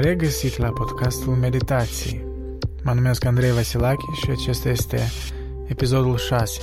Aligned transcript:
regăsit 0.00 0.56
la 0.56 0.70
podcastul 0.70 1.34
Meditații. 1.34 2.24
Mă 2.82 2.92
numesc 2.92 3.24
Andrei 3.24 3.50
Vasilache 3.50 4.12
și 4.22 4.30
acesta 4.30 4.68
este 4.68 5.00
episodul 5.66 6.16
6. 6.16 6.60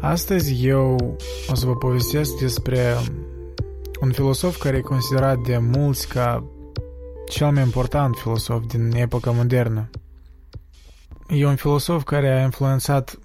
Astăzi 0.00 0.66
eu 0.66 1.16
o 1.48 1.54
să 1.54 1.66
vă 1.66 1.76
povestesc 1.76 2.38
despre 2.38 2.94
un 4.00 4.12
filosof 4.12 4.58
care 4.58 4.76
e 4.76 4.80
considerat 4.80 5.38
de 5.38 5.58
mulți 5.58 6.08
ca 6.08 6.44
cel 7.28 7.50
mai 7.50 7.62
important 7.62 8.16
filosof 8.16 8.66
din 8.66 8.92
epoca 8.94 9.30
modernă. 9.30 9.90
E 11.28 11.46
un 11.46 11.56
filosof 11.56 12.04
care 12.04 12.40
a 12.40 12.42
influențat 12.42 13.18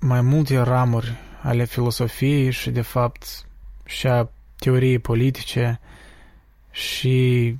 mai 0.00 0.20
multe 0.20 0.58
ramuri 0.58 1.14
ale 1.42 1.64
filosofiei 1.64 2.50
și, 2.50 2.70
de 2.70 2.82
fapt, 2.82 3.46
și 3.84 4.06
a 4.06 4.30
teoriei 4.58 4.98
politice 4.98 5.80
și 6.70 7.56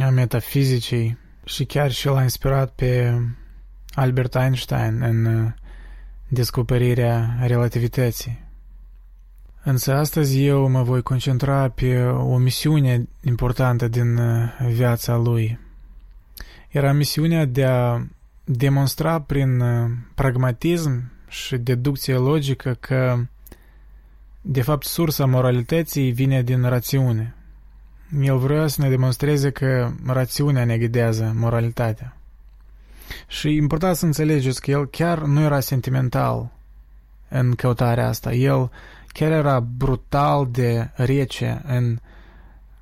a 0.00 0.10
metafizicii 0.10 1.18
și 1.44 1.64
chiar 1.64 1.90
și 1.90 2.06
l-a 2.06 2.22
inspirat 2.22 2.70
pe 2.70 3.20
Albert 3.94 4.34
Einstein 4.34 5.02
în 5.02 5.24
uh, 5.24 5.52
descoperirea 6.28 7.36
relativității. 7.40 8.42
Însă 9.62 9.94
astăzi 9.94 10.44
eu 10.44 10.68
mă 10.68 10.82
voi 10.82 11.02
concentra 11.02 11.68
pe 11.68 12.02
o 12.06 12.36
misiune 12.36 13.08
importantă 13.20 13.88
din 13.88 14.16
uh, 14.16 14.48
viața 14.68 15.16
lui. 15.16 15.58
Era 16.68 16.92
misiunea 16.92 17.44
de 17.44 17.64
a 17.64 18.06
demonstra 18.44 19.20
prin 19.20 19.60
uh, 19.60 19.90
pragmatism 20.14 21.12
și 21.28 21.56
deducție 21.56 22.14
logică 22.14 22.76
că, 22.80 23.16
de 24.40 24.62
fapt, 24.62 24.86
sursa 24.86 25.26
moralității 25.26 26.10
vine 26.10 26.42
din 26.42 26.62
rațiune. 26.62 27.34
El 28.20 28.36
vrea 28.38 28.66
să 28.66 28.82
ne 28.82 28.88
demonstreze 28.88 29.50
că 29.50 29.92
rațiunea 30.06 30.64
ne 30.64 30.78
ghidează 30.78 31.32
moralitatea. 31.34 32.16
Și 33.28 33.48
e 33.48 33.56
important 33.56 33.96
să 33.96 34.04
înțelegeți 34.04 34.60
că 34.60 34.70
el 34.70 34.86
chiar 34.86 35.22
nu 35.22 35.40
era 35.40 35.60
sentimental 35.60 36.50
în 37.28 37.54
căutarea 37.54 38.08
asta. 38.08 38.32
El 38.32 38.70
chiar 39.06 39.30
era 39.30 39.60
brutal 39.60 40.48
de 40.50 40.90
rece 40.94 41.62
în 41.66 41.98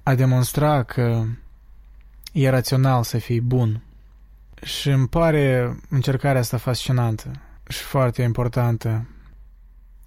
a 0.03 0.15
demonstra 0.15 0.83
că 0.83 1.25
e 2.33 2.49
rațional 2.49 3.03
să 3.03 3.19
fii 3.19 3.41
bun. 3.41 3.83
Și 4.63 4.89
îmi 4.89 5.09
pare 5.09 5.77
încercarea 5.89 6.41
asta 6.41 6.57
fascinantă 6.57 7.31
și 7.69 7.83
foarte 7.83 8.23
importantă. 8.23 9.07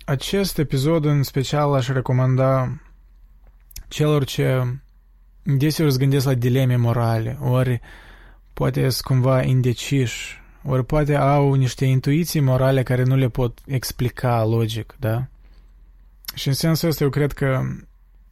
Acest 0.05 0.57
episod 0.57 1.05
în 1.05 1.23
special 1.23 1.73
aș 1.73 1.87
recomanda 1.87 2.77
celor 3.87 4.23
ce 4.23 4.77
deseori 5.45 5.89
îți 5.89 5.99
gândesc 5.99 6.25
la 6.25 6.33
dileme 6.33 6.75
morale, 6.75 7.37
ori 7.41 7.81
poate 8.53 8.89
sunt 8.89 9.05
cumva 9.05 9.41
indeciși, 9.43 10.41
ori 10.63 10.85
poate 10.85 11.15
au 11.15 11.53
niște 11.53 11.85
intuiții 11.85 12.39
morale 12.39 12.83
care 12.83 13.03
nu 13.03 13.15
le 13.15 13.29
pot 13.29 13.59
explica 13.65 14.43
logic, 14.43 14.95
da? 14.99 15.27
Și 16.35 16.47
în 16.47 16.53
sensul 16.53 16.89
ăsta 16.89 17.03
eu 17.03 17.09
cred 17.09 17.31
că 17.31 17.61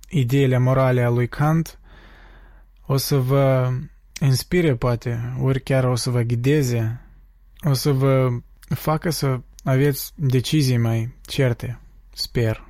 ideile 0.10 0.58
morale 0.58 1.02
a 1.02 1.10
lui 1.10 1.28
Kant 1.28 1.80
o 2.86 2.98
să 2.98 3.18
vă 3.18 3.72
inspire, 4.20 4.76
poate, 4.76 5.36
ori 5.42 5.62
chiar 5.62 5.84
o 5.84 5.96
să 5.96 6.10
vă 6.10 6.22
ghideze, 6.22 7.02
o 7.62 7.74
să 7.74 7.92
vă 7.92 8.30
facă 8.70 9.10
să 9.10 9.40
aveți 9.64 10.12
decizii 10.16 10.78
mai 10.78 11.14
certe, 11.22 11.80
sper. 12.14 12.68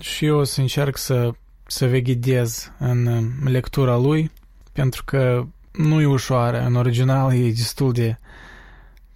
Și 0.00 0.24
eu 0.24 0.38
o 0.38 0.44
să 0.44 0.60
încerc 0.60 0.96
să 0.96 1.32
să 1.66 1.86
veghetez 1.86 2.72
în 2.78 3.30
lectura 3.44 3.96
lui, 3.96 4.30
pentru 4.72 5.04
că 5.04 5.46
nu 5.72 6.00
e 6.00 6.06
ușoară. 6.06 6.60
În 6.64 6.74
original 6.74 7.34
e 7.34 7.48
destul 7.48 7.92
de 7.92 8.18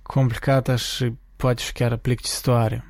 complicată 0.03 0.77
și 0.77 1.13
poate 1.37 1.63
și 1.63 1.73
chiar 1.73 1.97
plictisitoare. 1.97 2.85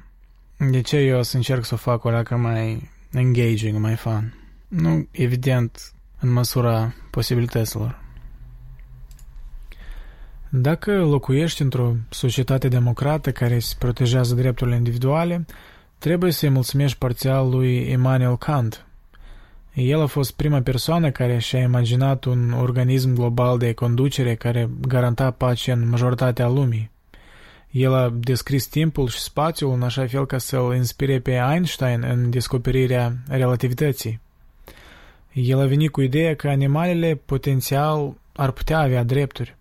De 0.71 0.81
ce 0.81 0.97
eu 0.97 1.19
o 1.19 1.23
să 1.23 1.37
încerc 1.37 1.65
să 1.65 1.75
o 1.75 1.77
fac 1.77 2.05
o 2.05 2.11
leacă 2.11 2.37
mai 2.37 2.91
engaging, 3.13 3.79
mai 3.79 3.97
fun? 3.97 4.35
Nu, 4.69 5.09
evident, 5.11 5.93
în 6.21 6.33
măsura 6.33 6.95
posibilităților. 7.11 8.01
Dacă 10.49 10.93
locuiești 10.93 11.63
într-o 11.63 11.95
societate 12.09 12.69
democrată 12.69 13.33
care 13.33 13.59
se 13.59 13.75
protejează 13.79 14.35
drepturile 14.35 14.77
individuale, 14.77 15.45
trebuie 15.99 16.33
să-i 16.33 16.49
mulțumești 16.49 16.99
parțial 16.99 17.51
lui 17.51 17.91
Immanuel 17.91 18.37
Kant– 18.37 18.83
el 19.78 20.00
a 20.00 20.06
fost 20.06 20.33
prima 20.33 20.61
persoană 20.61 21.11
care 21.11 21.39
și-a 21.39 21.59
imaginat 21.59 22.25
un 22.25 22.53
organism 22.53 23.15
global 23.15 23.59
de 23.59 23.72
conducere 23.72 24.34
care 24.34 24.71
garanta 24.81 25.31
pace 25.31 25.72
în 25.72 25.89
majoritatea 25.89 26.49
lumii. 26.49 26.91
El 27.71 27.94
a 27.94 28.12
descris 28.15 28.67
timpul 28.67 29.09
și 29.09 29.19
spațiul 29.19 29.72
în 29.72 29.83
așa 29.83 30.06
fel 30.06 30.27
ca 30.27 30.38
să-l 30.38 30.75
inspire 30.75 31.21
pe 31.21 31.31
Einstein 31.53 32.03
în 32.03 32.31
descoperirea 32.31 33.17
relativității. 33.28 34.21
El 35.33 35.61
a 35.61 35.67
venit 35.67 35.91
cu 35.91 36.00
ideea 36.00 36.34
că 36.34 36.49
animalele 36.49 37.21
potențial 37.25 38.15
ar 38.33 38.50
putea 38.50 38.78
avea 38.78 39.03
drepturi. 39.03 39.56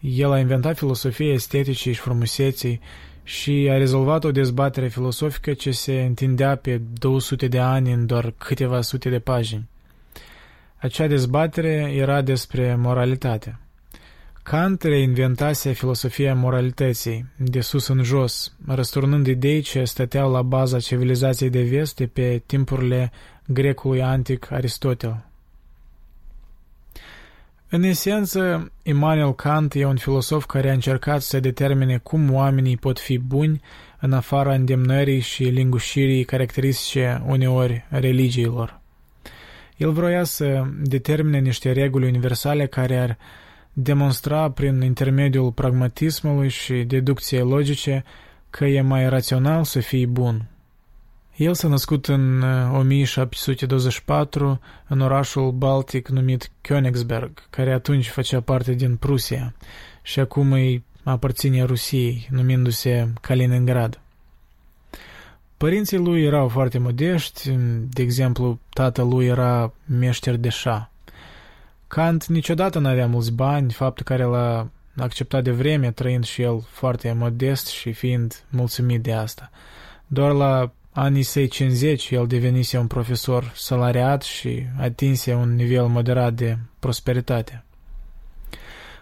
El 0.00 0.32
a 0.32 0.38
inventat 0.38 0.76
filosofia 0.76 1.32
esteticii 1.32 1.92
și 1.92 2.00
frumuseții 2.00 2.80
și 3.28 3.68
a 3.70 3.76
rezolvat 3.76 4.24
o 4.24 4.30
dezbatere 4.30 4.88
filosofică 4.88 5.52
ce 5.52 5.70
se 5.70 6.00
întindea 6.00 6.56
pe 6.56 6.80
200 6.98 7.48
de 7.48 7.58
ani 7.58 7.92
în 7.92 8.06
doar 8.06 8.34
câteva 8.38 8.80
sute 8.80 9.08
de 9.10 9.18
pagini. 9.18 9.68
Acea 10.76 11.06
dezbatere 11.06 11.92
era 11.94 12.22
despre 12.22 12.74
moralitate. 12.74 13.58
Kant 14.42 14.82
reinventase 14.82 15.72
filosofia 15.72 16.34
moralității, 16.34 17.26
de 17.36 17.60
sus 17.60 17.86
în 17.88 18.02
jos, 18.02 18.52
răsturnând 18.66 19.26
idei 19.26 19.60
ce 19.60 19.84
stăteau 19.84 20.30
la 20.30 20.42
baza 20.42 20.78
civilizației 20.78 21.50
de 21.50 21.62
vest 21.62 22.04
pe 22.12 22.42
timpurile 22.46 23.12
grecului 23.46 24.02
antic 24.02 24.50
Aristotel. 24.50 25.27
În 27.70 27.82
esență, 27.82 28.72
Immanuel 28.82 29.34
Kant 29.34 29.74
e 29.74 29.84
un 29.84 29.96
filosof 29.96 30.46
care 30.46 30.70
a 30.70 30.72
încercat 30.72 31.22
să 31.22 31.40
determine 31.40 31.98
cum 31.98 32.32
oamenii 32.32 32.76
pot 32.76 32.98
fi 32.98 33.18
buni 33.18 33.60
în 34.00 34.12
afara 34.12 34.54
îndemnării 34.54 35.20
și 35.20 35.42
lingușirii 35.42 36.24
caracteristice 36.24 37.22
uneori 37.26 37.84
religiilor. 37.88 38.80
El 39.76 39.92
vroia 39.92 40.24
să 40.24 40.64
determine 40.82 41.38
niște 41.38 41.72
reguli 41.72 42.06
universale 42.06 42.66
care 42.66 42.98
ar 42.98 43.18
demonstra 43.72 44.50
prin 44.50 44.80
intermediul 44.80 45.52
pragmatismului 45.52 46.48
și 46.48 46.74
deducției 46.74 47.42
logice 47.42 48.04
că 48.50 48.64
e 48.64 48.80
mai 48.80 49.08
rațional 49.08 49.64
să 49.64 49.80
fii 49.80 50.06
bun. 50.06 50.46
El 51.38 51.54
s-a 51.54 51.68
născut 51.68 52.06
în 52.06 52.42
1724 52.42 54.50
uh, 54.50 54.56
în 54.88 55.00
orașul 55.00 55.50
baltic 55.50 56.08
numit 56.08 56.50
Königsberg, 56.60 57.30
care 57.50 57.72
atunci 57.72 58.08
făcea 58.08 58.40
parte 58.40 58.72
din 58.72 58.96
Prusia 58.96 59.54
și 60.02 60.20
acum 60.20 60.52
îi 60.52 60.84
aparține 61.02 61.62
Rusiei, 61.62 62.28
numindu-se 62.30 63.12
Kaliningrad. 63.20 64.00
Părinții 65.56 65.98
lui 65.98 66.22
erau 66.22 66.48
foarte 66.48 66.78
modești, 66.78 67.50
de 67.88 68.02
exemplu, 68.02 68.58
tatăl 68.68 69.08
lui 69.08 69.26
era 69.26 69.72
meșter 69.84 70.36
de 70.36 70.48
șa. 70.48 70.90
Kant 71.86 72.26
niciodată 72.26 72.78
nu 72.78 72.88
avea 72.88 73.06
mulți 73.06 73.32
bani, 73.32 73.72
faptul 73.72 74.04
care 74.04 74.24
l-a 74.24 74.68
acceptat 74.96 75.42
de 75.42 75.50
vreme, 75.50 75.90
trăind 75.90 76.24
și 76.24 76.42
el 76.42 76.66
foarte 76.70 77.12
modest 77.12 77.66
și 77.66 77.92
fiind 77.92 78.44
mulțumit 78.50 79.02
de 79.02 79.12
asta. 79.12 79.50
Doar 80.06 80.32
la 80.32 80.72
anii 80.98 81.22
săi 81.22 81.48
50 81.48 82.10
el 82.10 82.26
devenise 82.26 82.78
un 82.78 82.86
profesor 82.86 83.52
salariat 83.54 84.22
și 84.22 84.66
atinse 84.78 85.34
un 85.34 85.54
nivel 85.54 85.86
moderat 85.86 86.34
de 86.34 86.58
prosperitate. 86.78 87.64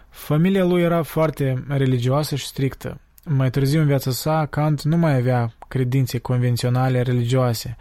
Familia 0.09 0.63
lui 0.63 0.81
era 0.81 1.03
foarte 1.03 1.63
religioasă 1.67 2.35
și 2.35 2.45
strictă. 2.45 2.99
Mai 3.23 3.49
târziu 3.49 3.79
în 3.79 3.85
viața 3.85 4.11
sa, 4.11 4.45
Kant 4.45 4.81
nu 4.81 4.97
mai 4.97 5.15
avea 5.15 5.53
credințe 5.67 6.17
convenționale 6.17 7.01
religioase, 7.01 7.77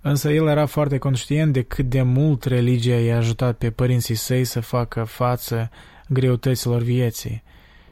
însă 0.00 0.30
el 0.30 0.46
era 0.46 0.66
foarte 0.66 0.98
conștient 0.98 1.52
de 1.52 1.62
cât 1.62 1.84
de 1.84 2.02
mult 2.02 2.44
religia 2.44 2.96
i-a 3.00 3.16
ajutat 3.16 3.56
pe 3.56 3.70
părinții 3.70 4.14
săi 4.14 4.44
să 4.44 4.60
facă 4.60 5.04
față 5.04 5.70
greutăților 6.08 6.82
vieții 6.82 7.42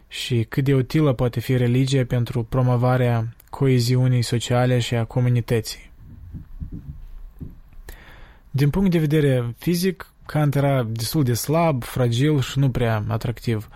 și 0.08 0.46
cât 0.48 0.64
de 0.64 0.74
utilă 0.74 1.12
poate 1.12 1.40
fi 1.40 1.56
religia 1.56 2.04
pentru 2.04 2.42
promovarea 2.42 3.36
coeziunii 3.56 4.22
sociale 4.22 4.78
și 4.78 4.94
a 4.94 5.04
comunității. 5.04 5.90
Din 8.50 8.70
punct 8.70 8.90
de 8.90 8.98
vedere 8.98 9.54
fizic, 9.58 10.12
Kant 10.26 10.54
era 10.54 10.82
destul 10.82 11.22
de 11.22 11.34
slab, 11.34 11.82
fragil 11.82 12.40
și 12.40 12.58
nu 12.58 12.70
prea 12.70 13.04
atractiv, 13.08 13.68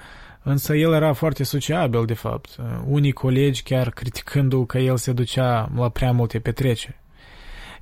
însă 0.43 0.75
el 0.75 0.93
era 0.93 1.13
foarte 1.13 1.45
sociabil, 1.45 2.05
de 2.05 2.15
fapt, 2.15 2.57
unii 2.87 3.13
colegi 3.13 3.63
chiar 3.63 3.91
criticându-l 3.91 4.67
că 4.67 4.79
el 4.79 4.97
se 4.97 5.13
ducea 5.13 5.71
la 5.77 5.89
prea 5.89 6.13
multe 6.13 6.39
petreceri. 6.39 7.01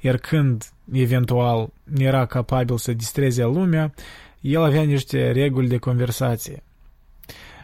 Iar 0.00 0.16
când, 0.16 0.64
eventual, 0.92 1.68
era 1.96 2.26
capabil 2.26 2.76
să 2.76 2.92
distreze 2.92 3.44
lumea, 3.44 3.94
el 4.40 4.62
avea 4.62 4.82
niște 4.82 5.30
reguli 5.32 5.68
de 5.68 5.76
conversație. 5.76 6.62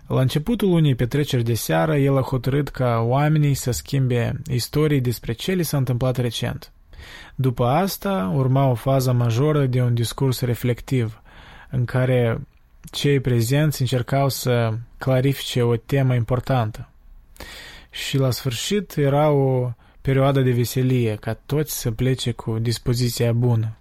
La 0.06 0.20
începutul 0.20 0.68
unei 0.68 0.94
petreceri 0.94 1.42
de 1.42 1.54
seară, 1.54 1.96
el 1.96 2.16
a 2.16 2.20
hotărât 2.20 2.68
ca 2.68 2.98
oamenii 2.98 3.54
să 3.54 3.70
schimbe 3.70 4.40
istorii 4.50 5.00
despre 5.00 5.32
ce 5.32 5.52
li 5.52 5.62
s-a 5.62 5.76
întâmplat 5.76 6.16
recent. 6.16 6.72
După 7.34 7.64
asta, 7.64 8.32
urma 8.34 8.66
o 8.66 8.74
fază 8.74 9.12
majoră 9.12 9.66
de 9.66 9.82
un 9.82 9.94
discurs 9.94 10.40
reflectiv, 10.40 11.22
în 11.70 11.84
care 11.84 12.40
cei 12.90 13.20
prezenți 13.20 13.80
încercau 13.80 14.28
să 14.28 14.74
clarifice 14.98 15.62
o 15.62 15.76
temă 15.76 16.14
importantă. 16.14 16.88
Și 17.90 18.18
la 18.18 18.30
sfârșit 18.30 18.96
era 18.96 19.30
o 19.30 19.72
perioadă 20.00 20.40
de 20.40 20.50
veselie, 20.50 21.14
ca 21.14 21.34
toți 21.46 21.80
să 21.80 21.90
plece 21.90 22.32
cu 22.32 22.58
dispoziția 22.58 23.32
bună. 23.32 23.76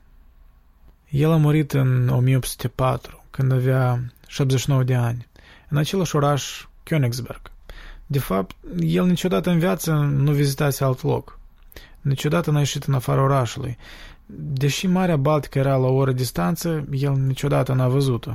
El 1.10 1.32
a 1.32 1.36
murit 1.36 1.72
în 1.72 2.10
1804, 2.10 3.24
când 3.32 3.52
avea 3.52 4.04
79 4.28 4.84
de 4.84 4.96
ani, 4.96 5.28
în 5.74 5.80
același 5.80 6.16
oraș 6.16 6.66
Königsberg. 6.84 7.42
De 8.06 8.20
fapt, 8.20 8.56
el 8.80 9.06
niciodată 9.06 9.50
în 9.50 9.60
viață 9.60 9.92
nu 9.94 10.32
vizitase 10.32 10.84
alt 10.84 11.04
loc. 11.04 11.40
Niciodată 12.02 12.52
n-a 12.52 12.60
ieșit 12.60 12.84
în 12.84 12.94
afara 12.94 13.22
orașului. 13.22 13.78
Deși 14.36 14.88
Marea 14.88 15.18
Baltică 15.18 15.60
era 15.60 15.76
la 15.76 15.88
o 15.88 15.94
oră 15.94 16.12
distanță, 16.12 16.88
el 16.92 17.14
niciodată 17.14 17.74
n-a 17.74 17.88
văzut-o. 17.88 18.32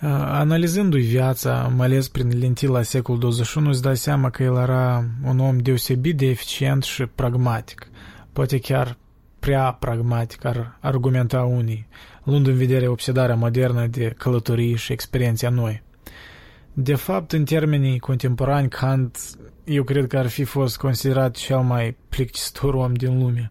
Analizându-i 0.00 1.00
viața, 1.02 1.72
mai 1.76 1.86
ales 1.86 2.08
prin 2.08 2.38
lentila 2.38 2.82
secolul 2.82 3.20
21, 3.20 3.68
îți 3.68 3.82
dai 3.82 3.96
seama 3.96 4.30
că 4.30 4.42
el 4.42 4.56
era 4.56 5.04
un 5.24 5.38
om 5.38 5.58
deosebit 5.58 6.16
de 6.16 6.26
eficient 6.26 6.82
și 6.82 7.06
pragmatic. 7.06 7.88
Poate 8.32 8.58
chiar 8.58 8.96
prea 9.38 9.72
pragmatic, 9.72 10.44
ar 10.44 10.78
argumenta 10.80 11.42
unii, 11.42 11.88
luând 12.24 12.46
în 12.46 12.56
vedere 12.56 12.86
obsedarea 12.88 13.34
modernă 13.34 13.86
de 13.86 14.14
călătorii 14.18 14.76
și 14.76 14.92
experiențe 14.92 15.48
noi. 15.48 15.86
De 16.80 16.94
fapt, 16.94 17.32
în 17.32 17.44
termenii 17.44 17.98
contemporani, 17.98 18.68
Kant, 18.68 19.18
eu 19.64 19.82
cred 19.82 20.06
că 20.06 20.18
ar 20.18 20.26
fi 20.26 20.44
fost 20.44 20.76
considerat 20.76 21.36
cel 21.36 21.58
mai 21.58 21.96
plictisitor 22.08 22.74
om 22.74 22.94
din 22.94 23.18
lume. 23.18 23.50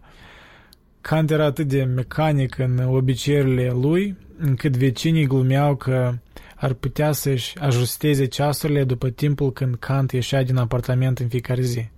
Kant 1.00 1.30
era 1.30 1.44
atât 1.44 1.66
de 1.66 1.82
mecanic 1.82 2.58
în 2.58 2.78
obiceiurile 2.78 3.70
lui, 3.70 4.16
încât 4.38 4.76
vecinii 4.76 5.26
glumeau 5.26 5.76
că 5.76 6.14
ar 6.56 6.72
putea 6.72 7.12
să-și 7.12 7.58
ajusteze 7.58 8.24
ceasurile 8.24 8.84
după 8.84 9.08
timpul 9.08 9.52
când 9.52 9.74
Kant 9.74 10.12
ieșea 10.12 10.42
din 10.42 10.56
apartament 10.56 11.18
în 11.18 11.28
fiecare 11.28 11.62
zi. 11.62 11.88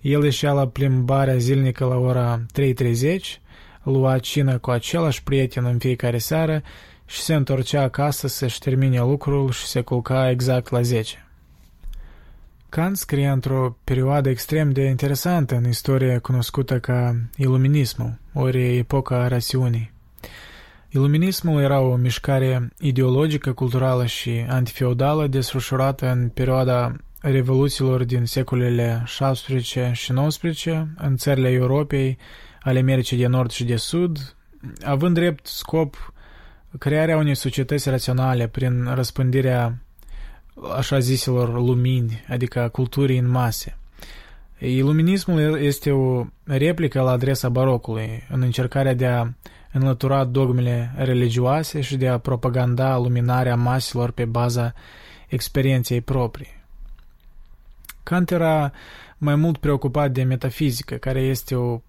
El 0.00 0.24
ieșea 0.24 0.52
la 0.52 0.68
plimbarea 0.68 1.36
zilnică 1.36 1.84
la 1.84 1.96
ora 1.96 2.46
3.30, 2.60 3.20
lua 3.82 4.18
cină 4.18 4.58
cu 4.58 4.70
același 4.70 5.22
prieten 5.22 5.64
în 5.64 5.78
fiecare 5.78 6.18
seară 6.18 6.62
și 7.08 7.20
se 7.20 7.34
întorcea 7.34 7.82
acasă 7.82 8.26
să-și 8.26 8.58
termine 8.58 9.00
lucrul 9.00 9.50
și 9.50 9.66
se 9.66 9.80
culca 9.80 10.30
exact 10.30 10.70
la 10.70 10.82
10. 10.82 11.26
Kant 12.68 12.96
scrie 12.96 13.28
într-o 13.28 13.76
perioadă 13.84 14.28
extrem 14.28 14.70
de 14.70 14.82
interesantă 14.82 15.54
în 15.54 15.68
istoria 15.68 16.20
cunoscută 16.20 16.78
ca 16.78 17.16
Iluminismul, 17.36 18.18
ori 18.32 18.76
epoca 18.76 19.28
rațiunii. 19.28 19.92
Iluminismul 20.90 21.60
era 21.60 21.80
o 21.80 21.96
mișcare 21.96 22.72
ideologică, 22.78 23.52
culturală 23.52 24.06
și 24.06 24.44
antifeudală 24.48 25.26
desfășurată 25.26 26.10
în 26.10 26.28
perioada 26.28 26.96
revoluțiilor 27.20 28.04
din 28.04 28.24
secolele 28.24 29.02
16 29.04 29.90
și 29.94 30.12
19 30.12 30.88
în 30.96 31.16
țările 31.16 31.50
Europei, 31.50 32.18
ale 32.62 32.78
Americii 32.78 33.16
de 33.16 33.26
Nord 33.26 33.50
și 33.50 33.64
de 33.64 33.76
Sud, 33.76 34.36
având 34.84 35.14
drept 35.14 35.46
scop 35.46 36.12
crearea 36.78 37.16
unei 37.16 37.34
societăți 37.34 37.90
raționale 37.90 38.46
prin 38.46 38.94
răspândirea 38.94 39.78
așa 40.76 40.98
ziselor 40.98 41.52
lumini, 41.52 42.24
adică 42.28 42.68
culturii 42.72 43.18
în 43.18 43.28
mase. 43.28 43.76
Iluminismul 44.58 45.60
este 45.60 45.90
o 45.90 46.24
replică 46.44 47.00
la 47.00 47.10
adresa 47.10 47.48
barocului, 47.48 48.26
în 48.30 48.42
încercarea 48.42 48.94
de 48.94 49.06
a 49.06 49.28
înlătura 49.72 50.24
dogmele 50.24 50.92
religioase 50.96 51.80
și 51.80 51.96
de 51.96 52.08
a 52.08 52.18
propaganda 52.18 52.98
luminarea 52.98 53.56
maselor 53.56 54.10
pe 54.10 54.24
baza 54.24 54.74
experienței 55.28 56.00
proprii. 56.00 56.56
Kant 58.02 58.30
era 58.30 58.72
mai 59.18 59.34
mult 59.34 59.58
preocupat 59.58 60.10
de 60.10 60.22
metafizică, 60.22 60.94
care 60.94 61.20
este 61.20 61.54
o 61.54 61.80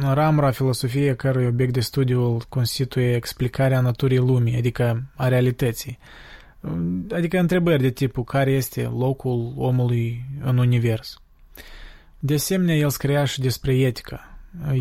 ramură 0.00 0.46
a 0.46 0.50
filosofiei 0.50 1.16
cărui 1.16 1.46
obiect 1.46 1.72
de 1.72 1.80
studiu 1.80 2.22
îl 2.22 2.42
constituie 2.48 3.14
explicarea 3.14 3.80
naturii 3.80 4.18
lumii, 4.18 4.56
adică 4.56 5.02
a 5.16 5.28
realității. 5.28 5.98
Adică 7.12 7.38
întrebări 7.38 7.82
de 7.82 7.90
tipul 7.90 8.24
care 8.24 8.50
este 8.50 8.82
locul 8.82 9.52
omului 9.56 10.24
în 10.44 10.58
univers. 10.58 11.20
De 12.18 12.34
asemenea, 12.34 12.74
el 12.74 12.90
scria 12.90 13.24
și 13.24 13.40
despre 13.40 13.78
etică. 13.78 14.20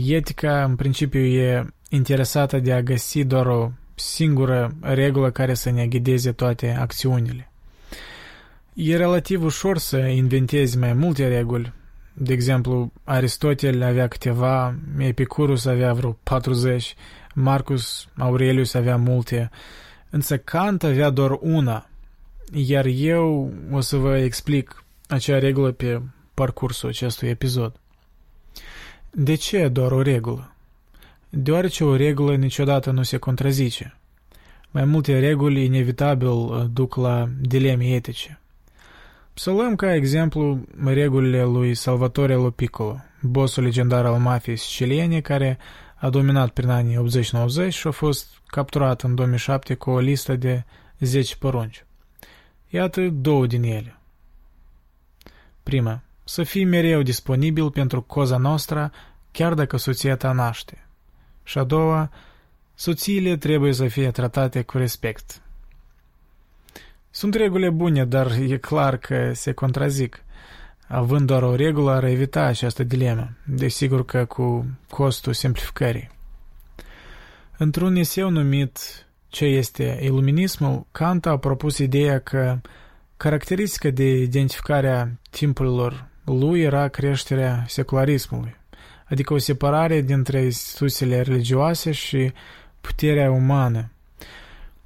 Etica, 0.05 0.63
în 0.63 0.75
principiu, 0.75 1.19
e 1.19 1.73
interesată 1.89 2.59
de 2.59 2.73
a 2.73 2.81
găsi 2.81 3.23
doar 3.23 3.45
o 3.45 3.71
singură 3.95 4.75
regulă 4.81 5.31
care 5.31 5.53
să 5.53 5.71
ne 5.71 5.87
ghideze 5.87 6.31
toate 6.31 6.75
acțiunile. 6.79 7.51
E 8.73 8.97
relativ 8.97 9.43
ușor 9.43 9.77
să 9.77 9.97
inventezi 9.97 10.77
mai 10.77 10.93
multe 10.93 11.27
reguli. 11.27 11.73
De 12.21 12.33
exemplu, 12.33 12.91
Aristotel 13.03 13.83
avea 13.83 14.07
câteva, 14.07 14.75
Epicurus 14.97 15.65
avea 15.65 15.93
vreo 15.93 16.17
40, 16.23 16.95
Marcus 17.33 18.07
Aurelius 18.17 18.73
avea 18.73 18.97
multe, 18.97 19.49
însă 20.09 20.37
Kant 20.37 20.83
avea 20.83 21.09
doar 21.09 21.37
una, 21.41 21.89
iar 22.53 22.85
eu 22.85 23.53
o 23.71 23.79
să 23.79 23.97
vă 23.97 24.17
explic 24.17 24.83
acea 25.07 25.39
regulă 25.39 25.71
pe 25.71 26.01
parcursul 26.33 26.89
acestui 26.89 27.29
episod. 27.29 27.73
De 29.11 29.35
ce 29.35 29.67
doar 29.67 29.91
o 29.91 30.01
regulă? 30.01 30.53
Deoarece 31.29 31.83
o 31.83 31.95
regulă 31.95 32.35
niciodată 32.35 32.91
nu 32.91 33.03
se 33.03 33.17
contrazice. 33.17 33.97
Mai 34.71 34.85
multe 34.85 35.19
reguli 35.19 35.65
inevitabil 35.65 36.69
duc 36.73 36.95
la 36.95 37.29
dileme 37.41 37.85
etice. 37.85 38.39
Să 39.39 39.51
luăm 39.51 39.75
ca 39.75 39.93
exemplu 39.93 40.67
regulile 40.83 41.43
lui 41.43 41.75
Salvatore 41.75 42.33
Lopiccolo, 42.33 43.01
bossul 43.21 43.63
legendar 43.63 44.05
al 44.05 44.17
mafiei 44.17 44.55
siciliene 44.55 45.21
care 45.21 45.57
a 45.95 46.09
dominat 46.09 46.49
prin 46.49 46.69
anii 46.69 46.97
80-90 47.67 47.69
și 47.69 47.87
a 47.87 47.91
fost 47.91 48.27
capturat 48.45 49.01
în 49.01 49.15
2007 49.15 49.73
cu 49.73 49.89
o 49.89 49.99
listă 49.99 50.35
de 50.35 50.63
10 50.99 51.35
porunci. 51.35 51.85
Iată 52.69 53.09
două 53.09 53.47
din 53.47 53.63
ele. 53.63 53.99
Prima. 55.63 56.01
Să 56.23 56.43
fii 56.43 56.65
mereu 56.65 57.01
disponibil 57.01 57.71
pentru 57.71 58.01
coza 58.01 58.37
noastră, 58.37 58.91
chiar 59.31 59.53
dacă 59.53 59.77
soția 59.77 60.15
ta 60.15 60.31
naște. 60.31 60.87
Și 61.43 61.57
a 61.57 61.63
doua, 61.63 62.11
soțiile 62.75 63.37
trebuie 63.37 63.73
să 63.73 63.87
fie 63.87 64.11
tratate 64.11 64.61
cu 64.61 64.77
respect. 64.77 65.41
Sunt 67.11 67.33
reguli 67.33 67.69
bune, 67.69 68.05
dar 68.05 68.31
e 68.31 68.57
clar 68.57 68.97
că 68.97 69.31
se 69.33 69.51
contrazic. 69.51 70.23
Având 70.87 71.27
doar 71.27 71.43
o 71.43 71.55
regulă, 71.55 71.91
ar 71.91 72.03
evita 72.03 72.41
această 72.41 72.83
dilemă, 72.83 73.29
desigur 73.45 74.05
că 74.05 74.25
cu 74.25 74.65
costul 74.89 75.33
simplificării. 75.33 76.09
Într-un 77.57 77.95
eseu 77.95 78.29
numit 78.29 78.79
Ce 79.27 79.45
este 79.45 79.99
iluminismul, 80.01 80.85
Kant 80.91 81.25
a 81.25 81.37
propus 81.37 81.77
ideea 81.77 82.19
că 82.19 82.59
caracteristica 83.17 83.89
de 83.89 84.17
identificare 84.17 84.89
a 84.89 85.07
timpurilor 85.29 86.07
lui 86.25 86.61
era 86.61 86.87
creșterea 86.87 87.65
secularismului, 87.67 88.55
adică 89.05 89.33
o 89.33 89.37
separare 89.37 90.01
dintre 90.01 90.41
instituțiile 90.41 91.21
religioase 91.21 91.91
și 91.91 92.31
puterea 92.81 93.31
umană, 93.31 93.91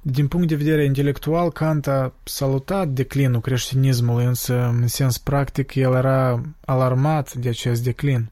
din 0.06 0.28
punct 0.28 0.48
de 0.48 0.54
vedere 0.54 0.84
intelectual, 0.84 1.50
Kant 1.50 1.86
a 1.86 2.12
salutat 2.24 2.88
declinul 2.88 3.40
creștinismului, 3.40 4.24
însă, 4.24 4.66
în 4.66 4.86
sens 4.86 5.18
practic, 5.18 5.74
el 5.74 5.92
era 5.94 6.40
alarmat 6.64 7.34
de 7.34 7.48
acest 7.48 7.84
declin. 7.84 8.30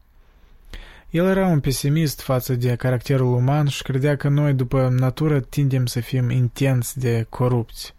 El 1.11 1.27
era 1.27 1.47
un 1.47 1.61
pesimist 1.61 2.21
față 2.21 2.55
de 2.55 2.75
caracterul 2.75 3.35
uman 3.35 3.67
și 3.67 3.83
credea 3.83 4.17
că 4.17 4.29
noi, 4.29 4.53
după 4.53 4.89
natură, 4.99 5.41
tindem 5.41 5.87
să 5.87 6.01
fim 6.01 6.31
intens 6.31 6.93
de 6.95 7.27
corupți. 7.29 7.95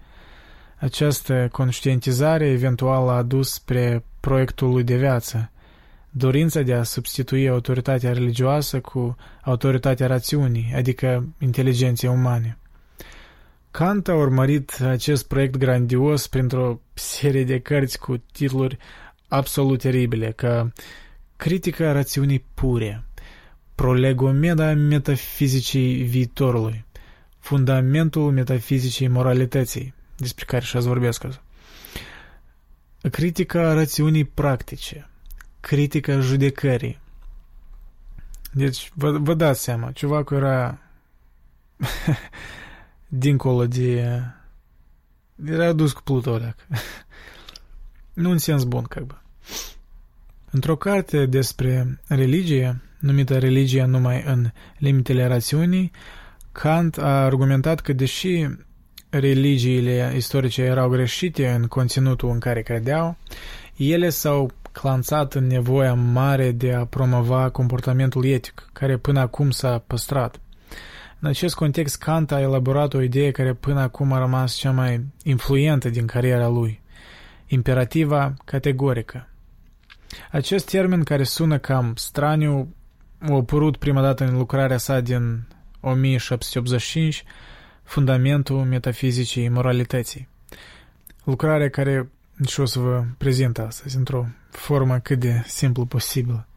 Această 0.80 1.48
conștientizare 1.52 2.48
eventual 2.48 3.10
a 3.10 3.16
adus 3.16 3.54
spre 3.54 4.04
proiectul 4.20 4.70
lui 4.72 4.84
de 4.84 4.98
viață, 4.98 5.52
dorința 6.10 6.62
de 6.62 6.74
a 6.74 6.84
substitui 6.84 7.50
autoritatea 7.50 8.14
religioasă 8.14 8.80
cu 8.80 9.16
autoritatea 9.42 10.08
rațiunii, 10.08 10.74
adică 10.76 11.28
inteligenței 11.40 12.10
umane. 12.10 12.58
Kant 13.74 14.08
a 14.08 14.14
urmărit 14.16 14.82
acest 14.82 15.28
proiect 15.28 15.58
grandios 15.58 16.28
printr-o 16.28 16.80
serie 16.94 17.44
de 17.44 17.60
cărți 17.60 18.00
cu 18.00 18.18
titluri 18.18 18.78
absolut 19.28 19.82
teribile, 19.82 20.32
ca 20.32 20.72
Critica 21.36 21.92
rațiunii 21.92 22.46
pure, 22.54 23.04
Prolegomeda 23.76 24.74
metafizicii 24.74 26.04
viitorului, 26.04 26.86
fundamentul 27.40 28.32
metafizicii 28.32 29.08
moralității, 29.08 29.94
despre 30.18 30.46
care 30.46 30.64
și 30.64 30.78
azi 30.78 30.88
vorbesc 30.88 31.24
azi. 31.24 31.42
Critica 33.12 33.74
rațiunii 33.74 34.26
practice, 34.26 35.10
critica 35.60 36.20
judecării. 36.20 37.00
Deci, 38.52 38.92
vă, 38.94 39.12
vă 39.12 39.34
dați 39.34 39.62
seama, 39.64 39.92
ceva 39.92 40.24
era 40.32 40.78
dincolo 43.14 43.66
de... 43.66 44.22
Era 45.46 45.74
dus 45.74 45.92
cu 45.92 46.02
Pluto, 46.02 46.40
nu 48.14 48.30
în 48.30 48.38
sens 48.38 48.64
bun, 48.64 48.84
ca 48.84 49.02
бы. 49.02 49.22
Într-o 50.52 50.76
carte 50.76 51.26
despre 51.26 52.00
religie, 52.08 52.82
numită 53.00 53.38
Religia 53.40 53.86
numai 53.86 54.24
în 54.26 54.52
limitele 54.78 55.26
rațiunii, 55.26 55.92
Kant 56.52 56.98
a 56.98 57.24
argumentat 57.24 57.80
că 57.80 57.94
deși 57.94 58.48
religiile 59.10 60.14
istorice 60.16 60.62
erau 60.62 60.90
greșite 60.90 61.50
în 61.50 61.68
conținutul 61.68 62.30
în 62.30 62.40
care 62.40 62.62
credeau, 62.62 63.18
ele 63.76 64.10
s-au 64.10 64.52
clanțat 64.72 65.34
în 65.34 65.48
nevoia 65.48 65.94
mare 65.94 66.52
de 66.52 66.74
a 66.74 66.86
promova 66.86 67.50
comportamentul 67.50 68.26
etic, 68.26 68.70
care 68.74 68.98
până 68.98 69.20
acum 69.20 69.52
s-a 69.52 69.84
păstrat. 69.88 70.40
În 71.24 71.30
acest 71.30 71.56
context, 71.56 71.98
Kant 71.98 72.32
a 72.32 72.40
elaborat 72.40 72.94
o 72.94 73.02
idee 73.02 73.32
care 73.32 73.54
până 73.54 73.80
acum 73.80 74.12
a 74.12 74.18
rămas 74.18 74.54
cea 74.54 74.72
mai 74.72 75.06
influentă 75.24 75.90
din 75.90 76.06
cariera 76.06 76.48
lui, 76.48 76.82
imperativa 77.48 78.34
categorică. 78.46 79.28
Acest 80.32 80.70
termen 80.70 81.04
care 81.04 81.24
sună 81.24 81.58
cam 81.58 81.94
straniu 81.96 82.76
a 83.20 83.34
apărut 83.34 83.78
prima 83.78 84.02
dată 84.02 84.24
în 84.24 84.38
lucrarea 84.38 84.78
sa 84.78 85.00
din 85.00 85.48
1785, 85.80 87.24
Fundamentul 87.84 88.64
metafizicii 88.64 89.50
moralității. 89.50 90.28
Lucrarea 91.24 91.70
care 91.70 92.10
și 92.48 92.60
o 92.60 92.66
să 92.66 92.80
vă 92.80 93.04
prezint 93.18 93.60
astăzi 93.60 93.98
într-o 93.98 94.26
formă 94.50 95.00
cât 95.00 95.20
de 95.20 95.44
simplu 95.46 95.86
posibilă. 95.86 96.48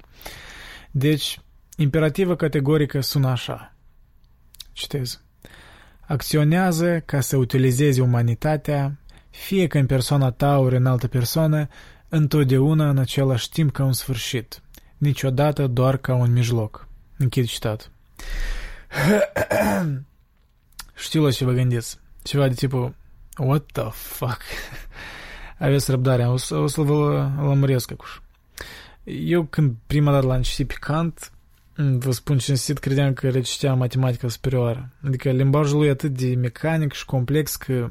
Deci, 0.90 1.40
imperativă 1.76 2.36
categorică 2.36 3.00
sună 3.00 3.28
așa. 3.28 3.75
Citez. 4.76 5.20
Acționează 6.06 7.00
ca 7.00 7.20
să 7.20 7.36
utilizezi 7.36 8.00
umanitatea, 8.00 8.98
fie 9.30 9.66
că 9.66 9.78
în 9.78 9.86
persoana 9.86 10.30
ta 10.30 10.58
ori 10.58 10.76
în 10.76 10.86
altă 10.86 11.08
persoană, 11.08 11.68
întotdeauna 12.08 12.88
în 12.88 12.98
același 12.98 13.50
timp 13.50 13.72
ca 13.72 13.84
un 13.84 13.92
sfârșit, 13.92 14.62
niciodată 14.96 15.66
doar 15.66 15.96
ca 15.96 16.14
un 16.14 16.32
mijloc. 16.32 16.88
Închid 17.16 17.46
citat. 17.46 17.90
Știu 21.04 21.22
la 21.22 21.30
ce 21.30 21.44
vă 21.44 21.52
gândiți. 21.52 21.98
Ceva 22.22 22.48
de 22.48 22.54
tipul, 22.54 22.94
what 23.36 23.64
the 23.72 23.88
fuck? 23.90 24.40
Aveți 25.58 25.90
răbdare, 25.90 26.26
o, 26.26 26.36
să, 26.36 26.56
o 26.56 26.66
să 26.66 26.80
vă 26.80 27.30
lămuresc 27.40 27.90
acuși. 27.90 28.20
Eu 29.04 29.44
când 29.44 29.74
prima 29.86 30.12
dată 30.12 30.26
l-am 30.26 30.42
citit 30.42 30.66
pe 30.66 30.74
Kant, 30.80 31.30
vă 31.76 32.10
spun 32.10 32.38
cinstit, 32.38 32.78
credeam 32.78 33.12
că 33.12 33.30
recitea 33.30 33.74
matematica 33.74 34.28
superioară. 34.28 34.88
Adică 35.06 35.30
limbajul 35.30 35.78
lui 35.78 35.86
e 35.86 35.90
atât 35.90 36.10
de 36.10 36.34
mecanic 36.34 36.92
și 36.92 37.04
complex 37.04 37.56
că, 37.56 37.88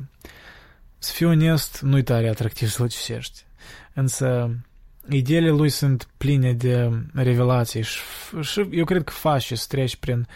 să 0.97 1.11
fiu 1.13 1.29
onest, 1.29 1.81
nu-i 1.81 2.03
tare 2.03 2.29
atractiv 2.29 2.67
să-l 2.67 2.89
citești. 2.89 3.45
Însă, 3.93 4.55
ideile 5.09 5.49
lui 5.49 5.69
sunt 5.69 6.07
pline 6.17 6.53
de 6.53 6.89
revelații 7.13 7.81
și, 7.81 7.99
și 8.41 8.67
eu 8.71 8.85
cred 8.85 9.03
că 9.03 9.11
faci 9.11 9.53
să 9.53 9.65
treci 9.67 9.95
prin 9.95 10.27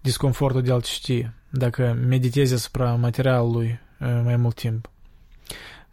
disconfortul 0.00 0.62
de 0.62 0.72
a-l 0.72 0.82
citi, 0.82 1.30
dacă 1.50 1.98
meditezi 2.06 2.54
asupra 2.54 2.94
materialului 2.94 3.80
mai 3.98 4.36
mult 4.36 4.54
timp. 4.54 4.90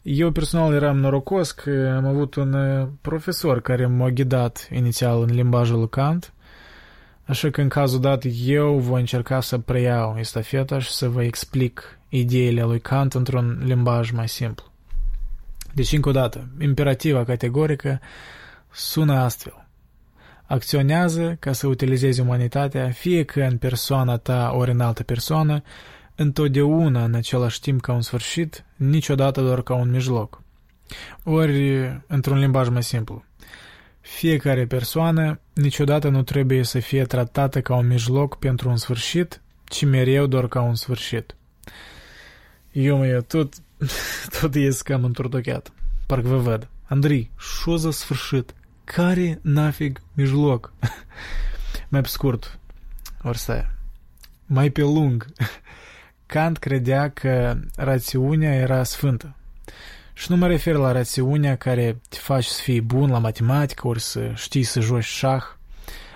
Eu 0.01 0.31
personal 0.31 0.73
eram 0.73 0.97
norocos 0.97 1.51
că 1.51 1.93
am 1.95 2.05
avut 2.05 2.35
un 2.35 2.55
profesor 3.01 3.61
care 3.61 3.85
m-a 3.85 4.09
ghidat 4.09 4.69
inițial 4.71 5.21
în 5.21 5.33
limbajul 5.33 5.77
lui 5.77 5.89
Kant, 5.89 6.33
așa 7.25 7.49
că 7.49 7.61
în 7.61 7.69
cazul 7.69 7.99
dat 7.99 8.23
eu 8.45 8.77
voi 8.77 8.99
încerca 8.99 9.41
să 9.41 9.57
preiau 9.57 10.15
estafetaș 10.17 10.85
și 10.85 10.91
să 10.91 11.09
vă 11.09 11.23
explic 11.23 11.99
ideile 12.09 12.63
lui 12.63 12.79
Kant 12.79 13.13
într-un 13.13 13.61
limbaj 13.63 14.11
mai 14.11 14.29
simplu. 14.29 14.65
Deci, 15.73 15.91
încă 15.91 16.09
o 16.09 16.11
dată, 16.11 16.47
imperativa 16.59 17.23
categorică 17.23 17.99
sună 18.71 19.13
astfel. 19.13 19.67
Acționează 20.45 21.37
ca 21.39 21.51
să 21.51 21.67
utilizezi 21.67 22.19
umanitatea, 22.19 22.89
fie 22.89 23.23
că 23.23 23.41
în 23.41 23.57
persoana 23.57 24.17
ta 24.17 24.51
ori 24.53 24.71
în 24.71 24.79
altă 24.79 25.03
persoană, 25.03 25.61
întotdeauna 26.15 27.03
în 27.03 27.13
același 27.13 27.59
timp 27.59 27.81
ca 27.81 27.93
un 27.93 28.01
sfârșit, 28.01 28.65
niciodată 28.75 29.41
doar 29.41 29.61
ca 29.61 29.73
un 29.73 29.89
mijloc. 29.89 30.41
Ori, 31.23 32.01
într-un 32.07 32.37
limbaj 32.37 32.69
mai 32.69 32.83
simplu, 32.83 33.23
fiecare 34.05 34.65
persoană 34.65 35.39
niciodată 35.53 36.09
nu 36.09 36.23
trebuie 36.23 36.63
să 36.63 36.79
fie 36.79 37.03
tratată 37.03 37.61
ca 37.61 37.75
un 37.75 37.87
mijloc 37.87 38.39
pentru 38.39 38.69
un 38.69 38.77
sfârșit, 38.77 39.41
ci 39.63 39.85
mereu 39.85 40.25
doar 40.25 40.47
ca 40.47 40.61
un 40.61 40.75
sfârșit. 40.75 41.35
Eu 42.71 42.97
mă, 42.97 43.21
tot, 43.27 43.53
tot 44.39 44.55
ies 44.55 44.81
cam 44.81 45.03
întortocheat. 45.03 45.71
Parcă 46.05 46.27
vă 46.27 46.37
văd. 46.37 46.67
Andrei, 46.83 47.31
șo 47.37 47.75
za 47.75 47.91
sfârșit? 47.91 48.53
Care 48.83 49.39
nafig 49.41 50.01
mijloc? 50.13 50.73
mai 51.89 52.01
pe 52.01 52.07
scurt, 52.07 52.59
ori 53.23 53.37
să 53.37 53.65
mai 54.45 54.69
pe 54.69 54.81
lung. 54.81 55.25
Kant 56.25 56.57
credea 56.57 57.09
că 57.09 57.57
rațiunea 57.75 58.53
era 58.53 58.83
sfântă. 58.83 59.34
Și 60.17 60.31
nu 60.31 60.37
mă 60.37 60.47
refer 60.47 60.75
la 60.75 60.91
rațiunea 60.91 61.55
care 61.55 62.01
te 62.09 62.17
face 62.17 62.49
să 62.49 62.61
fii 62.61 62.81
bun 62.81 63.09
la 63.09 63.17
matematică 63.17 63.87
ori 63.87 63.99
să 63.99 64.31
știi 64.35 64.63
să 64.63 64.79
joci 64.79 65.03
șah. 65.03 65.43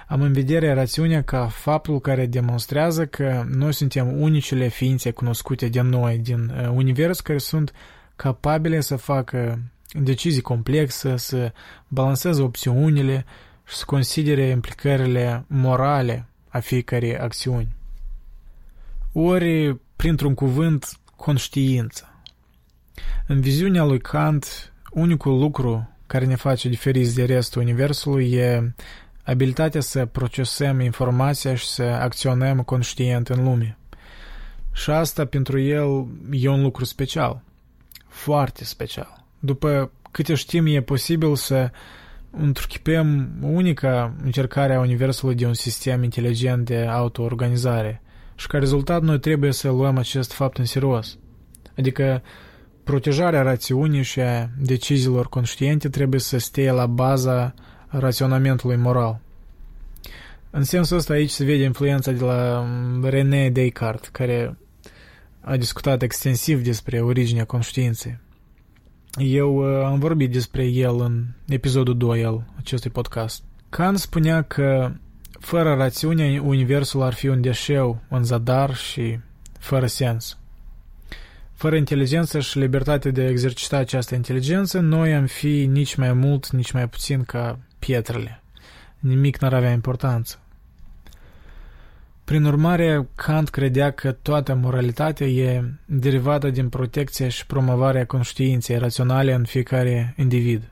Am 0.07 0.21
în 0.21 0.33
vedere 0.33 0.73
rațiunea 0.73 1.23
ca 1.23 1.47
faptul 1.47 1.99
care 1.99 2.25
demonstrează 2.25 3.05
că 3.05 3.45
noi 3.47 3.73
suntem 3.73 4.21
unicele 4.21 4.67
ființe 4.67 5.11
cunoscute 5.11 5.67
de 5.67 5.81
noi 5.81 6.17
din 6.17 6.49
uh, 6.49 6.69
univers 6.73 7.19
care 7.19 7.37
sunt 7.37 7.73
capabile 8.15 8.79
să 8.79 8.95
facă 8.95 9.59
decizii 9.91 10.41
complexe, 10.41 11.17
să 11.17 11.51
balanceze 11.87 12.41
opțiunile 12.41 13.25
și 13.67 13.75
să 13.75 13.83
considere 13.85 14.43
implicările 14.43 15.45
morale 15.47 16.25
a 16.47 16.59
fiecărei 16.59 17.17
acțiuni. 17.17 17.75
Ori 19.11 19.77
printr-un 19.95 20.33
cuvânt, 20.33 20.99
conștiință. 21.15 22.08
În 23.27 23.41
viziunea 23.41 23.83
lui 23.83 23.99
Kant, 23.99 24.73
unicul 24.91 25.39
lucru 25.39 25.89
care 26.07 26.25
ne 26.25 26.35
face 26.35 26.69
diferiți 26.69 27.15
de 27.15 27.25
restul 27.25 27.61
universului 27.61 28.31
e 28.31 28.73
abilitatea 29.23 29.81
să 29.81 30.05
procesăm 30.05 30.79
informația 30.79 31.55
și 31.55 31.67
să 31.67 31.83
acționăm 31.83 32.59
conștient 32.59 33.27
în 33.27 33.43
lume. 33.43 33.77
Și 34.73 34.89
asta 34.89 35.25
pentru 35.25 35.59
el 35.59 36.07
e 36.31 36.49
un 36.49 36.61
lucru 36.61 36.85
special. 36.85 37.41
Foarte 38.07 38.63
special. 38.63 39.25
După 39.39 39.91
câte 40.11 40.35
știm, 40.35 40.65
e 40.65 40.81
posibil 40.81 41.35
să 41.35 41.71
întruchipem 42.31 43.29
unica 43.41 44.13
încercare 44.23 44.73
a 44.73 44.79
Universului 44.79 45.35
de 45.35 45.45
un 45.45 45.53
sistem 45.53 46.03
inteligent 46.03 46.65
de 46.65 46.85
autoorganizare– 46.85 48.01
și 48.39 48.47
ca 48.47 48.57
rezultat 48.57 49.01
noi 49.01 49.19
trebuie 49.19 49.51
să 49.51 49.69
luăm 49.69 49.97
acest 49.97 50.31
fapt 50.31 50.57
în 50.57 50.65
serios. 50.65 51.17
Adică 51.77 52.21
protejarea 52.89 53.41
rațiunii 53.41 54.01
și 54.01 54.19
a 54.19 54.49
deciziilor 54.57 55.29
conștiente 55.29 55.89
trebuie 55.89 56.19
să 56.19 56.37
stea 56.37 56.73
la 56.73 56.85
baza 56.85 57.53
raționamentului 57.87 58.75
moral. 58.75 59.19
În 60.49 60.63
sensul 60.63 60.97
ăsta 60.97 61.13
aici 61.13 61.29
se 61.29 61.43
vede 61.43 61.63
influența 61.63 62.11
de 62.11 62.23
la 62.23 62.65
René 63.03 63.49
Descartes, 63.49 64.09
care 64.09 64.57
a 65.41 65.57
discutat 65.57 66.01
extensiv 66.01 66.63
despre 66.63 67.01
originea 67.01 67.45
conștiinței. 67.45 68.19
Eu 69.17 69.55
uh, 69.55 69.85
am 69.85 69.99
vorbit 69.99 70.31
despre 70.31 70.65
el 70.65 71.01
în 71.01 71.25
episodul 71.47 71.97
2 71.97 72.25
al 72.25 72.45
acestui 72.57 72.89
podcast. 72.89 73.43
Kant 73.69 73.97
spunea 73.97 74.41
că 74.41 74.91
fără 75.39 75.73
rațiune, 75.73 76.41
universul 76.43 77.01
ar 77.01 77.13
fi 77.13 77.27
un 77.27 77.41
deșeu, 77.41 78.01
un 78.09 78.23
zadar 78.23 78.75
și 78.75 79.19
fără 79.59 79.85
sens. 79.85 80.39
Fără 81.59 81.75
inteligență 81.75 82.39
și 82.39 82.59
libertate 82.59 83.11
de 83.11 83.21
a 83.21 83.29
exercita 83.29 83.77
această 83.77 84.15
inteligență, 84.15 84.79
noi 84.79 85.13
am 85.13 85.25
fi 85.25 85.65
nici 85.65 85.95
mai 85.95 86.13
mult, 86.13 86.49
nici 86.49 86.71
mai 86.71 86.89
puțin 86.89 87.23
ca 87.23 87.59
pietrele. 87.79 88.43
Nimic 88.99 89.37
n-ar 89.37 89.53
avea 89.53 89.71
importanță. 89.71 90.39
Prin 92.23 92.45
urmare, 92.45 93.09
Kant 93.15 93.49
credea 93.49 93.91
că 93.91 94.11
toată 94.11 94.53
moralitatea 94.55 95.27
e 95.27 95.63
derivată 95.85 96.49
din 96.49 96.69
protecția 96.69 97.29
și 97.29 97.45
promovarea 97.45 98.05
conștiinței 98.05 98.77
raționale 98.77 99.33
în 99.33 99.45
fiecare 99.45 100.13
individ. 100.17 100.71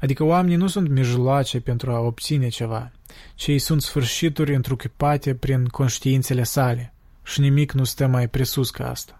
Adică 0.00 0.24
oamenii 0.24 0.56
nu 0.56 0.66
sunt 0.66 0.88
mijloace 0.88 1.60
pentru 1.60 1.90
a 1.90 1.98
obține 1.98 2.48
ceva, 2.48 2.90
ci 3.34 3.46
ei 3.46 3.58
sunt 3.58 3.82
sfârșituri 3.82 4.54
întruchipate 4.54 5.34
prin 5.34 5.64
conștiințele 5.64 6.42
sale, 6.42 6.92
și 7.22 7.40
nimic 7.40 7.72
nu 7.72 7.84
stă 7.84 8.06
mai 8.06 8.28
presus 8.28 8.70
ca 8.70 8.90
asta. 8.90 9.19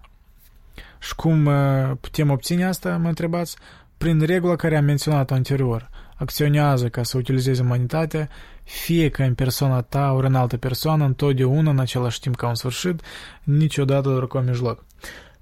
Și 1.00 1.14
cum 1.14 1.46
uh, 1.46 1.90
putem 2.00 2.30
obține 2.30 2.64
asta, 2.64 2.96
mă 2.96 3.08
întrebați? 3.08 3.56
Prin 3.98 4.20
regula 4.20 4.56
care 4.56 4.76
am 4.76 4.84
menționat 4.84 5.30
anterior. 5.30 5.90
Acționează 6.16 6.88
ca 6.88 7.02
să 7.02 7.16
utilizeze 7.16 7.62
umanitatea, 7.62 8.28
fie 8.62 9.08
ca 9.08 9.24
în 9.24 9.34
persoana 9.34 9.82
ta 9.82 10.12
ori 10.12 10.26
în 10.26 10.34
altă 10.34 10.56
persoană, 10.56 11.04
întotdeauna 11.04 11.70
în 11.70 11.78
același 11.78 12.20
timp 12.20 12.36
ca 12.36 12.48
un 12.48 12.54
sfârșit, 12.54 13.00
niciodată 13.42 14.08
doar 14.08 14.26
ca 14.26 14.38
un 14.38 14.44
mijloc. 14.44 14.84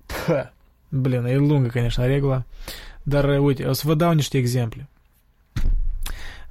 Pă, 0.07 0.53
blin, 0.89 1.25
e 1.25 1.37
lungă, 1.37 1.69
конечно, 1.69 2.07
regula, 2.07 2.45
dar 3.03 3.39
uite, 3.39 3.65
o 3.65 3.73
să 3.73 3.83
vă 3.87 3.95
dau 3.95 4.13
niște 4.13 4.39
exemple. 4.39 4.89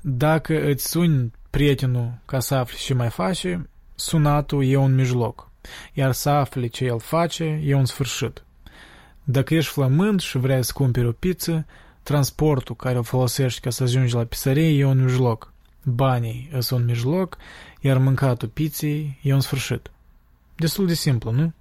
Dacă 0.01 0.69
îți 0.69 0.89
suni 0.89 1.31
prietenul 1.49 2.13
ca 2.25 2.39
să 2.39 2.55
afli 2.55 2.77
ce 2.77 2.93
mai 2.93 3.09
face, 3.09 3.69
sunatul 3.95 4.65
e 4.65 4.75
un 4.75 4.95
mijloc, 4.95 5.51
iar 5.93 6.11
să 6.11 6.29
afli 6.29 6.69
ce 6.69 6.85
el 6.85 6.99
face 6.99 7.61
e 7.63 7.75
un 7.75 7.85
sfârșit. 7.85 8.43
Dacă 9.30 9.54
ești 9.54 9.72
flămând 9.72 10.20
și 10.20 10.38
vrei 10.38 10.64
să 10.64 10.72
cumperi 10.74 11.06
o 11.06 11.12
pizza, 11.12 11.64
transportul 12.02 12.76
care 12.76 12.98
o 12.98 13.02
folosești 13.02 13.60
ca 13.60 13.70
să 13.70 13.82
ajungi 13.82 14.14
la 14.14 14.24
pizzerie 14.24 14.78
e 14.78 14.84
un 14.84 15.02
mijloc. 15.04 15.52
Banii 15.84 16.50
e 16.52 16.74
un 16.74 16.84
mijloc, 16.84 17.36
iar 17.80 17.98
mâncatul 17.98 18.48
pizzei 18.48 19.18
e 19.22 19.34
un 19.34 19.40
sfârșit. 19.40 19.90
Destul 20.56 20.86
de 20.86 20.94
simplu, 20.94 21.30
nu? 21.30 21.52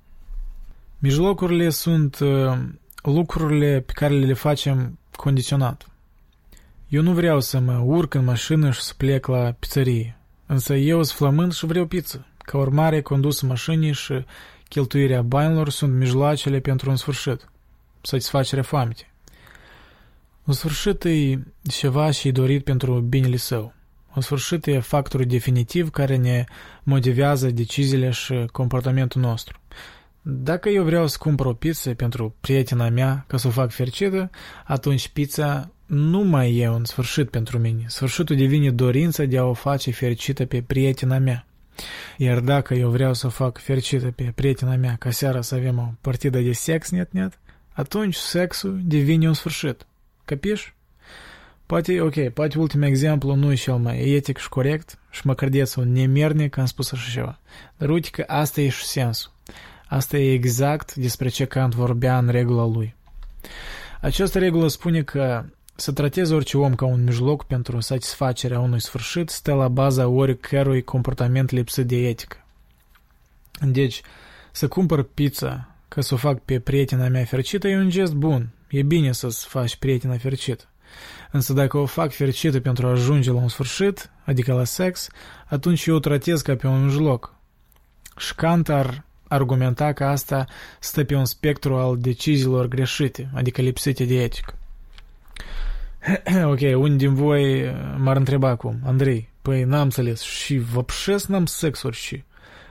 Mijlocurile 1.00 1.70
sunt 1.70 2.20
uh, 2.20 2.58
lucrurile 3.02 3.80
pe 3.86 3.92
care 3.92 4.14
le 4.14 4.34
facem 4.34 5.00
condiționat. 5.16 5.90
Eu 6.88 7.02
nu 7.02 7.14
vreau 7.14 7.40
să 7.40 7.60
mă 7.60 7.82
urc 7.86 8.14
în 8.14 8.24
mașină 8.24 8.72
și 8.72 8.82
să 8.82 8.94
plec 8.98 9.28
la 9.28 9.56
pizzerie, 9.60 10.18
însă 10.46 10.76
eu 10.76 11.04
sunt 11.04 11.18
flămând 11.18 11.54
și 11.54 11.66
vreau 11.66 11.86
pizza. 11.86 12.26
Ca 12.38 12.58
urmare, 12.58 13.02
condusul 13.02 13.48
mașinii 13.48 13.94
și 13.94 14.26
cheltuirea 14.70 15.22
banilor 15.22 15.70
sunt 15.70 15.94
mijloacele 15.94 16.60
pentru 16.60 16.90
un 16.90 16.96
sfârșit 16.96 17.48
satisfacerea 18.08 18.64
foamete. 18.64 19.12
Un 20.44 20.54
sfârșit 20.54 21.04
e 21.04 21.40
ceva 21.70 22.12
și 22.12 22.28
e 22.28 22.32
dorit 22.32 22.64
pentru 22.64 23.00
binele 23.00 23.36
său. 23.36 23.74
Un 24.16 24.22
sfârșit 24.22 24.66
e 24.66 24.80
factorul 24.80 25.26
definitiv 25.26 25.90
care 25.90 26.16
ne 26.16 26.44
motivează 26.84 27.50
deciziile 27.50 28.10
și 28.10 28.46
comportamentul 28.52 29.22
nostru. 29.22 29.60
Dacă 30.22 30.70
eu 30.70 30.84
vreau 30.84 31.08
să 31.08 31.18
cumpăr 31.20 31.46
o 31.46 31.54
pizza 31.54 31.94
pentru 31.94 32.36
prietena 32.40 32.90
mea 32.90 33.24
ca 33.28 33.38
să 33.38 33.48
o 33.48 33.52
fac 33.52 33.72
fericită, 33.72 34.30
atunci 34.66 35.08
pizza 35.08 35.72
nu 35.86 36.20
mai 36.20 36.56
e 36.56 36.70
un 36.70 36.86
sfârșit 36.86 37.30
pentru 37.30 37.58
mine. 37.58 37.84
Sfârșitul 37.88 38.36
devine 38.36 38.72
dorința 38.72 39.24
de 39.24 39.38
a 39.38 39.44
o 39.44 39.54
face 39.54 39.92
fericită 39.92 40.46
pe 40.46 40.62
prietena 40.62 41.18
mea. 41.18 41.46
Iar 42.18 42.40
dacă 42.40 42.74
eu 42.74 42.90
vreau 42.90 43.14
să 43.14 43.28
o 43.28 43.30
fac 43.30 43.58
fericită 43.58 44.12
pe 44.12 44.32
prietena 44.36 44.76
mea 44.76 44.96
ca 45.00 45.12
seara 45.12 45.42
să 45.42 45.56
avem 45.56 45.78
o 45.78 45.94
partidă 46.02 46.40
de 46.40 46.52
sex 46.52 46.90
net-net, 46.90 47.40
atunci 47.78 48.16
sexul 48.16 48.80
devine 48.84 49.28
un 49.28 49.34
sfârșit. 49.34 49.86
Capiși? 50.26 50.76
Poate, 51.66 52.02
ok, 52.02 52.30
poate 52.30 52.60
ultimul 52.60 52.88
exemplu 52.88 53.36
nu 53.36 53.52
e 53.52 53.56
cel 53.56 53.78
mai 53.78 54.10
etic 54.10 54.38
și 54.38 54.50
corect 54.50 55.00
și 55.10 55.22
mă 55.28 55.34
credeți 55.34 55.80
un 55.80 55.92
nemernic 55.92 56.58
am 56.58 56.66
spus 56.66 56.92
așa 56.92 57.12
ceva. 57.12 57.40
Dar 57.78 57.90
uite 57.90 58.10
că 58.12 58.24
asta 58.28 58.62
e 58.62 58.70
și 58.70 58.84
sensul. 58.84 59.32
Asta 59.88 60.18
e 60.18 60.34
exact 60.34 60.96
despre 60.96 61.28
ce 61.28 61.46
Kant 61.46 61.76
vorbea 61.76 62.18
în 62.18 62.30
regula 62.30 62.66
lui. 62.66 62.96
Această 64.02 64.40
regulă 64.40 64.68
spune 64.68 65.04
că 65.04 65.46
să 65.76 65.92
tratezi 65.92 66.34
orice 66.34 66.58
om 66.58 66.76
ca 66.76 66.86
un 66.86 67.04
mijloc 67.04 67.46
pentru 67.46 67.80
satisfacerea 67.80 68.60
unui 68.60 68.82
sfârșit 68.82 69.30
stă 69.30 69.54
la 69.54 69.68
baza 69.68 70.08
oricărui 70.08 70.84
comportament 70.84 71.50
lipsit 71.50 71.88
de 71.88 72.08
etică. 72.08 72.38
Deci, 73.62 74.02
să 74.52 74.68
cumpăr 74.68 75.04
pizza 75.04 75.77
Ca 75.88 76.02
să 76.02 76.14
o 76.14 76.18
fac 76.18 76.40
pe 76.40 76.60
prietena 76.60 77.08
mea 77.08 77.26
fericită 77.26 77.68
e 77.68 77.78
un 77.78 77.90
gest 77.90 78.14
bun. 78.14 78.50
E 78.70 78.82
bine 78.82 79.12
să-ți 79.12 79.48
faci 79.48 79.76
prietena 79.76 80.18
fericită. 80.18 80.64
Însă 81.32 81.54
dacă 81.54 81.78
o 81.78 81.86
fac 81.86 82.12
fericită 82.12 82.60
pentru 82.60 82.88
a 82.88 82.90
ajunge 82.90 83.32
la 83.32 83.40
un 83.40 83.48
sfârșit, 83.48 84.12
adică 84.26 84.54
la 84.54 84.64
sex, 84.64 85.08
atunci 85.46 85.86
eu 85.86 85.96
o 85.96 86.00
tratez 86.00 86.42
ca 86.42 86.56
pe 86.56 86.68
un 86.68 86.84
mijloc. 86.84 87.36
Și 88.18 88.36
Kant 88.36 88.70
ar 88.70 89.06
argumenta 89.28 89.94
că 89.94 90.04
asta 90.04 90.46
stă 90.80 91.04
pe 91.04 91.16
un 91.16 91.26
spectru 91.26 91.76
al 91.76 91.98
deciziilor 91.98 92.68
greșite, 92.68 93.30
adică 93.34 93.62
lipsite 93.62 94.06
de 94.06 94.24
etică. 94.24 94.58
ok, 96.52 96.60
unii 96.60 96.98
din 96.98 97.14
voi 97.14 97.74
m-ar 97.98 98.16
întreba 98.16 98.50
acum, 98.50 98.80
Andrei, 98.86 99.30
păi 99.42 99.64
n-am 99.64 99.82
înțeles, 99.82 100.22
și 100.22 100.58
văpșesc 100.58 101.28
n-am 101.28 101.46
sexuri 101.46 101.96
și... 101.96 102.24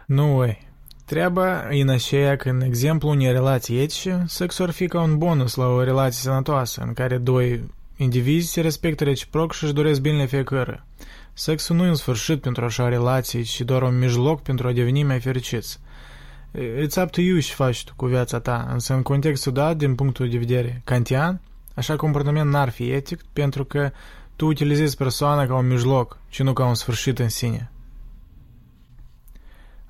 Nu, 0.07 0.39
ui, 0.39 0.66
Treaba 1.07 1.67
în 1.71 1.89
aceea 1.89 2.37
că, 2.37 2.49
în 2.49 2.61
exemplu, 2.61 3.09
unei 3.09 3.33
relații 3.33 3.81
etice, 3.81 4.25
sexul 4.27 4.65
ar 4.65 4.71
fi 4.71 4.87
ca 4.87 5.01
un 5.01 5.19
bonus 5.19 5.55
la 5.55 5.67
o 5.67 5.83
relație 5.83 6.21
sănătoasă, 6.21 6.83
în 6.87 6.93
care 6.93 7.19
doi 7.19 7.65
indivizi 7.97 8.53
se 8.53 8.61
respectă 8.61 9.05
reciproc 9.05 9.53
și 9.53 9.65
își 9.65 9.73
doresc 9.73 10.01
binele 10.01 10.27
fiecare. 10.27 10.85
Sexul 11.33 11.77
nu 11.77 11.85
e 11.85 11.89
un 11.89 11.95
sfârșit 11.95 12.41
pentru 12.41 12.65
așa 12.65 12.89
relații, 12.89 13.43
ci 13.43 13.61
doar 13.61 13.83
un 13.83 13.99
mijloc 13.99 14.43
pentru 14.43 14.69
a 14.69 14.73
deveni 14.73 15.03
mai 15.03 15.21
fericiți. 15.21 15.79
It's 16.55 17.03
up 17.03 17.11
to 17.11 17.21
you 17.21 17.39
ce 17.39 17.53
faci 17.53 17.85
tu 17.85 17.93
cu 17.97 18.07
viața 18.07 18.41
ta, 18.41 18.69
însă 18.73 18.95
în 18.95 19.03
contextul 19.03 19.53
dat, 19.53 19.77
din 19.77 19.95
punctul 19.95 20.29
de 20.29 20.39
vedere 20.39 20.83
kantian, 20.85 21.41
așa 21.75 21.97
comportament 21.97 22.51
n-ar 22.51 22.69
fi 22.69 22.91
etic, 22.91 23.21
pentru 23.33 23.65
că 23.65 23.91
tu 24.37 24.47
utilizezi 24.47 24.97
persoana 24.97 25.47
ca 25.47 25.55
un 25.55 25.67
mijloc, 25.67 26.19
ci 26.29 26.43
nu 26.43 26.53
ca 26.53 26.67
un 26.67 26.75
sfârșit 26.75 27.19
în 27.19 27.29
sine. 27.29 27.71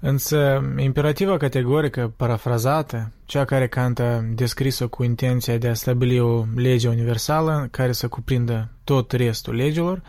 Însă, 0.08 0.72
imperativa 0.76 1.36
categorică 1.36 2.12
parafrazată, 2.16 3.12
cea 3.24 3.44
care 3.44 3.68
Kant 3.68 3.98
a 3.98 4.24
descris-o 4.34 4.88
cu 4.88 5.02
intenția 5.02 5.56
de 5.56 5.68
a 5.68 5.74
stabili 5.74 6.20
o 6.20 6.44
lege 6.54 6.88
universală 6.88 7.68
care 7.70 7.92
să 7.92 8.08
cuprindă 8.08 8.68
tot 8.84 9.12
restul 9.12 9.54
legilor, 9.54 10.02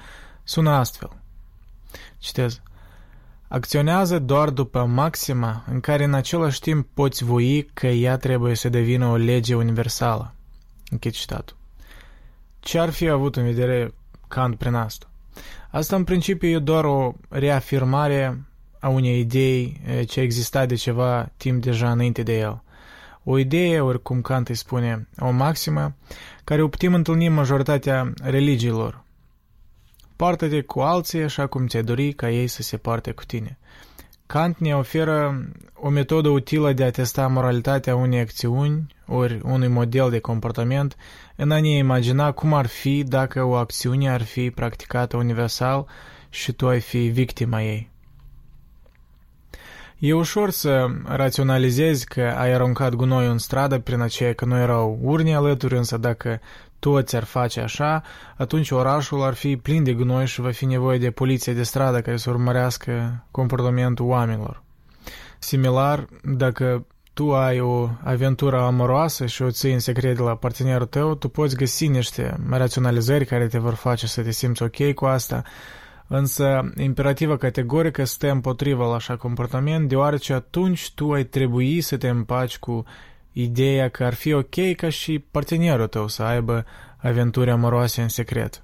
sună 0.44 0.70
astfel. 0.70 1.10
Citez. 2.18 2.62
Acționează 3.48 4.20
doar 4.20 4.50
după 4.50 4.86
maxima 4.86 5.64
în 5.72 5.80
care 5.80 6.04
în 6.04 6.14
același 6.14 6.60
timp 6.60 6.88
poți 6.94 7.24
voi 7.24 7.70
că 7.74 7.88
ea 7.88 8.18
trebuie 8.18 8.56
să 8.56 8.70
devină 8.70 9.06
o 9.06 9.16
lege 9.16 9.56
universală. 9.56 10.34
Închid 10.90 11.12
citatul. 11.12 11.58
Ce 12.60 12.80
ar 12.80 12.90
fi 12.90 13.10
avut 13.10 13.36
în 13.36 13.44
vedere 13.44 13.94
Kant 14.28 14.58
prin 14.58 14.74
asta? 14.74 15.10
Asta 15.72 15.96
în 15.96 16.04
principiu 16.04 16.50
e 16.50 16.60
doar 16.60 16.86
o 16.86 17.14
reafirmare 17.30 18.42
a 18.88 18.89
unei 18.89 19.19
idei 19.19 19.82
ce 20.08 20.19
exista 20.19 20.65
de 20.65 20.76
ceva 20.76 21.32
timp 21.38 21.62
deja 21.63 21.91
înainte 21.91 22.23
de 22.23 22.38
el. 22.39 22.62
O 23.23 23.38
idee, 23.38 23.82
oricum 23.82 24.21
Kant 24.21 24.47
îi 24.47 24.56
spune, 24.56 25.08
o 25.19 25.32
maximă, 25.32 25.95
care 26.43 26.62
o 26.62 26.67
putem 26.67 26.93
întâlni 26.93 27.26
în 27.26 27.34
majoritatea 27.34 28.13
religiilor. 28.23 29.04
Poartă-te 30.15 30.62
cu 30.62 30.80
alții 30.80 31.23
așa 31.23 31.47
cum 31.47 31.67
ți-ai 31.67 31.84
dori 31.84 32.13
ca 32.13 32.30
ei 32.30 32.47
să 32.47 32.62
se 32.62 32.78
poarte 32.78 33.12
cu 33.12 33.23
tine. 33.26 33.58
Kant 34.26 34.58
ne 34.58 34.76
oferă 34.76 35.47
o 35.73 35.89
metodă 35.89 36.30
utilă 36.30 36.73
de 36.73 36.84
a 36.84 36.91
testa 36.91 37.28
moralitatea 37.28 37.95
unei 37.95 38.19
acțiuni 38.19 38.95
ori 39.06 39.39
unui 39.43 39.67
model 39.67 40.10
de 40.10 40.19
comportament 40.19 40.95
în 41.36 41.52
a 41.52 41.60
ne 41.60 41.78
imagina 41.78 42.32
cum 42.32 42.54
ar 42.54 42.65
fi 42.65 43.04
dacă 43.04 43.43
o 43.43 43.56
acțiune 43.56 44.10
ar 44.10 44.21
fi 44.21 44.52
practicată 44.52 45.17
universal 45.17 45.88
și 46.30 46.52
tu 46.52 46.67
ai 46.67 46.80
fi 46.80 47.08
victima 47.08 47.62
ei. 47.62 47.95
E 50.00 50.14
ușor 50.14 50.50
să 50.50 50.88
raționalizezi 51.06 52.06
că 52.06 52.22
ai 52.22 52.54
aruncat 52.54 52.94
gunoiul 52.94 53.32
în 53.32 53.38
stradă 53.38 53.80
prin 53.80 54.02
aceea 54.02 54.34
că 54.34 54.46
nu 54.46 54.58
erau 54.58 55.00
urni 55.02 55.36
alături, 55.36 55.78
însă 55.78 55.98
dacă 55.98 56.40
toți 56.80 57.16
ar 57.16 57.24
face 57.24 57.60
așa, 57.60 58.04
atunci 58.38 58.72
orașul 58.72 59.24
ar 59.24 59.34
fi 59.34 59.58
plin 59.58 59.84
de 59.84 59.94
gunoi 59.94 60.26
și 60.26 60.42
va 60.42 60.52
fi 60.52 60.66
nevoie 60.66 60.98
de 60.98 61.12
poliție 61.12 61.54
de 61.54 61.64
stradă 61.64 62.02
care 62.02 62.18
să 62.18 62.30
urmărească 62.30 63.24
comportamentul 63.32 64.06
oamenilor. 64.06 64.64
Similar, 65.40 66.06
dacă 66.24 66.86
tu 67.14 67.36
ai 67.36 67.60
o 67.60 67.90
aventură 68.04 68.60
amoroasă 68.60 69.26
și 69.26 69.42
o 69.42 69.52
ții 69.52 69.74
în 69.74 69.80
secret 69.80 70.16
de 70.16 70.22
la 70.22 70.36
partenerul 70.36 70.86
tău, 70.86 71.16
tu 71.16 71.28
poți 71.28 71.56
găsi 71.56 71.88
niște 71.88 72.38
raționalizări 72.50 73.26
care 73.26 73.48
te 73.48 73.60
vor 73.60 73.74
face 73.74 74.08
să 74.08 74.22
te 74.22 74.32
simți 74.32 74.64
ok 74.64 74.94
cu 74.94 75.06
asta, 75.06 75.44
Însă, 76.08 76.72
imperativa 76.78 77.38
categorică 77.38 78.04
stă 78.04 78.32
împotriva 78.32 78.88
la 78.89 78.96
așa 78.96 79.15
comportament, 79.15 79.89
deoarece 79.89 80.34
atunci 80.34 80.91
tu 80.91 81.12
ai 81.12 81.24
trebui 81.24 81.82
să 81.82 81.98
te 81.98 82.08
împaci 82.08 82.58
cu 82.58 82.86
ideea 83.32 83.89
că 83.89 84.04
ar 84.04 84.13
fi 84.13 84.34
ok 84.34 84.76
ca 84.76 84.89
și 84.89 85.20
partenerul 85.20 85.88
tău 85.88 86.08
să 86.08 86.24
aibă 86.24 86.65
aventuri 86.98 87.50
amoroase 87.50 88.02
în 88.02 88.08
secret. 88.08 88.62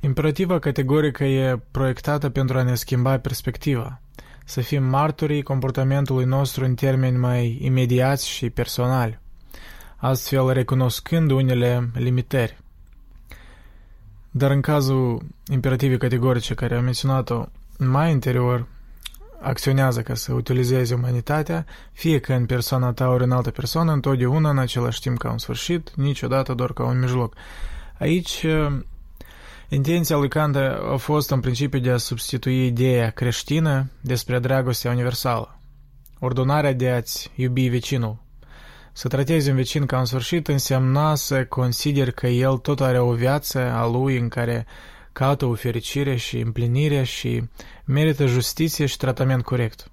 Imperativa 0.00 0.58
categorică 0.58 1.24
e 1.24 1.60
proiectată 1.70 2.28
pentru 2.28 2.58
a 2.58 2.62
ne 2.62 2.74
schimba 2.74 3.18
perspectiva, 3.18 4.00
să 4.44 4.60
fim 4.60 4.82
martorii 4.82 5.42
comportamentului 5.42 6.24
nostru 6.24 6.64
în 6.64 6.74
termeni 6.74 7.16
mai 7.16 7.58
imediați 7.60 8.28
și 8.28 8.50
personali, 8.50 9.18
astfel 9.96 10.52
recunoscând 10.52 11.30
unele 11.30 11.90
limitări. 11.94 12.63
Dar 14.36 14.50
în 14.50 14.60
cazul 14.60 15.22
imperativei 15.52 15.98
categorice 15.98 16.54
care 16.54 16.74
am 16.74 16.84
menționat-o 16.84 17.44
mai 17.78 18.10
interior, 18.10 18.66
acționează 19.40 20.02
ca 20.02 20.14
să 20.14 20.32
utilizeze 20.32 20.94
umanitatea, 20.94 21.66
fie 21.92 22.18
că 22.18 22.32
în 22.32 22.46
persoana 22.46 22.92
ta 22.92 23.08
ori 23.08 23.24
în 23.24 23.30
altă 23.30 23.50
persoană, 23.50 23.92
întotdeauna 23.92 24.50
în 24.50 24.58
același 24.58 25.00
timp 25.00 25.18
ca 25.18 25.30
un 25.30 25.38
sfârșit, 25.38 25.92
niciodată 25.96 26.54
doar 26.54 26.72
ca 26.72 26.84
un 26.84 26.98
mijloc. 26.98 27.34
Aici, 27.98 28.46
intenția 29.68 30.16
lui 30.16 30.28
Kant 30.28 30.56
a 30.56 30.96
fost 30.98 31.30
în 31.30 31.40
principiu 31.40 31.78
de 31.78 31.90
a 31.90 31.96
substitui 31.96 32.66
ideea 32.66 33.10
creștină 33.10 33.90
despre 34.00 34.38
dragostea 34.38 34.90
universală, 34.90 35.58
ordonarea 36.18 36.72
de 36.72 36.90
a-ți 36.90 37.30
iubi 37.34 37.68
vecinul. 37.68 38.23
Să 38.96 39.08
tratezi 39.08 39.50
un 39.50 39.56
vecin 39.56 39.86
ca 39.86 39.98
un 39.98 40.04
sfârșit 40.04 40.48
însemna 40.48 41.14
să 41.14 41.44
consideri 41.44 42.14
că 42.14 42.26
el 42.26 42.56
tot 42.56 42.80
are 42.80 42.98
o 42.98 43.12
viață 43.12 43.58
a 43.58 43.86
lui 43.86 44.18
în 44.18 44.28
care 44.28 44.66
caută 45.12 45.44
o 45.44 45.54
fericire 45.54 46.16
și 46.16 46.38
împlinire 46.38 47.02
și 47.02 47.42
merită 47.84 48.26
justiție 48.26 48.86
și 48.86 48.96
tratament 48.96 49.42
corect. 49.42 49.90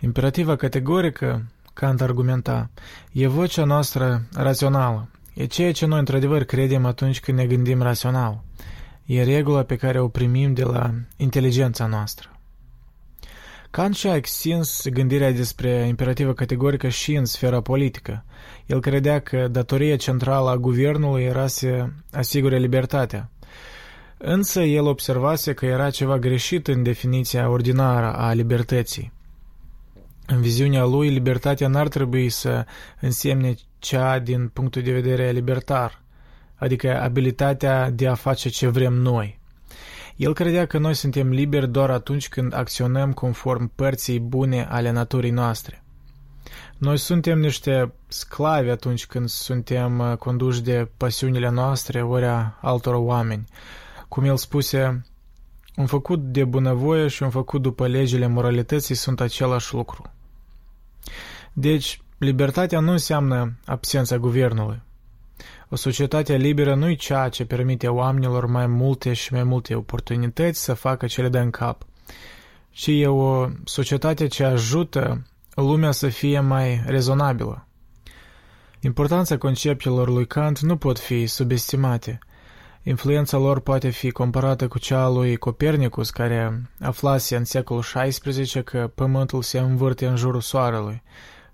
Imperativa 0.00 0.56
categorică, 0.56 1.44
Kant 1.72 2.00
argumenta, 2.00 2.70
e 3.12 3.26
vocea 3.26 3.64
noastră 3.64 4.22
rațională. 4.34 5.08
E 5.34 5.46
ceea 5.46 5.72
ce 5.72 5.86
noi 5.86 5.98
într-adevăr 5.98 6.44
credem 6.44 6.84
atunci 6.84 7.20
când 7.20 7.38
ne 7.38 7.46
gândim 7.46 7.82
rațional. 7.82 8.42
E 9.04 9.22
regula 9.22 9.62
pe 9.62 9.76
care 9.76 10.00
o 10.00 10.08
primim 10.08 10.54
de 10.54 10.64
la 10.64 10.90
inteligența 11.16 11.86
noastră. 11.86 12.35
Kant 13.76 13.94
și-a 13.94 14.14
extins 14.14 14.88
gândirea 14.88 15.32
despre 15.32 15.86
imperativă 15.86 16.32
categorică 16.32 16.88
și 16.88 17.14
în 17.14 17.24
sfera 17.24 17.60
politică. 17.60 18.24
El 18.66 18.80
credea 18.80 19.18
că 19.20 19.48
datoria 19.48 19.96
centrală 19.96 20.50
a 20.50 20.56
guvernului 20.56 21.22
era 21.22 21.46
să 21.46 21.86
asigure 22.12 22.58
libertatea. 22.58 23.30
Însă 24.18 24.60
el 24.60 24.86
observase 24.86 25.52
că 25.52 25.66
era 25.66 25.90
ceva 25.90 26.18
greșit 26.18 26.68
în 26.68 26.82
definiția 26.82 27.48
ordinară 27.48 28.12
a 28.12 28.32
libertății. 28.32 29.12
În 30.26 30.40
viziunea 30.40 30.84
lui, 30.84 31.08
libertatea 31.08 31.68
n-ar 31.68 31.88
trebui 31.88 32.28
să 32.28 32.66
însemne 33.00 33.54
cea 33.78 34.18
din 34.18 34.48
punctul 34.48 34.82
de 34.82 34.92
vedere 34.92 35.30
libertar, 35.30 36.02
adică 36.54 37.00
abilitatea 37.00 37.90
de 37.90 38.06
a 38.06 38.14
face 38.14 38.48
ce 38.48 38.68
vrem 38.68 38.92
noi. 38.92 39.38
El 40.16 40.34
credea 40.34 40.66
că 40.66 40.78
noi 40.78 40.94
suntem 40.94 41.28
liberi 41.28 41.68
doar 41.68 41.90
atunci 41.90 42.28
când 42.28 42.54
acționăm 42.54 43.12
conform 43.12 43.72
părții 43.74 44.20
bune 44.20 44.66
ale 44.70 44.90
naturii 44.90 45.30
noastre. 45.30 45.82
Noi 46.78 46.98
suntem 46.98 47.38
niște 47.38 47.92
sclavi 48.08 48.68
atunci 48.68 49.06
când 49.06 49.28
suntem 49.28 49.98
uh, 49.98 50.16
conduși 50.16 50.62
de 50.62 50.90
pasiunile 50.96 51.50
noastre 51.50 52.02
ori 52.02 52.24
a 52.24 52.58
altor 52.60 52.94
oameni. 52.94 53.44
Cum 54.08 54.24
el 54.24 54.36
spuse, 54.36 55.06
un 55.76 55.86
făcut 55.86 56.22
de 56.22 56.44
bunăvoie 56.44 57.08
și 57.08 57.22
un 57.22 57.30
făcut 57.30 57.62
după 57.62 57.86
legile 57.86 58.26
moralității 58.26 58.94
sunt 58.94 59.20
același 59.20 59.74
lucru. 59.74 60.12
Deci, 61.52 62.00
libertatea 62.18 62.80
nu 62.80 62.90
înseamnă 62.90 63.58
absența 63.64 64.18
guvernului. 64.18 64.82
O 65.68 65.76
societate 65.76 66.36
liberă 66.36 66.74
nu 66.74 66.90
e 66.90 66.94
cea 66.94 67.28
ce 67.28 67.44
permite 67.44 67.88
oamenilor 67.88 68.46
mai 68.46 68.66
multe 68.66 69.12
și 69.12 69.32
mai 69.32 69.42
multe 69.42 69.74
oportunități 69.74 70.62
să 70.62 70.74
facă 70.74 71.06
ce 71.06 71.22
le 71.22 71.28
dă 71.28 71.38
în 71.38 71.50
cap, 71.50 71.82
ci 72.70 72.86
e 72.86 73.06
o 73.06 73.48
societate 73.64 74.26
ce 74.26 74.44
ajută 74.44 75.26
lumea 75.54 75.90
să 75.90 76.08
fie 76.08 76.40
mai 76.40 76.82
rezonabilă. 76.86 77.66
Importanța 78.80 79.38
conceptelor 79.38 80.08
lui 80.08 80.26
Kant 80.26 80.60
nu 80.60 80.76
pot 80.76 80.98
fi 80.98 81.26
subestimate. 81.26 82.18
Influența 82.82 83.36
lor 83.36 83.60
poate 83.60 83.88
fi 83.88 84.10
comparată 84.10 84.68
cu 84.68 84.78
cea 84.78 85.04
a 85.04 85.08
lui 85.08 85.36
Copernicus, 85.36 86.10
care 86.10 86.70
aflase 86.80 87.36
în 87.36 87.44
secolul 87.44 87.82
XVI 87.82 88.62
că 88.62 88.90
Pământul 88.94 89.42
se 89.42 89.58
învârte 89.58 90.06
în 90.06 90.16
jurul 90.16 90.40
Soarelui, 90.40 91.02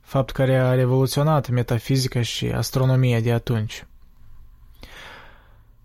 fapt 0.01 0.31
care 0.31 0.57
a 0.57 0.75
revoluționat 0.75 1.49
metafizica 1.49 2.23
și 2.23 2.47
astronomia 2.47 3.21
de 3.21 3.33
atunci. 3.33 3.87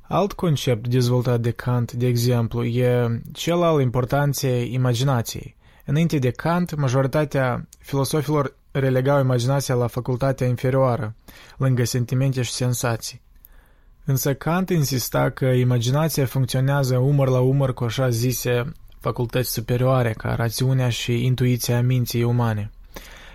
Alt 0.10 0.34
concept 0.34 0.88
dezvoltat 0.88 1.40
de 1.40 1.52
Kant, 1.52 1.92
de 1.92 2.08
exemplu, 2.08 2.64
e 2.64 3.22
cel 3.32 3.62
al 3.64 3.82
importanței 3.82 4.74
imaginației. 4.74 5.56
Înainte 5.86 6.18
de 6.18 6.30
Kant, 6.30 6.76
majoritatea 6.76 7.68
filosofilor 7.80 8.56
relegau 8.72 9.20
imaginația 9.20 9.76
la 9.76 9.88
facultatea 9.88 10.48
inferioară, 10.48 11.16
lângă 11.58 11.84
sentimente 11.84 12.42
și 12.42 12.52
sensații. 12.52 13.22
Însă 14.06 14.34
Kant 14.34 14.70
insista 14.70 15.30
că 15.30 15.46
imaginația 15.46 16.26
funcționează 16.26 16.98
umăr 16.98 17.30
la 17.30 17.40
umăr 17.40 17.74
cu 17.74 17.84
așa 17.84 18.10
zise 18.10 18.72
facultăți 19.00 19.52
superioare, 19.52 20.14
ca 20.18 20.36
rațiunea 20.36 20.90
și 20.90 21.26
intuiția 21.26 21.82
minții 21.82 22.24
umane. 22.24 22.72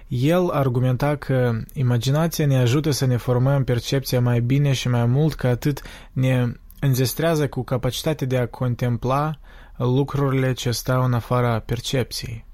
El 0.08 0.50
argumenta 0.50 1.16
că 1.16 1.52
imaginația 1.72 2.46
ne 2.46 2.56
ajută 2.56 2.90
să 2.90 3.06
ne 3.06 3.16
formăm 3.16 3.64
percepția 3.64 4.20
mai 4.20 4.40
bine 4.40 4.72
și 4.72 4.88
mai 4.88 5.06
mult 5.06 5.34
că 5.34 5.46
atât 5.46 5.82
ne 6.12 6.52
înzestrează 6.86 7.48
cu 7.48 7.62
capacitatea 7.62 8.26
de 8.26 8.38
a 8.38 8.46
contempla 8.46 9.38
lucrurile 9.76 10.52
ce 10.52 10.70
stau 10.70 11.04
în 11.04 11.12
afara 11.12 11.58
percepției. 11.58 12.44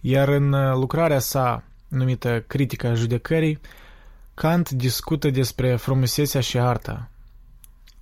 Iar 0.00 0.28
în 0.28 0.50
lucrarea 0.78 1.18
sa, 1.18 1.62
numită 1.88 2.44
Critica 2.46 2.94
judecării, 2.94 3.60
Kant 4.34 4.70
discută 4.70 5.30
despre 5.30 5.76
frumusețea 5.76 6.40
și 6.40 6.58
arta. 6.58 7.10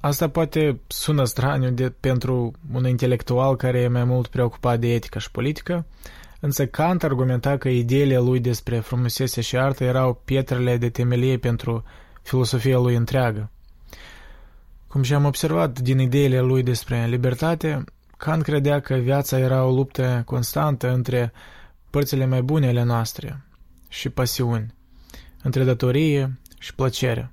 Asta 0.00 0.28
poate 0.28 0.80
sună 0.86 1.24
straniu 1.24 1.70
de, 1.70 1.90
pentru 2.00 2.52
un 2.72 2.86
intelectual 2.88 3.56
care 3.56 3.78
e 3.80 3.88
mai 3.88 4.04
mult 4.04 4.26
preocupat 4.26 4.78
de 4.80 4.94
etică 4.94 5.18
și 5.18 5.30
politică, 5.30 5.86
însă 6.40 6.66
Kant 6.66 7.02
argumenta 7.02 7.56
că 7.56 7.68
ideile 7.68 8.18
lui 8.18 8.40
despre 8.40 8.78
frumusețea 8.78 9.42
și 9.42 9.56
artă 9.56 9.84
erau 9.84 10.20
pietrele 10.24 10.76
de 10.76 10.90
temelie 10.90 11.38
pentru 11.38 11.84
filosofia 12.22 12.78
lui 12.78 12.94
întreagă. 12.94 13.48
Cum 14.94 15.02
și-am 15.02 15.24
observat 15.24 15.78
din 15.80 15.98
ideile 15.98 16.40
lui 16.40 16.62
despre 16.62 17.06
libertate, 17.06 17.84
Kant 18.16 18.42
credea 18.42 18.80
că 18.80 18.94
viața 18.94 19.38
era 19.38 19.64
o 19.64 19.74
luptă 19.74 20.22
constantă 20.26 20.92
între 20.92 21.32
părțile 21.90 22.26
mai 22.26 22.42
bune 22.42 22.68
ale 22.68 22.82
noastre 22.82 23.44
și 23.88 24.08
pasiuni, 24.08 24.74
între 25.42 25.64
datorie 25.64 26.40
și 26.58 26.74
plăcere. 26.74 27.32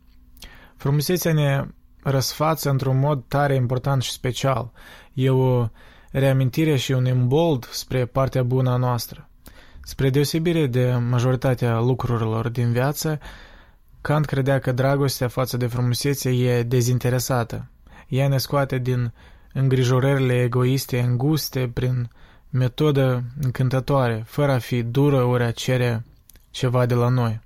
Frumusețea 0.75 1.33
ne 1.33 1.65
răsfață 2.03 2.69
într-un 2.69 2.99
mod 2.99 3.23
tare 3.27 3.55
important 3.55 4.01
și 4.01 4.11
special. 4.11 4.71
E 5.13 5.29
o 5.29 5.67
reamintire 6.11 6.75
și 6.75 6.91
un 6.91 7.05
imbold 7.05 7.65
spre 7.71 8.05
partea 8.05 8.43
bună 8.43 8.69
a 8.69 8.77
noastră. 8.77 9.29
Spre 9.83 10.09
deosebire 10.09 10.67
de 10.67 10.93
majoritatea 11.09 11.79
lucrurilor 11.79 12.49
din 12.49 12.71
viață, 12.71 13.19
Kant 14.01 14.25
credea 14.25 14.59
că 14.59 14.71
dragostea 14.71 15.27
față 15.27 15.57
de 15.57 15.67
frumusețe 15.67 16.29
e 16.29 16.63
dezinteresată. 16.63 17.69
Ea 18.07 18.27
ne 18.27 18.37
scoate 18.37 18.77
din 18.77 19.13
îngrijorările 19.53 20.41
egoiste 20.41 20.99
înguste 20.99 21.69
prin 21.73 22.09
metodă 22.49 23.23
încântătoare, 23.41 24.23
fără 24.27 24.51
a 24.51 24.59
fi 24.59 24.83
dură 24.83 25.23
ori 25.23 25.43
a 25.43 25.51
cere 25.51 26.05
ceva 26.51 26.85
de 26.85 26.93
la 26.93 27.07
noi. 27.09 27.39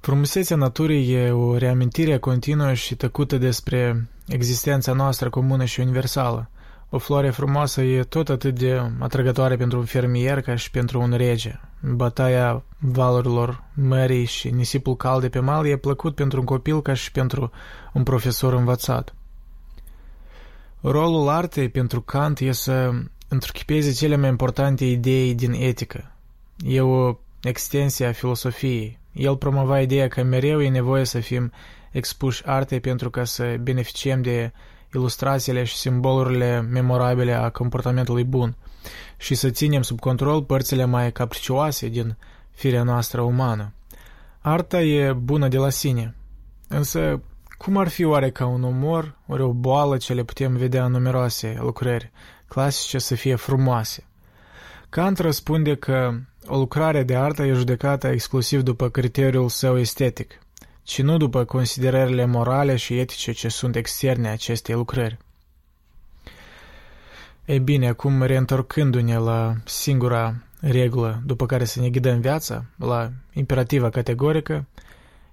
Frumusețea 0.00 0.56
naturii 0.56 1.12
e 1.12 1.30
o 1.30 1.56
reamintire 1.56 2.18
continuă 2.18 2.74
și 2.74 2.94
tăcută 2.94 3.38
despre 3.38 4.08
existența 4.26 4.92
noastră 4.92 5.30
comună 5.30 5.64
și 5.64 5.80
universală. 5.80 6.50
O 6.92 6.98
floare 6.98 7.30
frumoasă 7.30 7.82
e 7.82 8.02
tot 8.02 8.28
atât 8.28 8.58
de 8.58 8.90
atrăgătoare 8.98 9.56
pentru 9.56 9.78
un 9.78 9.84
fermier 9.84 10.40
ca 10.40 10.56
și 10.56 10.70
pentru 10.70 11.00
un 11.00 11.12
rege. 11.12 11.60
Bătaia 11.80 12.62
valurilor 12.78 13.62
mării 13.74 14.24
și 14.24 14.50
nisipul 14.50 14.96
cald 14.96 15.20
de 15.20 15.28
pe 15.28 15.38
mal 15.38 15.66
e 15.66 15.76
plăcut 15.76 16.14
pentru 16.14 16.38
un 16.38 16.44
copil 16.46 16.82
ca 16.82 16.94
și 16.94 17.12
pentru 17.12 17.50
un 17.92 18.02
profesor 18.02 18.52
învățat. 18.52 19.14
Rolul 20.80 21.28
artei 21.28 21.68
pentru 21.68 22.00
Kant 22.00 22.38
e 22.38 22.52
să 22.52 22.90
întruchipeze 23.28 23.92
cele 23.92 24.16
mai 24.16 24.28
importante 24.28 24.84
idei 24.84 25.34
din 25.34 25.52
etică. 25.52 26.12
E 26.56 26.80
o 26.80 27.16
extensie 27.42 28.06
a 28.06 28.12
filosofiei. 28.12 28.98
El 29.12 29.36
promova 29.36 29.80
ideea 29.80 30.08
că 30.08 30.22
mereu 30.22 30.62
e 30.62 30.68
nevoie 30.68 31.04
să 31.04 31.20
fim 31.20 31.52
expuși 31.90 32.46
artei 32.46 32.80
pentru 32.80 33.10
ca 33.10 33.24
să 33.24 33.56
beneficiem 33.60 34.22
de 34.22 34.52
ilustrațiile 34.94 35.64
și 35.64 35.76
simbolurile 35.76 36.60
memorabile 36.60 37.32
a 37.32 37.50
comportamentului 37.50 38.24
bun 38.24 38.56
și 39.16 39.34
să 39.34 39.50
ținem 39.50 39.82
sub 39.82 40.00
control 40.00 40.42
părțile 40.42 40.84
mai 40.84 41.12
capricioase 41.12 41.88
din 41.88 42.16
firea 42.50 42.82
noastră 42.82 43.20
umană. 43.20 43.72
Arta 44.40 44.82
e 44.82 45.12
bună 45.12 45.48
de 45.48 45.56
la 45.56 45.70
sine, 45.70 46.14
însă 46.68 47.22
cum 47.58 47.76
ar 47.76 47.88
fi 47.88 48.04
oare 48.04 48.30
ca 48.30 48.46
un 48.46 48.62
umor, 48.62 49.18
ori 49.26 49.42
o 49.42 49.52
boală 49.52 49.96
ce 49.96 50.14
le 50.14 50.24
putem 50.24 50.56
vedea 50.56 50.84
în 50.84 50.92
numeroase 50.92 51.56
lucrări 51.60 52.10
clasice 52.48 52.98
să 52.98 53.14
fie 53.14 53.34
frumoase? 53.34 54.04
Kant 54.88 55.18
răspunde 55.18 55.74
că 55.74 56.14
o 56.46 56.56
lucrare 56.56 57.02
de 57.02 57.16
artă 57.16 57.42
e 57.42 57.52
judecată 57.52 58.06
exclusiv 58.06 58.62
după 58.62 58.88
criteriul 58.88 59.48
său 59.48 59.78
estetic– 59.78 60.38
ci 60.90 61.02
nu 61.02 61.16
după 61.16 61.44
considerările 61.44 62.24
morale 62.24 62.76
și 62.76 62.98
etice 62.98 63.32
ce 63.32 63.48
sunt 63.48 63.76
externe 63.76 64.28
acestei 64.28 64.74
lucrări. 64.74 65.18
E 67.44 67.58
bine, 67.58 67.88
acum 67.88 68.22
reîntorcându-ne 68.22 69.18
la 69.18 69.54
singura 69.64 70.34
regulă 70.60 71.22
după 71.24 71.46
care 71.46 71.64
să 71.64 71.80
ne 71.80 71.90
ghidăm 71.90 72.20
viața, 72.20 72.64
la 72.76 73.10
imperativa 73.32 73.90
categorică, 73.90 74.66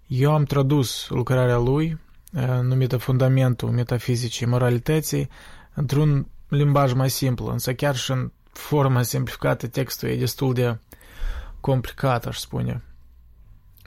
eu 0.08 0.34
am 0.34 0.44
tradus 0.44 1.08
lucrarea 1.10 1.58
lui, 1.58 2.00
numită 2.62 2.98
Fundamentul 2.98 3.70
Metafizicii 3.70 4.46
Moralității, 4.46 5.30
într-un 5.74 6.28
limbaj 6.48 6.94
mai 6.94 7.10
simplu, 7.10 7.46
însă 7.48 7.74
chiar 7.74 7.96
și 7.96 8.12
în 8.12 8.32
forma 8.52 9.02
simplificată 9.02 9.68
textul 9.68 10.10
e 10.10 10.16
destul 10.16 10.54
de 10.54 10.78
complicat, 11.60 12.26
aș 12.26 12.38
spune. 12.38 12.82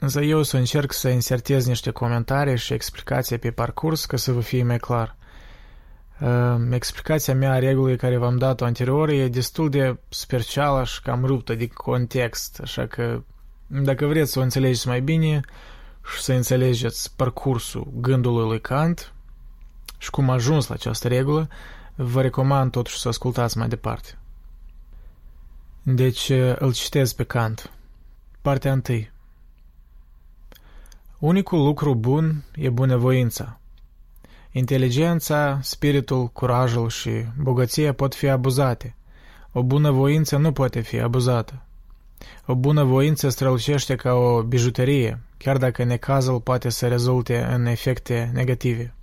Însă 0.03 0.21
eu 0.21 0.43
să 0.43 0.57
încerc 0.57 0.91
să 0.91 1.09
insertez 1.09 1.65
niște 1.65 1.91
comentarii 1.91 2.57
și 2.57 2.73
explicații 2.73 3.37
pe 3.37 3.51
parcurs 3.51 4.05
ca 4.05 4.17
să 4.17 4.31
vă 4.31 4.39
fie 4.39 4.63
mai 4.63 4.77
clar. 4.77 5.15
Uh, 6.21 6.55
explicația 6.69 7.35
mea 7.35 7.51
a 7.51 7.59
regulii 7.59 7.97
care 7.97 8.17
v-am 8.17 8.37
dat-o 8.37 8.65
anterior 8.65 9.09
e 9.09 9.27
destul 9.27 9.69
de 9.69 9.99
specială 10.09 10.83
și 10.83 11.01
cam 11.01 11.25
ruptă 11.25 11.55
de 11.55 11.67
context, 11.67 12.59
așa 12.63 12.87
că 12.87 13.23
dacă 13.67 14.05
vreți 14.05 14.31
să 14.31 14.39
o 14.39 14.41
înțelegeți 14.41 14.87
mai 14.87 15.01
bine 15.01 15.41
și 16.13 16.21
să 16.21 16.33
înțelegeți 16.33 17.15
parcursul 17.15 17.91
gândului 17.95 18.47
lui 18.47 18.61
Kant 18.61 19.13
și 19.97 20.09
cum 20.09 20.29
a 20.29 20.33
ajuns 20.33 20.67
la 20.67 20.73
această 20.73 21.07
regulă, 21.07 21.47
vă 21.95 22.21
recomand 22.21 22.71
totuși 22.71 22.99
să 22.99 23.07
ascultați 23.07 23.57
mai 23.57 23.67
departe. 23.67 24.17
Deci 25.81 26.31
îl 26.55 26.73
citez 26.73 27.13
pe 27.13 27.23
Kant. 27.23 27.71
Partea 28.41 28.81
1. 28.89 29.07
Unicul 31.21 31.63
lucru 31.63 31.95
bun 31.95 32.43
e 32.55 32.69
bunăvoința. 32.69 33.59
Inteligența, 34.51 35.59
spiritul, 35.61 36.27
curajul 36.27 36.89
și 36.89 37.11
bogăția 37.41 37.93
pot 37.93 38.15
fi 38.15 38.27
abuzate. 38.27 38.95
O 39.51 39.63
bunăvoință 39.63 40.37
nu 40.37 40.51
poate 40.51 40.79
fi 40.79 40.99
abuzată. 40.99 41.61
O 42.45 42.55
bunăvoință 42.55 43.29
strălucește 43.29 43.95
ca 43.95 44.13
o 44.13 44.43
bijuterie, 44.43 45.21
chiar 45.37 45.57
dacă 45.57 45.83
necazul 45.83 46.39
poate 46.39 46.69
să 46.69 46.87
rezulte 46.87 47.43
în 47.43 47.65
efecte 47.65 48.31
negative. 48.33 48.93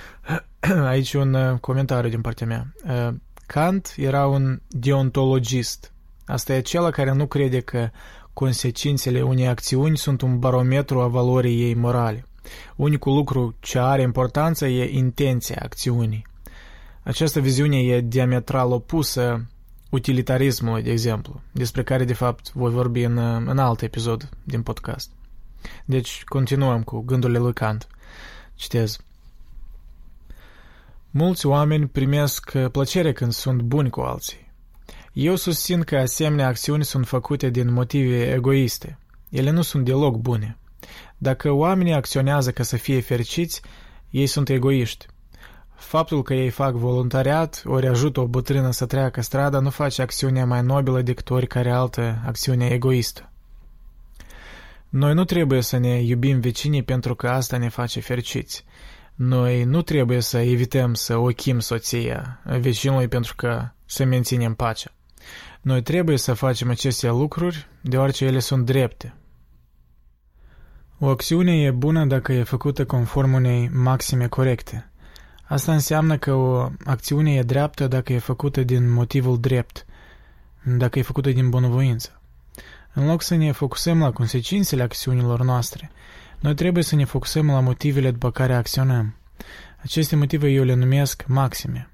Aici 0.92 1.12
un 1.12 1.34
uh, 1.34 1.58
comentariu 1.58 2.10
din 2.10 2.20
partea 2.20 2.46
mea. 2.46 2.66
Uh, 2.84 3.14
Kant 3.46 3.94
era 3.96 4.26
un 4.26 4.60
deontologist. 4.68 5.92
Asta 6.26 6.52
e 6.52 6.56
acela 6.56 6.90
care 6.90 7.12
nu 7.12 7.26
crede 7.26 7.60
că 7.60 7.90
consecințele 8.38 9.22
unei 9.22 9.48
acțiuni 9.48 9.96
sunt 9.96 10.20
un 10.20 10.38
barometru 10.38 11.00
a 11.00 11.06
valorii 11.06 11.62
ei 11.62 11.74
morale. 11.74 12.26
Unicul 12.76 13.14
lucru 13.14 13.54
ce 13.60 13.78
are 13.78 14.02
importanță 14.02 14.66
e 14.66 14.96
intenția 14.96 15.56
acțiunii. 15.62 16.26
Această 17.02 17.40
viziune 17.40 17.76
e 17.76 18.00
diametral 18.00 18.72
opusă 18.72 19.46
utilitarismului, 19.90 20.82
de 20.82 20.90
exemplu, 20.90 21.40
despre 21.52 21.82
care, 21.82 22.04
de 22.04 22.12
fapt, 22.12 22.52
voi 22.52 22.70
vorbi 22.70 23.02
în, 23.02 23.18
în 23.46 23.58
alt 23.58 23.82
episod 23.82 24.28
din 24.44 24.62
podcast. 24.62 25.10
Deci, 25.84 26.24
continuăm 26.24 26.82
cu 26.82 27.00
gândurile 27.00 27.38
lui 27.38 27.52
Kant. 27.52 27.86
Citez. 28.54 28.98
Mulți 31.10 31.46
oameni 31.46 31.86
primesc 31.86 32.52
plăcere 32.72 33.12
când 33.12 33.32
sunt 33.32 33.60
buni 33.60 33.90
cu 33.90 34.00
alții. 34.00 34.47
Eu 35.12 35.36
susțin 35.36 35.80
că 35.82 35.96
asemenea 35.96 36.46
acțiuni 36.46 36.84
sunt 36.84 37.06
făcute 37.06 37.48
din 37.50 37.72
motive 37.72 38.32
egoiste. 38.32 38.98
Ele 39.28 39.50
nu 39.50 39.62
sunt 39.62 39.84
deloc 39.84 40.16
bune. 40.16 40.58
Dacă 41.16 41.50
oamenii 41.50 41.92
acționează 41.92 42.50
ca 42.50 42.62
să 42.62 42.76
fie 42.76 43.00
fericiți, 43.00 43.62
ei 44.10 44.26
sunt 44.26 44.48
egoiști. 44.48 45.06
Faptul 45.74 46.22
că 46.22 46.34
ei 46.34 46.50
fac 46.50 46.74
voluntariat 46.74 47.62
ori 47.66 47.86
ajută 47.86 48.20
o 48.20 48.26
bătrână 48.26 48.70
să 48.70 48.86
treacă 48.86 49.20
strada 49.20 49.58
nu 49.58 49.70
face 49.70 50.02
acțiunea 50.02 50.46
mai 50.46 50.62
nobilă 50.62 51.02
decât 51.02 51.30
oricare 51.30 51.70
altă 51.70 52.22
acțiune 52.26 52.66
egoistă. 52.66 53.32
Noi 54.88 55.14
nu 55.14 55.24
trebuie 55.24 55.60
să 55.60 55.76
ne 55.76 56.00
iubim 56.00 56.40
vecinii 56.40 56.82
pentru 56.82 57.14
că 57.14 57.28
asta 57.28 57.56
ne 57.56 57.68
face 57.68 58.00
fericiți. 58.00 58.64
Noi 59.14 59.64
nu 59.64 59.82
trebuie 59.82 60.20
să 60.20 60.38
evităm 60.38 60.94
să 60.94 61.16
ochim 61.16 61.58
soția 61.58 62.40
vecinului 62.60 63.08
pentru 63.08 63.34
că 63.36 63.68
să 63.84 64.04
menținem 64.04 64.54
pacea. 64.54 64.92
Noi 65.60 65.82
trebuie 65.82 66.16
să 66.16 66.32
facem 66.32 66.70
aceste 66.70 67.08
lucruri 67.08 67.68
deoarece 67.80 68.24
ele 68.24 68.38
sunt 68.38 68.64
drepte. 68.64 69.14
O 70.98 71.08
acțiune 71.08 71.62
e 71.62 71.70
bună 71.70 72.04
dacă 72.04 72.32
e 72.32 72.42
făcută 72.42 72.84
conform 72.84 73.32
unei 73.32 73.68
maxime 73.68 74.26
corecte. 74.26 74.90
Asta 75.44 75.72
înseamnă 75.72 76.18
că 76.18 76.32
o 76.32 76.70
acțiune 76.84 77.34
e 77.34 77.42
dreaptă 77.42 77.86
dacă 77.86 78.12
e 78.12 78.18
făcută 78.18 78.62
din 78.62 78.90
motivul 78.90 79.40
drept, 79.40 79.86
dacă 80.62 80.98
e 80.98 81.02
făcută 81.02 81.30
din 81.30 81.48
bunăvoință. 81.48 82.20
În 82.94 83.06
loc 83.06 83.22
să 83.22 83.34
ne 83.34 83.52
focusăm 83.52 83.98
la 83.98 84.12
consecințele 84.12 84.82
acțiunilor 84.82 85.42
noastre, 85.42 85.90
noi 86.40 86.54
trebuie 86.54 86.82
să 86.82 86.94
ne 86.94 87.04
focusăm 87.04 87.46
la 87.46 87.60
motivele 87.60 88.10
după 88.10 88.30
care 88.30 88.54
acționăm. 88.54 89.16
Aceste 89.82 90.16
motive 90.16 90.48
eu 90.48 90.64
le 90.64 90.74
numesc 90.74 91.24
maxime. 91.26 91.90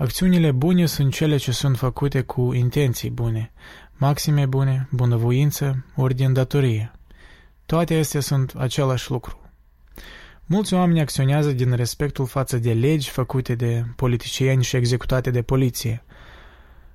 Acțiunile 0.00 0.50
bune 0.50 0.86
sunt 0.86 1.12
cele 1.12 1.36
ce 1.36 1.52
sunt 1.52 1.76
făcute 1.76 2.22
cu 2.22 2.52
intenții 2.52 3.10
bune, 3.10 3.52
maxime 3.92 4.46
bune, 4.46 4.88
bunăvoință, 4.90 5.84
ori 5.96 6.14
din 6.14 6.32
datorie. 6.32 6.90
Toate 7.66 7.98
astea 7.98 8.20
sunt 8.20 8.54
același 8.56 9.10
lucru. 9.10 9.40
Mulți 10.46 10.74
oameni 10.74 11.00
acționează 11.00 11.52
din 11.52 11.72
respectul 11.72 12.26
față 12.26 12.58
de 12.58 12.72
legi 12.72 13.10
făcute 13.10 13.54
de 13.54 13.84
politicieni 13.96 14.62
și 14.62 14.76
executate 14.76 15.30
de 15.30 15.42
poliție. 15.42 16.04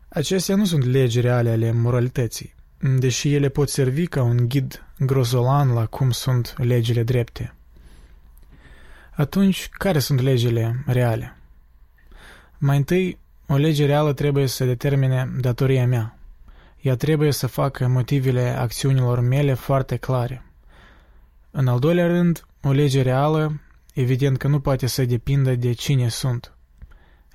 Acestea 0.09 0.55
nu 0.55 0.65
sunt 0.65 0.83
legi 0.83 1.21
reale 1.21 1.49
ale 1.49 1.71
moralității, 1.71 2.53
deși 2.97 3.33
ele 3.33 3.49
pot 3.49 3.69
servi 3.69 4.07
ca 4.07 4.23
un 4.23 4.47
ghid 4.47 4.85
grosolan 4.99 5.73
la 5.73 5.85
cum 5.85 6.11
sunt 6.11 6.53
legile 6.57 7.03
drepte. 7.03 7.55
Atunci, 9.11 9.69
care 9.69 9.99
sunt 9.99 10.21
legile 10.21 10.83
reale? 10.85 11.37
Mai 12.65 12.77
întâi, 12.77 13.19
o 13.47 13.55
lege 13.55 13.85
reală 13.85 14.13
trebuie 14.13 14.47
să 14.47 14.65
determine 14.65 15.31
datoria 15.39 15.87
mea. 15.87 16.17
Ea 16.81 16.95
trebuie 16.95 17.31
să 17.31 17.47
facă 17.47 17.87
motivele 17.87 18.49
acțiunilor 18.49 19.19
mele 19.19 19.53
foarte 19.53 19.95
clare. 19.95 20.45
În 21.51 21.67
al 21.67 21.79
doilea 21.79 22.07
rând, 22.07 22.45
o 22.61 22.71
lege 22.71 23.01
reală, 23.01 23.61
evident 23.93 24.37
că 24.37 24.47
nu 24.47 24.59
poate 24.59 24.87
să 24.87 25.05
depindă 25.05 25.55
de 25.55 25.71
cine 25.71 26.09
sunt. 26.09 26.53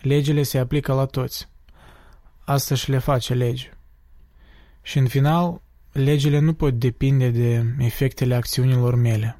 Legile 0.01 0.43
se 0.43 0.59
aplică 0.59 0.93
la 0.93 1.05
toți. 1.05 1.49
Asta 2.45 2.75
și 2.75 2.91
le 2.91 2.99
face 2.99 3.35
lege. 3.35 3.71
Și 4.83 4.99
în 4.99 5.07
final, 5.07 5.61
legile 5.93 6.38
nu 6.38 6.55
pot 6.55 6.75
depinde 6.75 7.29
de 7.29 7.75
efectele 7.79 8.35
acțiunilor 8.35 8.95
mele 8.95 9.38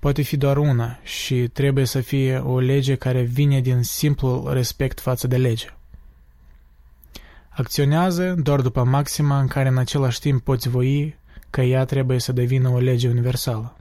poate 0.00 0.22
fi 0.22 0.36
doar 0.36 0.56
una 0.56 0.98
și 1.02 1.48
trebuie 1.48 1.84
să 1.84 2.00
fie 2.00 2.36
o 2.36 2.58
lege 2.58 2.94
care 2.94 3.22
vine 3.22 3.60
din 3.60 3.82
simplul 3.82 4.52
respect 4.52 5.00
față 5.00 5.26
de 5.26 5.36
lege. 5.36 5.74
Acționează 7.48 8.34
doar 8.34 8.60
după 8.60 8.84
maxima 8.84 9.40
în 9.40 9.46
care 9.46 9.68
în 9.68 9.78
același 9.78 10.20
timp 10.20 10.44
poți 10.44 10.68
voi 10.68 11.18
că 11.50 11.60
ea 11.60 11.84
trebuie 11.84 12.18
să 12.18 12.32
devină 12.32 12.68
o 12.68 12.78
lege 12.78 13.08
universală. 13.08 13.76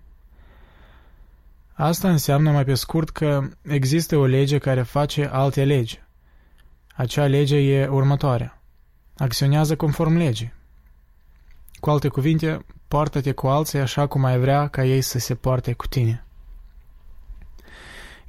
Asta 1.74 2.10
înseamnă 2.10 2.52
mai 2.52 2.66
pe 2.66 2.74
scurt 2.74 3.10
că 3.10 3.50
există 3.62 4.18
o 4.18 4.26
lege 4.26 4.58
care 4.58 4.82
face 4.82 5.26
alte 5.26 5.64
legi. 5.66 6.00
Acea 6.96 7.26
lege 7.26 7.58
e 7.58 7.88
următoarea. 7.88 8.62
Acționează 9.18 9.76
conform 9.76 10.18
legii. 10.18 10.54
Cu 11.80 11.90
alte 11.90 12.08
cuvinte, 12.08 12.66
poartă-te 12.90 13.32
cu 13.32 13.48
alții 13.48 13.80
așa 13.80 14.08
cum 14.08 14.24
ai 14.24 14.40
vrea 14.40 14.68
ca 14.68 14.86
ei 14.86 15.02
să 15.02 15.20
se 15.20 15.36
poarte 15.36 15.74
cu 15.74 15.88
tine. 15.88 16.24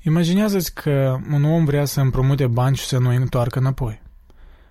Imaginează-ți 0.02 0.74
că 0.74 1.18
un 1.32 1.44
om 1.44 1.64
vrea 1.64 1.84
să 1.84 2.00
împrumute 2.00 2.46
bani 2.46 2.76
și 2.76 2.84
să 2.84 2.98
nu 2.98 3.08
îi 3.08 3.16
întoarcă 3.16 3.58
înapoi. 3.58 4.02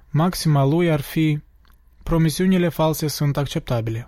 Maxima 0.09 0.63
lui 0.63 0.91
ar 0.91 1.01
fi 1.01 1.41
promisiunile 2.03 2.69
false 2.69 3.07
sunt 3.07 3.37
acceptabile. 3.37 4.07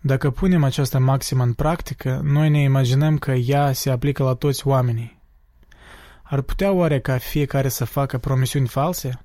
Dacă 0.00 0.30
punem 0.30 0.64
această 0.64 0.98
maximă 0.98 1.42
în 1.42 1.52
practică, 1.52 2.20
noi 2.24 2.48
ne 2.50 2.62
imaginăm 2.62 3.18
că 3.18 3.32
ea 3.32 3.72
se 3.72 3.90
aplică 3.90 4.22
la 4.22 4.34
toți 4.34 4.66
oamenii. 4.66 5.20
Ar 6.22 6.40
putea 6.40 6.72
oare 6.72 7.00
ca 7.00 7.18
fiecare 7.18 7.68
să 7.68 7.84
facă 7.84 8.18
promisiuni 8.18 8.68
false? 8.68 9.20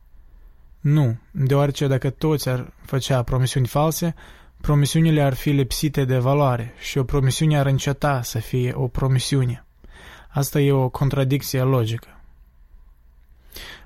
Nu, 0.80 1.18
deoarece 1.32 1.88
dacă 1.88 2.10
toți 2.10 2.50
ar 2.50 2.74
făcea 2.86 3.24
promisiuni 3.24 3.68
false, 3.68 4.16
promisiunile 4.64 5.22
ar 5.22 5.34
fi 5.34 5.50
lipsite 5.50 6.06
de 6.06 6.18
valoare 6.18 6.74
și 6.80 6.98
o 6.98 7.04
promisiune 7.04 7.60
ar 7.60 7.66
înceta 7.66 8.22
să 8.22 8.40
fie 8.40 8.74
o 8.76 8.88
promisiune. 8.88 9.66
Asta 10.30 10.60
e 10.60 10.72
o 10.72 10.90
contradicție 10.90 11.62
logică. 11.62 12.22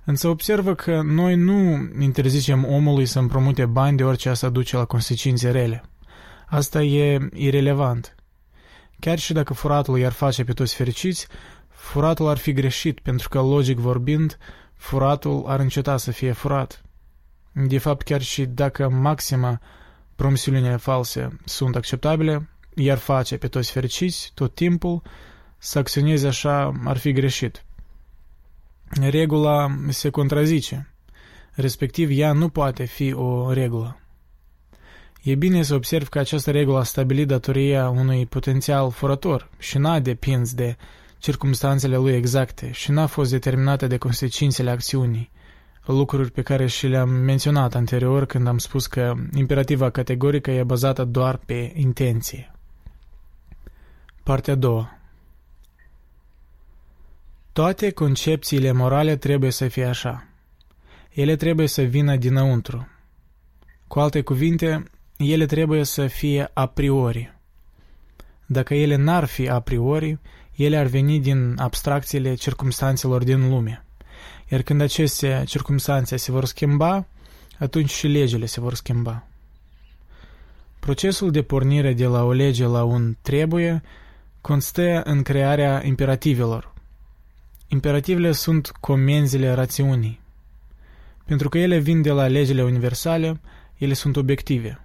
Însă 0.03 0.27
observă 0.27 0.75
că 0.75 1.01
noi 1.01 1.35
nu 1.35 1.89
interzicem 1.99 2.65
omului 2.65 3.05
să 3.05 3.19
împrumute 3.19 3.65
bani 3.65 3.97
deoarece 3.97 4.29
asta 4.29 4.49
duce 4.49 4.75
la 4.75 4.85
consecințe 4.85 5.51
rele. 5.51 5.83
Asta 6.47 6.81
e 6.81 7.29
irelevant. 7.33 8.15
Chiar 8.99 9.19
și 9.19 9.33
dacă 9.33 9.53
furatul 9.53 9.97
i-ar 9.99 10.11
face 10.11 10.43
pe 10.43 10.53
toți 10.53 10.75
fericiți, 10.75 11.27
furatul 11.67 12.27
ar 12.27 12.37
fi 12.37 12.53
greșit 12.53 12.99
pentru 12.99 13.29
că, 13.29 13.41
logic 13.41 13.77
vorbind, 13.77 14.37
furatul 14.73 15.43
ar 15.47 15.59
înceta 15.59 15.97
să 15.97 16.11
fie 16.11 16.31
furat. 16.31 16.81
De 17.53 17.77
fapt, 17.77 18.01
chiar 18.01 18.21
și 18.21 18.45
dacă 18.45 18.89
maxima 18.89 19.61
promisiunile 20.17 20.75
false 20.75 21.37
sunt 21.45 21.75
acceptabile, 21.75 22.49
iar 22.75 22.97
face 22.97 23.37
pe 23.37 23.47
toți 23.47 23.71
fericiți 23.71 24.31
tot 24.33 24.55
timpul, 24.55 25.01
să 25.57 25.79
acționeze 25.79 26.27
așa 26.27 26.81
ar 26.85 26.97
fi 26.97 27.11
greșit. 27.11 27.63
Regula 29.09 29.67
se 29.89 30.09
contrazice, 30.09 30.93
respectiv 31.51 32.09
ea 32.11 32.31
nu 32.31 32.49
poate 32.49 32.85
fi 32.85 33.13
o 33.13 33.53
regulă. 33.53 33.99
E 35.23 35.35
bine 35.35 35.61
să 35.61 35.75
observ 35.75 36.07
că 36.07 36.19
această 36.19 36.51
regulă 36.51 36.77
a 36.77 36.83
stabilit 36.83 37.27
datoria 37.27 37.89
unui 37.89 38.25
potențial 38.25 38.91
furător 38.91 39.49
și 39.57 39.77
n-a 39.77 39.99
depins 39.99 40.53
de 40.53 40.77
circumstanțele 41.17 41.97
lui 41.97 42.13
exacte 42.13 42.71
și 42.71 42.91
n-a 42.91 43.05
fost 43.05 43.31
determinată 43.31 43.87
de 43.87 43.97
consecințele 43.97 44.69
acțiunii, 44.69 45.31
lucruri 45.91 46.31
pe 46.31 46.41
care 46.41 46.67
și 46.67 46.87
le-am 46.87 47.09
menționat 47.09 47.75
anterior 47.75 48.25
când 48.25 48.47
am 48.47 48.57
spus 48.57 48.87
că 48.87 49.13
imperativa 49.33 49.89
categorică 49.89 50.51
e 50.51 50.63
bazată 50.63 51.03
doar 51.03 51.37
pe 51.45 51.71
intenție. 51.75 52.51
Partea 54.23 54.53
a 54.53 54.57
doua 54.57 54.97
Toate 57.57 57.91
concepțiile 57.91 58.71
morale 58.71 59.15
trebuie 59.15 59.51
să 59.51 59.67
fie 59.67 59.85
așa. 59.85 60.27
Ele 61.09 61.35
trebuie 61.35 61.67
să 61.67 61.81
vină 61.81 62.15
dinăuntru. 62.15 62.87
Cu 63.87 63.99
alte 63.99 64.21
cuvinte, 64.21 64.83
ele 65.17 65.45
trebuie 65.45 65.83
să 65.83 66.07
fie 66.07 66.49
a 66.53 66.65
priori. 66.65 67.35
Dacă 68.45 68.73
ele 68.73 68.95
n-ar 68.95 69.25
fi 69.25 69.49
a 69.49 69.59
priori, 69.59 70.19
ele 70.55 70.77
ar 70.77 70.85
veni 70.85 71.19
din 71.19 71.55
abstracțiile 71.57 72.33
circumstanțelor 72.33 73.23
din 73.23 73.49
lume. 73.49 73.85
Iar 74.49 74.61
când 74.61 74.81
aceste 74.81 75.43
circumstanțe 75.45 76.17
se 76.17 76.31
vor 76.31 76.45
schimba, 76.45 77.05
atunci 77.59 77.89
și 77.89 78.07
legile 78.07 78.45
se 78.45 78.59
vor 78.59 78.73
schimba. 78.73 79.27
Procesul 80.79 81.31
de 81.31 81.41
pornire 81.41 81.93
de 81.93 82.05
la 82.05 82.23
o 82.23 82.31
lege 82.31 82.65
la 82.65 82.83
un 82.83 83.15
trebuie 83.21 83.81
constă 84.41 85.01
în 85.03 85.21
crearea 85.21 85.85
imperativelor. 85.85 86.73
Imperativele 87.67 88.31
sunt 88.31 88.71
comenzile 88.79 89.53
rațiunii. 89.53 90.19
Pentru 91.25 91.49
că 91.49 91.57
ele 91.57 91.77
vin 91.77 92.01
de 92.01 92.11
la 92.11 92.27
legile 92.27 92.63
universale, 92.63 93.39
ele 93.77 93.93
sunt 93.93 94.15
obiective. 94.15 94.81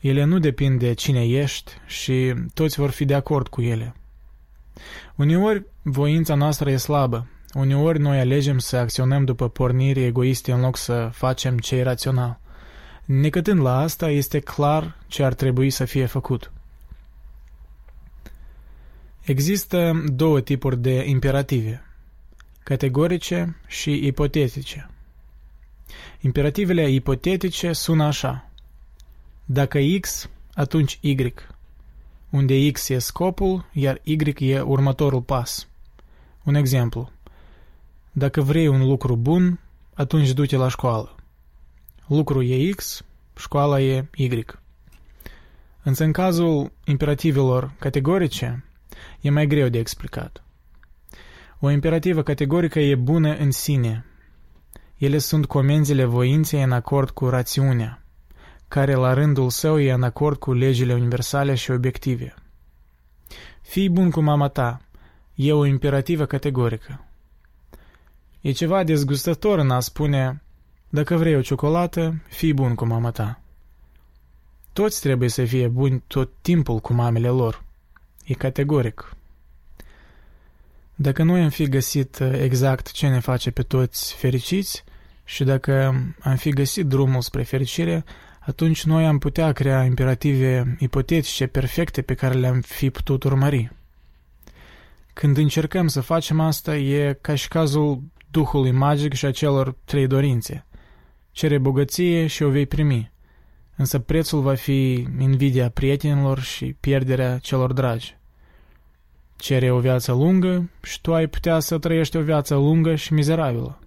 Ele 0.00 0.24
nu 0.24 0.38
depind 0.38 0.78
de 0.78 0.92
cine 0.92 1.26
ești 1.26 1.72
și 1.86 2.34
toți 2.54 2.78
vor 2.80 2.90
fi 2.90 3.04
de 3.04 3.14
acord 3.14 3.48
cu 3.48 3.62
ele. 3.62 3.94
Uneori, 5.14 5.64
voința 5.82 6.34
noastră 6.34 6.70
e 6.70 6.76
slabă. 6.76 7.26
Uneori 7.56 7.98
noi 7.98 8.18
alegem 8.18 8.58
să 8.58 8.76
acționăm 8.76 9.24
după 9.24 9.48
porniri 9.48 10.04
egoiste 10.04 10.52
în 10.52 10.60
loc 10.60 10.76
să 10.76 11.10
facem 11.12 11.58
ce 11.58 11.76
e 11.76 11.82
rațional. 11.82 12.38
Necătând 13.04 13.60
la 13.60 13.78
asta, 13.78 14.10
este 14.10 14.40
clar 14.40 14.96
ce 15.06 15.24
ar 15.24 15.34
trebui 15.34 15.70
să 15.70 15.84
fie 15.84 16.06
făcut. 16.06 16.52
Există 19.22 20.04
două 20.06 20.40
tipuri 20.40 20.78
de 20.78 21.04
imperative, 21.08 21.82
categorice 22.62 23.56
și 23.66 24.06
ipotetice. 24.06 24.90
Imperativele 26.20 26.90
ipotetice 26.90 27.72
sună 27.72 28.04
așa. 28.04 28.50
Dacă 29.44 29.78
X, 30.00 30.30
atunci 30.54 30.98
Y, 31.00 31.34
unde 32.30 32.70
X 32.70 32.88
e 32.88 32.98
scopul, 32.98 33.68
iar 33.72 34.00
Y 34.02 34.50
e 34.50 34.60
următorul 34.60 35.22
pas. 35.22 35.68
Un 36.44 36.54
exemplu. 36.54 37.14
Dacă 38.18 38.40
vrei 38.40 38.68
un 38.68 38.86
lucru 38.86 39.16
bun, 39.16 39.60
atunci 39.94 40.32
du-te 40.32 40.56
la 40.56 40.68
școală. 40.68 41.14
Lucru 42.06 42.42
e 42.42 42.70
X, 42.70 43.04
școala 43.36 43.80
e 43.80 44.08
Y. 44.14 44.44
Însă 45.82 46.04
în 46.04 46.12
cazul 46.12 46.72
imperativelor 46.84 47.72
categorice, 47.78 48.64
e 49.20 49.30
mai 49.30 49.46
greu 49.46 49.68
de 49.68 49.78
explicat. 49.78 50.44
O 51.60 51.70
imperativă 51.70 52.22
categorică 52.22 52.78
e 52.78 52.94
bună 52.94 53.36
în 53.36 53.50
sine. 53.50 54.04
Ele 54.96 55.18
sunt 55.18 55.46
comenzile 55.46 56.04
voinței 56.04 56.62
în 56.62 56.72
acord 56.72 57.10
cu 57.10 57.28
rațiunea 57.28 58.02
care 58.68 58.94
la 58.94 59.12
rândul 59.12 59.50
său 59.50 59.80
e 59.80 59.92
în 59.92 60.02
acord 60.02 60.38
cu 60.38 60.52
legile 60.52 60.94
universale 60.94 61.54
și 61.54 61.70
obiective. 61.70 62.34
Fii 63.62 63.90
bun 63.90 64.10
cu 64.10 64.20
mama 64.20 64.48
ta 64.48 64.80
e 65.34 65.52
o 65.52 65.64
imperativă 65.64 66.26
categorică. 66.26 67.05
E 68.46 68.52
ceva 68.52 68.84
dezgustător 68.84 69.58
în 69.58 69.70
a 69.70 69.80
spune, 69.80 70.42
dacă 70.88 71.16
vrei 71.16 71.36
o 71.36 71.40
ciocolată, 71.40 72.22
fii 72.28 72.54
bun 72.54 72.74
cu 72.74 72.84
mama 72.84 73.10
ta. 73.10 73.40
Toți 74.72 75.00
trebuie 75.00 75.28
să 75.28 75.44
fie 75.44 75.68
buni 75.68 76.02
tot 76.06 76.30
timpul 76.40 76.78
cu 76.78 76.92
mamele 76.92 77.28
lor. 77.28 77.64
E 78.24 78.34
categoric. 78.34 79.16
Dacă 80.94 81.22
noi 81.22 81.42
am 81.42 81.48
fi 81.48 81.68
găsit 81.68 82.20
exact 82.20 82.90
ce 82.90 83.08
ne 83.08 83.20
face 83.20 83.50
pe 83.50 83.62
toți 83.62 84.14
fericiți 84.14 84.84
și 85.24 85.44
dacă 85.44 85.94
am 86.20 86.36
fi 86.36 86.50
găsit 86.50 86.86
drumul 86.86 87.20
spre 87.20 87.42
fericire, 87.42 88.04
atunci 88.40 88.84
noi 88.84 89.06
am 89.06 89.18
putea 89.18 89.52
crea 89.52 89.84
imperative 89.84 90.76
ipotetice 90.78 91.46
perfecte 91.46 92.02
pe 92.02 92.14
care 92.14 92.34
le-am 92.34 92.60
fi 92.60 92.90
putut 92.90 93.22
urmări. 93.22 93.70
Când 95.12 95.36
încercăm 95.36 95.88
să 95.88 96.00
facem 96.00 96.40
asta, 96.40 96.76
e 96.76 97.18
ca 97.20 97.34
și 97.34 97.48
cazul 97.48 98.02
duhului 98.30 98.70
magic 98.70 99.12
și 99.12 99.24
a 99.24 99.30
celor 99.30 99.76
trei 99.84 100.06
dorințe. 100.06 100.66
Cere 101.30 101.58
bogăție 101.58 102.26
și 102.26 102.42
o 102.42 102.48
vei 102.48 102.66
primi, 102.66 103.12
însă 103.76 103.98
prețul 103.98 104.40
va 104.40 104.54
fi 104.54 105.06
invidia 105.18 105.70
prietenilor 105.70 106.40
și 106.40 106.76
pierderea 106.80 107.38
celor 107.38 107.72
dragi. 107.72 108.16
Cere 109.36 109.70
o 109.70 109.78
viață 109.78 110.12
lungă 110.12 110.70
și 110.82 111.00
tu 111.00 111.14
ai 111.14 111.26
putea 111.26 111.58
să 111.58 111.78
trăiești 111.78 112.16
o 112.16 112.22
viață 112.22 112.54
lungă 112.54 112.94
și 112.94 113.12
mizerabilă 113.12 113.78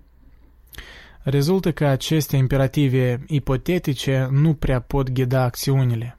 rezultă 1.30 1.72
că 1.72 1.86
aceste 1.86 2.36
imperative 2.36 3.24
ipotetice 3.28 4.28
nu 4.32 4.54
prea 4.54 4.80
pot 4.80 5.10
ghida 5.12 5.42
acțiunile. 5.42 6.18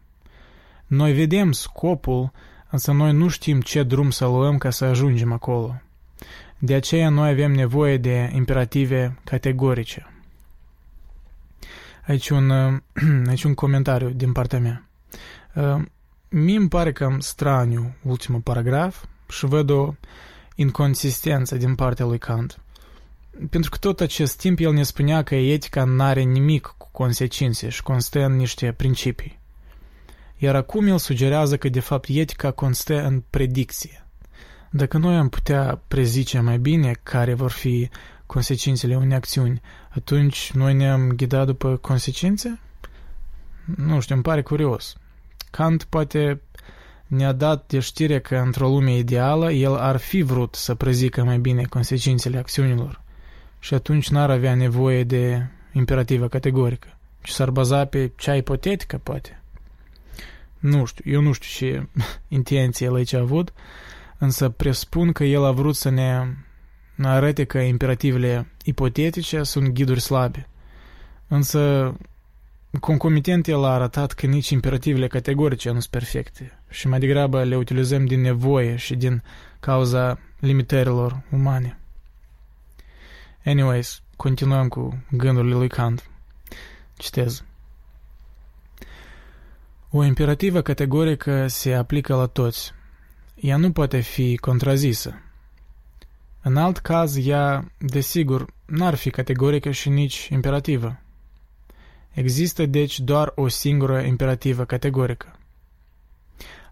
Noi 0.87 1.13
vedem 1.13 1.53
scopul, 1.53 2.33
însă 2.71 2.93
noi 2.93 3.13
nu 3.13 3.29
știm 3.29 3.61
ce 3.61 3.83
drum 3.83 4.11
să 4.11 4.25
luăm 4.27 4.59
ca 4.59 4.71
să 4.71 4.85
ajungem 4.85 5.33
acolo. 5.33 5.81
De 6.61 6.75
aceea 6.75 7.09
noi 7.09 7.31
avem 7.31 7.53
nevoie 7.53 7.97
de 7.97 8.31
imperative 8.35 9.19
categorice. 9.25 10.13
Aici 12.07 12.29
un, 12.29 12.51
aici 13.29 13.43
un 13.45 13.55
comentariu 13.55 14.09
din 14.11 14.33
partea 14.33 14.59
mea. 14.59 14.89
Uh, 15.55 15.83
mie 16.29 16.57
îmi 16.57 16.69
pare 16.69 16.93
cam 16.93 17.21
straniu 17.21 17.95
ultimul 18.03 18.41
paragraf 18.41 19.05
și 19.29 19.47
văd 19.47 19.71
o 19.71 19.95
inconsistență 20.55 21.57
din 21.57 21.75
partea 21.75 22.07
lui 22.07 22.19
Kant 22.19 22.61
pentru 23.51 23.71
că 23.71 23.77
tot 23.77 24.01
acest 24.01 24.39
timp 24.39 24.59
el 24.59 24.73
ne 24.73 24.83
spunea 24.83 25.23
că 25.23 25.35
etica 25.35 25.85
nu 25.85 26.03
are 26.03 26.23
nimic 26.23 26.75
cu 26.79 26.89
consecințe 26.93 27.69
și 27.69 27.83
constă 27.83 28.25
în 28.25 28.37
niște 28.37 28.73
principii. 28.73 29.39
Iar 30.37 30.55
acum 30.55 30.87
el 30.87 30.99
sugerează 30.99 31.57
că 31.57 31.69
de 31.69 31.81
fapt 31.81 32.09
etica 32.09 32.51
constă 32.51 33.05
în 33.05 33.23
predicție. 33.31 34.07
Dacă 34.71 34.99
noi 34.99 35.17
am 35.17 35.29
putea 35.29 35.83
prezice 35.89 36.41
mai 36.41 36.59
bine 36.59 36.93
care 37.03 37.35
vor 37.35 37.51
fi 37.51 37.91
consecințele 38.27 38.97
unei 38.97 39.17
acțiuni, 39.17 39.61
atunci 39.89 40.51
noi 40.53 40.75
ne-am 40.75 41.09
ghidat 41.09 41.47
după 41.47 41.77
consecințe? 41.77 42.59
Nu 43.77 44.01
știu, 44.01 44.15
îmi 44.15 44.25
pare 44.25 44.43
curios. 44.43 44.97
Kant 45.51 45.85
poate 45.85 46.41
ne-a 47.07 47.33
dat 47.33 47.67
de 47.67 47.79
știre 47.79 48.21
că 48.21 48.37
într-o 48.37 48.69
lume 48.69 48.97
ideală 48.97 49.53
el 49.53 49.77
ar 49.77 49.97
fi 49.97 50.23
vrut 50.23 50.55
să 50.55 50.75
prezică 50.75 51.25
mai 51.25 51.39
bine 51.39 51.63
consecințele 51.65 52.39
acțiunilor 52.39 53.01
și 53.59 53.75
atunci 53.75 54.09
n-ar 54.09 54.31
avea 54.31 54.55
nevoie 54.55 55.05
de 55.05 55.47
imperativă 55.73 56.29
categorică, 56.29 56.97
ci 57.23 57.31
s-ar 57.31 57.51
baza 57.51 57.85
pe 57.85 58.13
cea 58.17 58.37
ipotetică, 58.37 59.01
poate. 59.03 59.43
Nu 60.59 60.85
știu, 60.85 61.11
eu 61.13 61.21
nu 61.21 61.33
știu 61.33 61.67
ce 61.69 61.87
intenție 62.39 62.87
el 62.87 62.95
aici 62.95 63.13
a 63.13 63.19
avut, 63.21 63.53
însă 64.21 64.49
presupun 64.49 65.13
că 65.13 65.25
el 65.25 65.45
a 65.45 65.51
vrut 65.51 65.77
să 65.77 65.89
ne 65.89 66.35
arate 67.03 67.45
că 67.45 67.59
imperativele 67.59 68.47
ipotetice 68.65 69.43
sunt 69.43 69.69
ghiduri 69.69 70.01
slabe. 70.01 70.49
Însă, 71.29 71.95
concomitent, 72.81 73.47
el 73.47 73.65
a 73.65 73.73
arătat 73.73 74.13
că 74.13 74.27
nici 74.27 74.51
imperativele 74.51 75.07
categorice 75.07 75.69
nu 75.69 75.81
sunt 75.81 75.91
perfecte 75.91 76.59
și 76.69 76.89
mai 76.89 76.99
degrabă 76.99 77.43
le 77.43 77.57
utilizăm 77.57 78.07
din 78.07 78.21
nevoie 78.21 78.77
și 78.77 78.95
din 78.97 79.23
cauza 79.61 80.19
limitărilor 80.41 81.23
umane. 81.31 81.79
Anyways, 83.45 84.03
continuăm 84.17 84.69
cu 84.69 85.05
gândurile 85.11 85.55
lui 85.55 85.69
Kant. 85.69 86.11
Citez. 86.97 87.45
O 89.91 90.05
imperativă 90.05 90.61
categorică 90.61 91.47
se 91.47 91.75
aplică 91.75 92.15
la 92.15 92.27
toți. 92.27 92.73
Ea 93.41 93.57
nu 93.57 93.73
poate 93.73 94.01
fi 94.01 94.37
contrazisă. 94.37 95.15
În 96.43 96.57
alt 96.57 96.79
caz, 96.79 97.27
ea, 97.27 97.73
desigur, 97.79 98.47
n-ar 98.67 98.95
fi 98.95 99.11
categorică 99.11 99.71
și 99.71 99.89
nici 99.89 100.29
imperativă. 100.29 101.01
Există 102.11 102.67
deci 102.67 103.01
doar 103.01 103.33
o 103.35 103.49
singură 103.49 104.01
imperativă 104.01 104.65
categorică. 104.65 105.39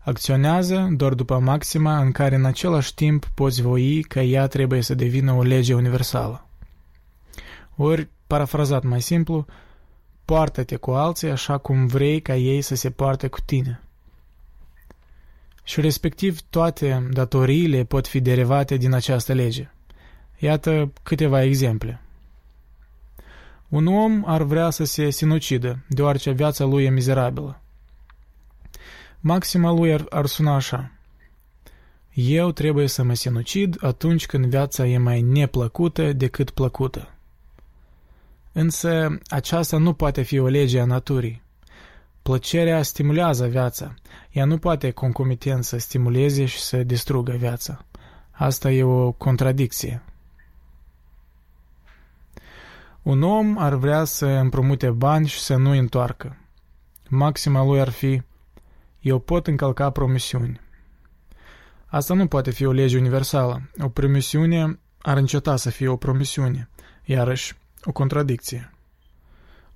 Acționează 0.00 0.88
doar 0.90 1.14
după 1.14 1.38
maxima 1.38 1.98
în 1.98 2.12
care 2.12 2.34
în 2.34 2.44
același 2.44 2.94
timp 2.94 3.24
poți 3.34 3.62
voi 3.62 4.02
că 4.02 4.20
ea 4.20 4.46
trebuie 4.46 4.82
să 4.82 4.94
devină 4.94 5.32
o 5.32 5.42
lege 5.42 5.74
universală. 5.74 6.46
Ori, 7.76 8.08
parafrazat 8.26 8.82
mai 8.82 9.02
simplu, 9.02 9.46
poartă-te 10.24 10.76
cu 10.76 10.90
alții 10.90 11.30
așa 11.30 11.58
cum 11.58 11.86
vrei 11.86 12.20
ca 12.20 12.36
ei 12.36 12.60
să 12.60 12.74
se 12.74 12.90
poarte 12.90 13.28
cu 13.28 13.38
tine. 13.44 13.82
Și 15.68 15.80
respectiv 15.80 16.40
toate 16.50 17.08
datoriile 17.10 17.84
pot 17.84 18.06
fi 18.06 18.20
derivate 18.20 18.76
din 18.76 18.92
această 18.92 19.32
lege. 19.32 19.70
Iată 20.38 20.92
câteva 21.02 21.42
exemple. 21.42 22.00
Un 23.68 23.86
om 23.86 24.22
ar 24.26 24.42
vrea 24.42 24.70
să 24.70 24.84
se 24.84 25.10
sinucidă, 25.10 25.78
deoarece 25.88 26.30
viața 26.30 26.64
lui 26.64 26.84
e 26.84 26.90
mizerabilă. 26.90 27.60
Maxima 29.20 29.72
lui 29.72 29.92
ar, 29.92 30.06
ar 30.08 30.26
suna 30.26 30.54
așa. 30.54 30.92
Eu 32.14 32.52
trebuie 32.52 32.86
să 32.86 33.02
mă 33.02 33.14
sinucid 33.14 33.76
atunci 33.84 34.26
când 34.26 34.46
viața 34.46 34.86
e 34.86 34.98
mai 34.98 35.20
neplăcută 35.20 36.12
decât 36.12 36.50
plăcută. 36.50 37.14
Însă 38.52 39.18
aceasta 39.26 39.78
nu 39.78 39.92
poate 39.92 40.22
fi 40.22 40.38
o 40.38 40.46
lege 40.46 40.80
a 40.80 40.84
naturii. 40.84 41.46
Plăcerea 42.28 42.82
stimulează 42.82 43.46
viața. 43.46 43.94
Ea 44.30 44.44
nu 44.44 44.58
poate 44.58 44.90
concomitent 44.90 45.64
să 45.64 45.78
stimuleze 45.78 46.44
și 46.44 46.58
să 46.58 46.82
distrugă 46.82 47.32
viața. 47.32 47.84
Asta 48.30 48.70
e 48.70 48.82
o 48.82 49.12
contradicție. 49.12 50.02
Un 53.02 53.22
om 53.22 53.58
ar 53.58 53.74
vrea 53.74 54.04
să 54.04 54.26
împrumute 54.26 54.90
bani 54.90 55.26
și 55.26 55.38
să 55.38 55.56
nu 55.56 55.70
întoarcă. 55.70 56.36
Maxima 57.08 57.64
lui 57.64 57.80
ar 57.80 57.88
fi, 57.88 58.22
eu 59.00 59.18
pot 59.18 59.46
încălca 59.46 59.90
promisiuni. 59.90 60.60
Asta 61.86 62.14
nu 62.14 62.26
poate 62.26 62.50
fi 62.50 62.64
o 62.64 62.72
lege 62.72 62.98
universală. 62.98 63.70
O 63.80 63.88
promisiune 63.88 64.78
ar 65.02 65.16
înceta 65.16 65.56
să 65.56 65.70
fie 65.70 65.88
o 65.88 65.96
promisiune, 65.96 66.68
iarăși 67.04 67.56
o 67.84 67.92
contradicție. 67.92 68.72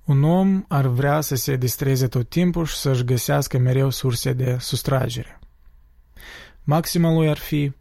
Un 0.05 0.23
om 0.23 0.65
ar 0.67 0.85
vrea 0.87 1.21
să 1.21 1.35
se 1.35 1.55
distreze 1.55 2.07
tot 2.07 2.29
timpul 2.29 2.65
și 2.65 2.75
să-și 2.75 3.03
găsească 3.03 3.57
mereu 3.57 3.89
surse 3.89 4.33
de 4.33 4.57
sustragere. 4.59 5.39
Maxima 6.63 7.13
lui 7.13 7.29
ar 7.29 7.37
fi, 7.37 7.71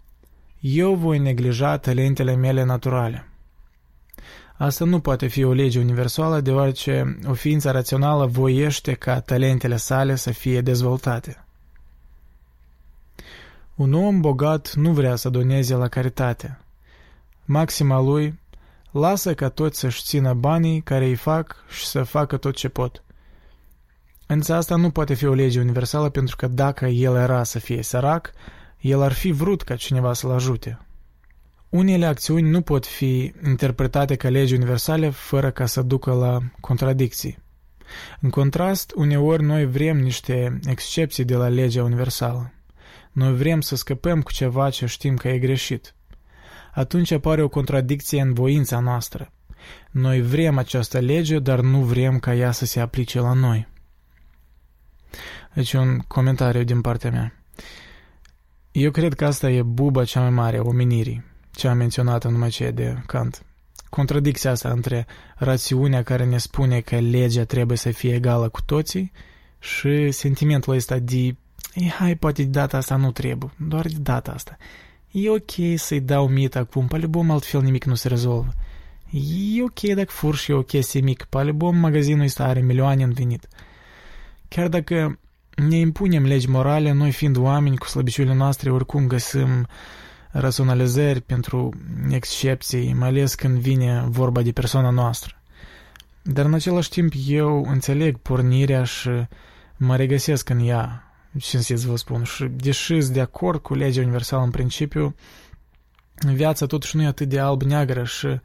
eu 0.61 0.95
voi 0.95 1.19
neglija 1.19 1.79
talentele 1.79 2.35
mele 2.35 2.65
naturale. 2.65 3.27
Asta 4.57 4.85
nu 4.85 5.01
poate 5.01 5.27
fi 5.27 5.45
o 5.45 5.53
lege 5.53 5.79
universală, 5.79 6.41
deoarece 6.41 7.19
o 7.27 7.33
ființă 7.33 7.71
rațională 7.71 8.27
voiește 8.27 8.93
ca 8.93 9.21
talentele 9.21 9.77
sale 9.77 10.15
să 10.15 10.31
fie 10.31 10.61
dezvoltate. 10.61 11.45
Un 13.75 13.93
om 13.93 14.21
bogat 14.21 14.75
nu 14.75 14.93
vrea 14.93 15.17
să 15.17 15.29
doneze 15.29 15.75
la 15.75 15.89
caritate. 15.89 16.59
Maxima 17.45 18.01
lui, 18.01 18.41
lasă 18.93 19.35
ca 19.35 19.49
toți 19.49 19.79
să-și 19.79 20.03
țină 20.03 20.35
banii 20.35 20.81
care 20.81 21.05
îi 21.05 21.15
fac 21.15 21.65
și 21.69 21.87
să 21.87 22.03
facă 22.03 22.37
tot 22.37 22.55
ce 22.55 22.69
pot. 22.69 23.05
Însă 24.27 24.55
asta 24.55 24.77
nu 24.77 24.91
poate 24.91 25.15
fi 25.15 25.27
o 25.27 25.35
lege 25.35 25.61
universală 25.61 26.09
pentru 26.09 26.37
că 26.37 26.47
dacă 26.47 26.87
el 26.87 27.17
era 27.17 27.45
să 27.45 27.59
fie 27.59 27.83
sărac, 27.83 28.33
el 28.81 29.03
ar 29.03 29.13
fi 29.13 29.31
vrut 29.31 29.63
ca 29.63 29.77
cineva 29.77 30.13
să-l 30.13 30.31
ajute. 30.31 30.79
Unele 31.69 32.07
acțiuni 32.07 32.51
nu 32.51 32.61
pot 32.61 32.87
fi 32.87 33.33
interpretate 33.47 34.15
ca 34.15 34.29
legi 34.29 34.55
universale 34.55 35.11
fără 35.11 35.51
ca 35.51 35.67
să 35.67 35.83
ducă 35.83 36.13
la 36.13 36.39
contradicții. 36.61 37.39
În 38.21 38.31
contrast, 38.31 38.93
uneori 38.95 39.43
noi 39.43 39.67
vrem 39.67 39.99
niște 39.99 40.59
excepții 40.67 41.25
de 41.25 41.35
la 41.35 41.49
legea 41.49 41.83
universală. 41.83 42.53
Noi 43.13 43.35
vrem 43.37 43.61
să 43.61 43.77
scăpăm 43.77 44.23
cu 44.23 44.33
ceva 44.33 44.71
ce 44.71 44.87
știm 44.87 45.17
că 45.17 45.29
e 45.29 45.39
greșit. 45.39 45.95
Atunci 46.75 47.11
apare 47.11 47.43
o 47.43 47.49
contradicție 47.49 48.21
în 48.21 48.33
voința 48.33 48.79
noastră. 48.79 49.33
Noi 49.91 50.23
vrem 50.23 50.59
această 50.59 50.99
lege, 50.99 51.39
dar 51.39 51.61
nu 51.61 51.81
vrem 51.81 52.19
ca 52.19 52.35
ea 52.35 52.51
să 52.51 52.65
se 52.65 52.81
aplice 52.81 53.21
la 53.21 53.33
noi. 53.33 53.69
Deci 55.55 55.73
un 55.73 55.99
comentariu 55.99 56.63
din 56.63 56.81
partea 56.81 57.11
mea. 57.11 57.33
Eu 58.73 58.91
cred 58.91 59.15
că 59.15 59.25
asta 59.25 59.51
e 59.51 59.63
buba 59.63 60.05
cea 60.05 60.21
mai 60.21 60.31
mare 60.31 60.57
a 60.57 60.63
omenirii 60.63 61.25
ce 61.55 61.69
am 61.69 61.77
menționat 61.77 62.25
în 62.25 62.33
numai 62.33 62.49
ce 62.49 62.71
de 62.71 63.03
Kant. 63.07 63.43
Contradicția 63.89 64.51
asta 64.51 64.71
între 64.71 65.07
rațiunea 65.37 66.03
care 66.03 66.25
ne 66.25 66.39
spune 66.39 66.81
că 66.81 66.99
legea 66.99 67.45
trebuie 67.45 67.77
să 67.77 67.91
fie 67.91 68.15
egală 68.15 68.49
cu 68.49 68.61
toții 68.63 69.13
și 69.59 70.11
sentimentul 70.11 70.75
ăsta 70.75 70.99
de 70.99 71.37
Ei, 71.75 71.91
hai, 71.91 72.17
poate 72.17 72.43
de 72.43 72.49
data 72.49 72.77
asta 72.77 72.97
nu 72.97 73.13
trebuie, 73.13 73.51
doar 73.57 73.87
de 73.87 73.99
data 73.99 74.33
asta. 74.33 74.57
E 75.13 75.31
ok 75.31 75.77
să-i 75.77 76.01
dau 76.01 76.29
mit 76.29 76.57
acum, 76.57 76.87
pe 76.87 76.97
album 76.97 77.31
altfel 77.31 77.63
nimic 77.63 77.85
nu 77.85 77.95
se 77.95 78.09
rezolvă. 78.09 78.53
E 79.57 79.63
ok 79.63 79.81
dacă 79.81 80.11
fur 80.11 80.37
și 80.37 80.51
e 80.51 80.55
o 80.55 80.63
chestie 80.63 81.01
mică, 81.01 81.27
pe 81.29 81.39
album 81.39 81.77
magazinul 81.77 82.25
ăsta 82.25 82.45
are 82.45 82.61
milioane 82.61 83.03
în 83.03 83.13
venit. 83.13 83.49
Chiar 84.49 84.69
dacă 84.69 85.19
ne 85.69 85.77
impunem 85.77 86.25
legi 86.25 86.49
morale, 86.49 86.93
noi 86.93 87.11
fiind 87.11 87.37
oameni 87.37 87.77
cu 87.77 87.87
slăbiciunile 87.87 88.35
noastre, 88.35 88.71
oricum 88.71 89.07
găsim 89.07 89.67
raționalizări, 90.31 91.21
pentru 91.21 91.71
excepții, 92.11 92.95
mai 92.99 93.09
ales 93.09 93.35
când 93.35 93.59
vine 93.59 94.05
vorba 94.09 94.43
de 94.43 94.53
persoana 94.53 94.91
noastră. 94.91 95.35
Dar 96.23 96.45
în 96.45 96.55
același 96.55 96.89
timp 96.89 97.13
eu 97.27 97.65
înțeleg 97.69 98.17
pornirea 98.17 98.85
și 98.85 99.11
mă 99.77 99.97
regăsesc 99.97 100.49
în 100.49 100.67
ea, 100.67 101.12
ce 101.39 101.59
să 101.59 101.87
vă 101.87 101.97
spun, 101.97 102.23
și 102.23 102.45
deși 102.45 103.01
sunt 103.01 103.15
de 103.15 103.21
acord 103.21 103.61
cu 103.61 103.75
legea 103.75 104.01
universală 104.01 104.43
în 104.43 104.51
principiu, 104.51 105.15
viața 106.15 106.67
totuși 106.67 106.97
nu 106.97 107.03
e 107.03 107.07
atât 107.07 107.29
de 107.29 107.39
alb-neagră 107.39 108.05
și 108.05 108.41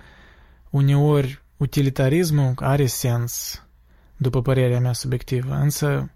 uneori 0.70 1.42
utilitarismul 1.58 2.54
are 2.56 2.86
sens, 2.86 3.64
după 4.18 4.42
părerea 4.42 4.80
mea 4.80 4.94
subiectivă, 4.94 5.54
însă 5.54 6.12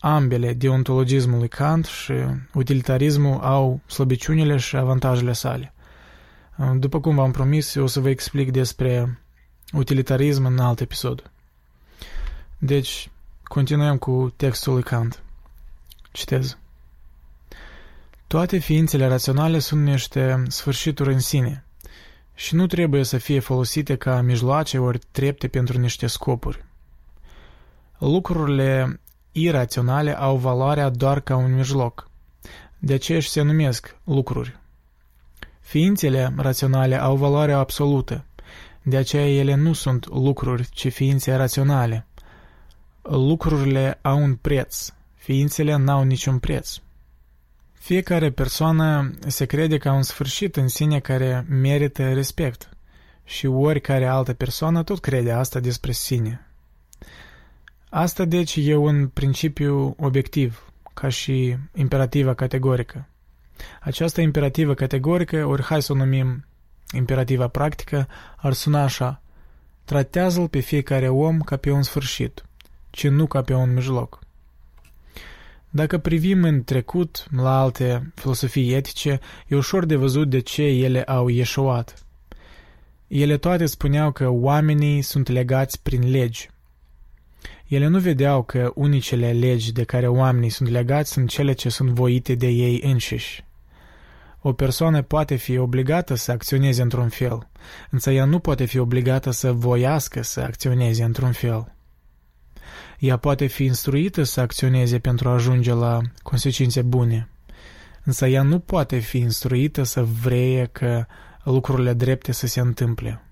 Ambele, 0.00 0.52
deontologismul 0.52 1.38
lui 1.38 1.48
Kant 1.48 1.84
și 1.84 2.12
utilitarismul, 2.54 3.40
au 3.40 3.80
slăbiciunile 3.86 4.56
și 4.56 4.76
avantajele 4.76 5.32
sale. 5.32 5.74
După 6.74 7.00
cum 7.00 7.14
v-am 7.14 7.30
promis, 7.30 7.74
eu 7.74 7.82
o 7.82 7.86
să 7.86 8.00
vă 8.00 8.08
explic 8.08 8.50
despre 8.50 9.20
utilitarism 9.72 10.44
în 10.44 10.58
alt 10.58 10.80
episod. 10.80 11.30
Deci, 12.58 13.10
continuăm 13.42 13.98
cu 13.98 14.32
textul 14.36 14.72
lui 14.72 14.82
Kant. 14.82 15.21
Citez. 16.12 16.58
Toate 18.26 18.58
ființele 18.58 19.06
raționale 19.06 19.58
sunt 19.58 19.82
niște 19.82 20.42
sfârșituri 20.48 21.12
în 21.12 21.18
sine 21.18 21.64
și 22.34 22.54
nu 22.54 22.66
trebuie 22.66 23.04
să 23.04 23.18
fie 23.18 23.38
folosite 23.38 23.96
ca 23.96 24.20
mijloace 24.20 24.78
ori 24.78 24.98
trepte 25.10 25.48
pentru 25.48 25.78
niște 25.78 26.06
scopuri. 26.06 26.64
Lucrurile 27.98 29.00
iraționale 29.32 30.18
au 30.18 30.36
valoarea 30.36 30.88
doar 30.88 31.20
ca 31.20 31.36
un 31.36 31.54
mijloc. 31.54 32.10
De 32.78 32.92
aceea 32.92 33.20
și 33.20 33.28
se 33.28 33.42
numesc 33.42 33.96
lucruri. 34.04 34.60
Ființele 35.60 36.32
raționale 36.36 37.00
au 37.00 37.16
valoare 37.16 37.52
absolută. 37.52 38.24
De 38.82 38.96
aceea 38.96 39.28
ele 39.28 39.54
nu 39.54 39.72
sunt 39.72 40.06
lucruri, 40.08 40.68
ci 40.70 40.92
ființe 40.92 41.34
raționale. 41.34 42.06
Lucrurile 43.02 43.98
au 44.02 44.22
un 44.22 44.34
preț. 44.34 44.92
Ființele 45.22 45.76
n-au 45.76 46.02
niciun 46.02 46.38
preț. 46.38 46.76
Fiecare 47.72 48.30
persoană 48.30 49.10
se 49.26 49.44
crede 49.44 49.78
ca 49.78 49.92
un 49.92 50.02
sfârșit 50.02 50.56
în 50.56 50.68
sine 50.68 51.00
care 51.00 51.46
merită 51.48 52.12
respect. 52.12 52.68
Și 53.24 53.46
oricare 53.46 54.06
altă 54.06 54.32
persoană 54.32 54.82
tot 54.82 55.00
crede 55.00 55.32
asta 55.32 55.60
despre 55.60 55.92
sine. 55.92 56.46
Asta 57.88 58.24
deci 58.24 58.56
e 58.56 58.76
un 58.76 59.08
principiu 59.08 59.94
obiectiv, 59.98 60.72
ca 60.94 61.08
și 61.08 61.56
imperativă 61.74 62.34
categorică. 62.34 63.06
Această 63.80 64.20
imperativă 64.20 64.74
categorică, 64.74 65.44
ori 65.44 65.62
hai 65.62 65.82
să 65.82 65.92
o 65.92 65.96
numim 65.96 66.44
imperativa 66.92 67.48
practică, 67.48 68.08
ar 68.36 68.52
suna 68.52 68.82
așa. 68.82 69.22
Tratează-l 69.84 70.48
pe 70.48 70.58
fiecare 70.58 71.08
om 71.08 71.40
ca 71.40 71.56
pe 71.56 71.70
un 71.70 71.82
sfârșit, 71.82 72.44
ci 72.90 73.08
nu 73.08 73.26
ca 73.26 73.42
pe 73.42 73.54
un 73.54 73.72
mijloc. 73.74 74.20
Dacă 75.74 75.98
privim 75.98 76.44
în 76.44 76.64
trecut 76.64 77.26
la 77.36 77.60
alte 77.60 78.12
filosofii 78.14 78.74
etice, 78.74 79.20
e 79.46 79.56
ușor 79.56 79.84
de 79.84 79.96
văzut 79.96 80.30
de 80.30 80.40
ce 80.40 80.62
ele 80.62 81.02
au 81.02 81.28
ieșuat. 81.28 82.06
Ele 83.06 83.36
toate 83.36 83.66
spuneau 83.66 84.12
că 84.12 84.28
oamenii 84.28 85.02
sunt 85.02 85.28
legați 85.28 85.82
prin 85.82 86.10
legi, 86.10 86.50
ele 87.72 87.86
nu 87.86 87.98
vedeau 87.98 88.42
că 88.42 88.72
unicele 88.74 89.32
legi 89.32 89.72
de 89.72 89.84
care 89.84 90.08
oamenii 90.08 90.48
sunt 90.48 90.68
legați 90.68 91.12
sunt 91.12 91.28
cele 91.28 91.52
ce 91.52 91.68
sunt 91.68 91.88
voite 91.88 92.34
de 92.34 92.46
ei 92.46 92.80
înșiși. 92.84 93.44
O 94.40 94.52
persoană 94.52 95.02
poate 95.02 95.34
fi 95.34 95.56
obligată 95.56 96.14
să 96.14 96.30
acționeze 96.32 96.82
într-un 96.82 97.08
fel, 97.08 97.48
însă 97.90 98.10
ea 98.10 98.24
nu 98.24 98.38
poate 98.38 98.64
fi 98.64 98.78
obligată 98.78 99.30
să 99.30 99.52
voiască 99.52 100.22
să 100.22 100.40
acționeze 100.40 101.02
într-un 101.02 101.32
fel. 101.32 101.71
Ea 103.02 103.16
poate 103.16 103.46
fi 103.46 103.64
instruită 103.64 104.22
să 104.22 104.40
acționeze 104.40 104.98
pentru 104.98 105.28
a 105.28 105.32
ajunge 105.32 105.72
la 105.72 106.00
consecințe 106.22 106.82
bune, 106.82 107.28
însă 108.04 108.26
ea 108.26 108.42
nu 108.42 108.58
poate 108.58 108.98
fi 108.98 109.18
instruită 109.18 109.82
să 109.82 110.02
vreie 110.02 110.68
că 110.72 111.06
lucrurile 111.44 111.92
drepte 111.92 112.32
să 112.32 112.46
se 112.46 112.60
întâmple. 112.60 113.22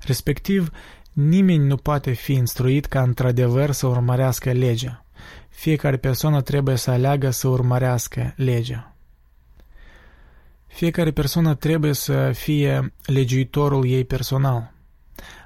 Respectiv, 0.00 0.70
nimeni 1.12 1.66
nu 1.66 1.76
poate 1.76 2.12
fi 2.12 2.32
instruit 2.32 2.86
ca 2.86 3.02
într-adevăr 3.02 3.70
să 3.70 3.86
urmărească 3.86 4.52
legea. 4.52 5.04
Fiecare 5.48 5.96
persoană 5.96 6.42
trebuie 6.42 6.76
să 6.76 6.90
aleagă 6.90 7.30
să 7.30 7.48
urmărească 7.48 8.32
legea. 8.36 8.94
Fiecare 10.66 11.10
persoană 11.10 11.54
trebuie 11.54 11.92
să 11.92 12.30
fie 12.34 12.92
legiuitorul 13.06 13.86
ei 13.86 14.04
personal. 14.04 14.72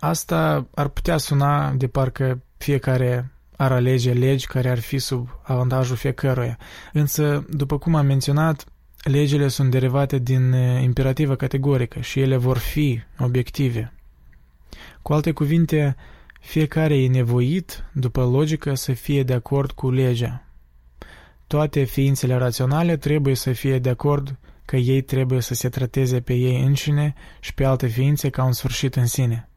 Asta 0.01 0.67
ar 0.75 0.89
putea 0.89 1.17
suna 1.17 1.73
de 1.73 1.89
parcă 1.89 2.43
fiecare 2.65 3.31
ar 3.57 3.73
alege 3.73 4.13
legi 4.13 4.47
care 4.47 4.69
ar 4.71 4.79
fi 4.79 4.99
sub 4.99 5.29
avantajul 5.43 5.97
fiecăruia. 5.97 6.59
Însă, 6.93 7.45
după 7.51 7.79
cum 7.79 7.95
am 7.95 8.07
menționat, 8.07 8.65
legile 9.03 9.49
sunt 9.49 9.71
derivate 9.71 10.19
din 10.19 10.53
imperativă 10.83 11.35
categorică 11.37 12.01
și 12.01 12.21
ele 12.21 12.37
vor 12.37 12.59
fi 12.59 13.01
obiective. 13.19 13.93
Cu 15.03 15.13
alte 15.13 15.33
cuvinte, 15.33 15.97
fiecare 16.41 17.03
e 17.03 17.09
nevoit, 17.09 17.85
după 17.93 18.25
logică, 18.25 18.75
să 18.75 18.93
fie 18.93 19.23
de 19.23 19.33
acord 19.33 19.71
cu 19.71 19.91
legea. 19.91 20.45
Toate 21.47 21.85
ființele 21.85 22.35
raționale 22.35 22.97
trebuie 22.97 23.35
să 23.35 23.53
fie 23.53 23.79
de 23.79 23.89
acord 23.89 24.39
că 24.65 24.77
ei 24.77 25.01
trebuie 25.01 25.41
să 25.41 25.55
se 25.55 25.69
trateze 25.69 26.21
pe 26.21 26.35
ei 26.35 26.63
înșine 26.63 27.15
și 27.41 27.55
pe 27.55 27.65
alte 27.65 27.87
ființe 27.87 28.31
ca 28.31 28.45
un 28.45 28.53
sfârșit 28.53 28.97
în 28.97 29.07
sine. 29.07 29.50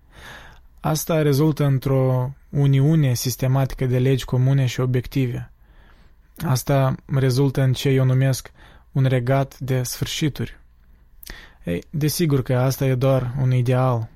Asta 0.85 1.21
rezultă 1.21 1.65
într-o 1.65 2.33
uniune 2.49 3.13
sistematică 3.13 3.85
de 3.85 3.99
legi 3.99 4.25
comune 4.25 4.65
și 4.65 4.79
obiective. 4.79 5.51
Asta 6.45 6.95
rezultă 7.05 7.61
în 7.61 7.73
ce 7.73 7.89
eu 7.89 8.05
numesc 8.05 8.51
un 8.91 9.05
regat 9.05 9.59
de 9.59 9.83
sfârșituri. 9.83 10.59
Ei, 11.63 11.83
desigur 11.89 12.41
că 12.41 12.57
asta 12.57 12.85
e 12.85 12.95
doar 12.95 13.33
un 13.41 13.53
ideal. 13.53 14.09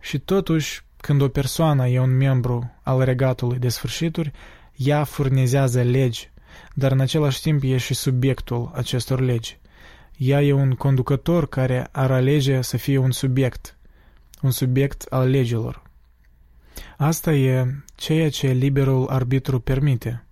Și 0.00 0.18
totuși, 0.18 0.82
când 0.96 1.20
o 1.20 1.28
persoană 1.28 1.86
e 1.86 2.00
un 2.00 2.16
membru 2.16 2.70
al 2.82 3.04
regatului 3.04 3.58
de 3.58 3.68
sfârșituri, 3.68 4.32
ea 4.76 5.04
furnizează 5.04 5.82
legi, 5.82 6.30
dar 6.74 6.92
în 6.92 7.00
același 7.00 7.40
timp 7.40 7.62
e 7.62 7.76
și 7.76 7.94
subiectul 7.94 8.70
acestor 8.74 9.20
legi. 9.20 9.58
Ea 10.16 10.42
e 10.42 10.52
un 10.52 10.72
conducător 10.74 11.48
care 11.48 11.88
ar 11.92 12.10
alege 12.10 12.60
să 12.60 12.76
fie 12.76 12.98
un 12.98 13.10
subiect, 13.10 13.77
un 14.42 14.50
subiect 14.50 15.02
al 15.10 15.28
legilor. 15.28 15.82
Asta 16.96 17.32
e 17.32 17.74
ceea 17.94 18.30
ce 18.30 18.48
liberul 18.48 19.08
arbitru 19.08 19.60
permite. 19.60 20.24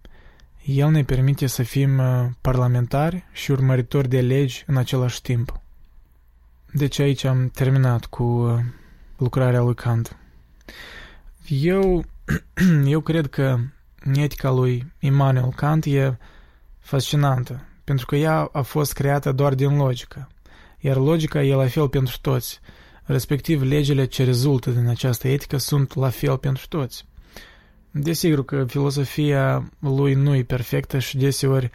El 0.65 0.91
ne 0.91 1.05
permite 1.05 1.47
să 1.47 1.63
fim 1.63 1.99
uh, 1.99 2.27
parlamentari 2.41 3.25
și 3.33 3.51
urmăritori 3.51 4.09
de 4.09 4.21
legi 4.21 4.65
în 4.67 4.77
același 4.77 5.23
timp. 5.23 5.61
Deci 6.73 6.99
aici 6.99 7.25
am 7.25 7.49
terminat 7.49 8.05
cu 8.05 8.23
uh, 8.23 8.59
lucrarea 9.17 9.61
lui 9.61 9.75
Kant. 9.75 10.17
Eu, 11.49 12.05
eu 12.87 13.01
cred 13.01 13.27
că 13.27 13.59
etica 14.15 14.51
lui 14.51 14.93
Immanuel 14.99 15.53
Kant 15.57 15.85
e 15.85 16.17
fascinantă, 16.79 17.65
pentru 17.85 18.07
că 18.07 18.17
ea 18.17 18.49
a 18.53 18.63
fost 18.63 18.93
creată 18.93 19.33
doar 19.33 19.55
din 19.55 19.77
logică, 19.77 20.29
iar 20.79 20.97
logica 20.97 21.43
e 21.43 21.55
la 21.55 21.67
fel 21.67 21.89
pentru 21.89 22.17
toți, 22.21 22.61
respectiv 23.07 23.63
legile 23.63 24.05
ce 24.05 24.25
rezultă 24.25 24.71
din 24.71 24.87
această 24.87 25.29
etică 25.29 25.57
sunt 25.57 25.95
la 25.95 26.09
fel 26.09 26.37
pentru 26.37 26.67
toți. 26.69 27.05
Desigur 27.91 28.45
că 28.45 28.65
filosofia 28.65 29.71
lui 29.79 30.15
nu 30.15 30.35
e 30.35 30.43
perfectă 30.43 30.99
și 30.99 31.17
deseori 31.17 31.71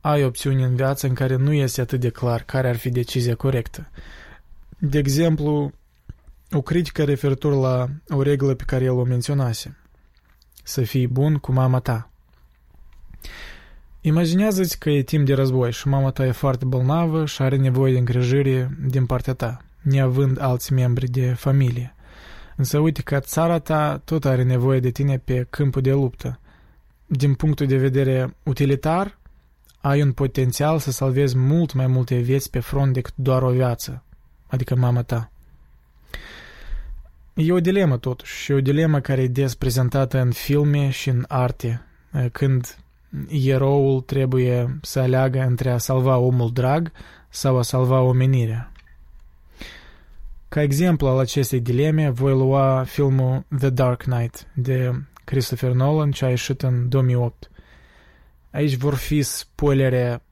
ai 0.00 0.24
opțiuni 0.24 0.62
în 0.62 0.74
viață 0.74 1.06
în 1.06 1.14
care 1.14 1.36
nu 1.36 1.52
este 1.52 1.80
atât 1.80 2.00
de 2.00 2.08
clar 2.08 2.42
care 2.42 2.68
ar 2.68 2.76
fi 2.76 2.90
decizia 2.90 3.34
corectă. 3.34 3.88
De 4.78 4.98
exemplu, 4.98 5.72
o 6.50 6.62
critică 6.62 7.04
referitor 7.04 7.54
la 7.54 7.88
o 8.08 8.22
regulă 8.22 8.54
pe 8.54 8.64
care 8.66 8.84
el 8.84 8.92
o 8.92 9.04
menționase. 9.04 9.76
Să 10.62 10.82
fii 10.82 11.06
bun 11.06 11.36
cu 11.36 11.52
mama 11.52 11.80
ta. 11.80 12.10
Imaginează-ți 14.00 14.78
că 14.78 14.90
e 14.90 15.02
timp 15.02 15.26
de 15.26 15.34
război 15.34 15.72
și 15.72 15.88
mama 15.88 16.10
ta 16.10 16.26
e 16.26 16.30
foarte 16.30 16.64
bolnavă 16.64 17.26
și 17.26 17.42
are 17.42 17.56
nevoie 17.56 17.92
de 17.92 17.98
îngrijire 17.98 18.76
din 18.86 19.06
partea 19.06 19.34
ta, 19.34 19.64
neavând 19.84 20.40
alți 20.40 20.72
membri 20.72 21.08
de 21.08 21.32
familie. 21.32 21.94
Însă 22.56 22.78
uite 22.78 23.02
că 23.02 23.18
țara 23.18 23.58
ta 23.58 24.00
tot 24.04 24.24
are 24.24 24.42
nevoie 24.42 24.80
de 24.80 24.90
tine 24.90 25.18
pe 25.18 25.46
câmpul 25.50 25.82
de 25.82 25.92
luptă. 25.92 26.38
Din 27.06 27.34
punctul 27.34 27.66
de 27.66 27.76
vedere 27.76 28.36
utilitar, 28.42 29.18
ai 29.80 30.02
un 30.02 30.12
potențial 30.12 30.78
să 30.78 30.90
salvezi 30.90 31.36
mult 31.36 31.72
mai 31.72 31.86
multe 31.86 32.16
vieți 32.18 32.50
pe 32.50 32.60
front 32.60 32.92
decât 32.92 33.12
doar 33.16 33.42
o 33.42 33.50
viață, 33.50 34.02
adică 34.46 34.74
mama 34.74 35.02
ta. 35.02 35.30
E 37.34 37.52
o 37.52 37.60
dilemă 37.60 37.96
totuși 37.96 38.42
și 38.42 38.52
o 38.52 38.60
dilemă 38.60 39.00
care 39.00 39.22
e 39.22 39.28
des 39.28 39.54
prezentată 39.54 40.20
în 40.20 40.30
filme 40.30 40.90
și 40.90 41.08
în 41.08 41.24
arte, 41.28 41.82
când 42.32 42.78
eroul 43.30 44.00
trebuie 44.00 44.78
să 44.82 45.00
aleagă 45.00 45.40
între 45.40 45.70
a 45.70 45.78
salva 45.78 46.16
omul 46.16 46.52
drag 46.52 46.92
sau 47.28 47.58
a 47.58 47.62
salva 47.62 48.00
omenirea. 48.00 48.72
Ca 50.54 50.62
exemplu 50.62 51.06
al 51.06 51.18
acestei 51.18 51.60
dileme 51.60 52.10
voi 52.10 52.32
lua 52.32 52.84
filmul 52.86 53.44
The 53.58 53.70
Dark 53.70 54.02
Knight 54.02 54.46
de 54.54 55.04
Christopher 55.24 55.72
Nolan 55.72 56.10
ce 56.10 56.24
a 56.24 56.28
ieșit 56.28 56.62
în 56.62 56.88
2008. 56.88 57.50
Aici 58.50 58.74
vor 58.74 58.94
fi 58.94 59.22
spoilere 59.22 60.22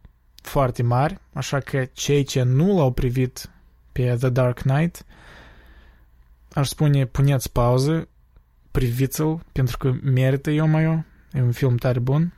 foarte 0.43 0.83
mari, 0.83 1.19
așa 1.33 1.61
că 1.61 1.85
cei 1.93 2.23
ce 2.23 2.43
nu 2.43 2.77
l-au 2.77 2.93
privit 2.93 3.51
pe 3.93 4.17
The 4.19 4.29
Dark 4.29 4.61
Knight 4.61 5.05
aș 6.53 6.69
spune 6.69 7.07
puneți 7.07 7.53
pauză, 7.53 8.09
priviți-l 8.71 9.41
pentru 9.53 9.79
că 9.79 9.95
merită 10.03 10.51
eu 10.51 10.67
mai 10.67 11.05
e 11.33 11.41
un 11.41 11.53
film 11.53 11.77
tare 11.77 11.99
bun 11.99 12.35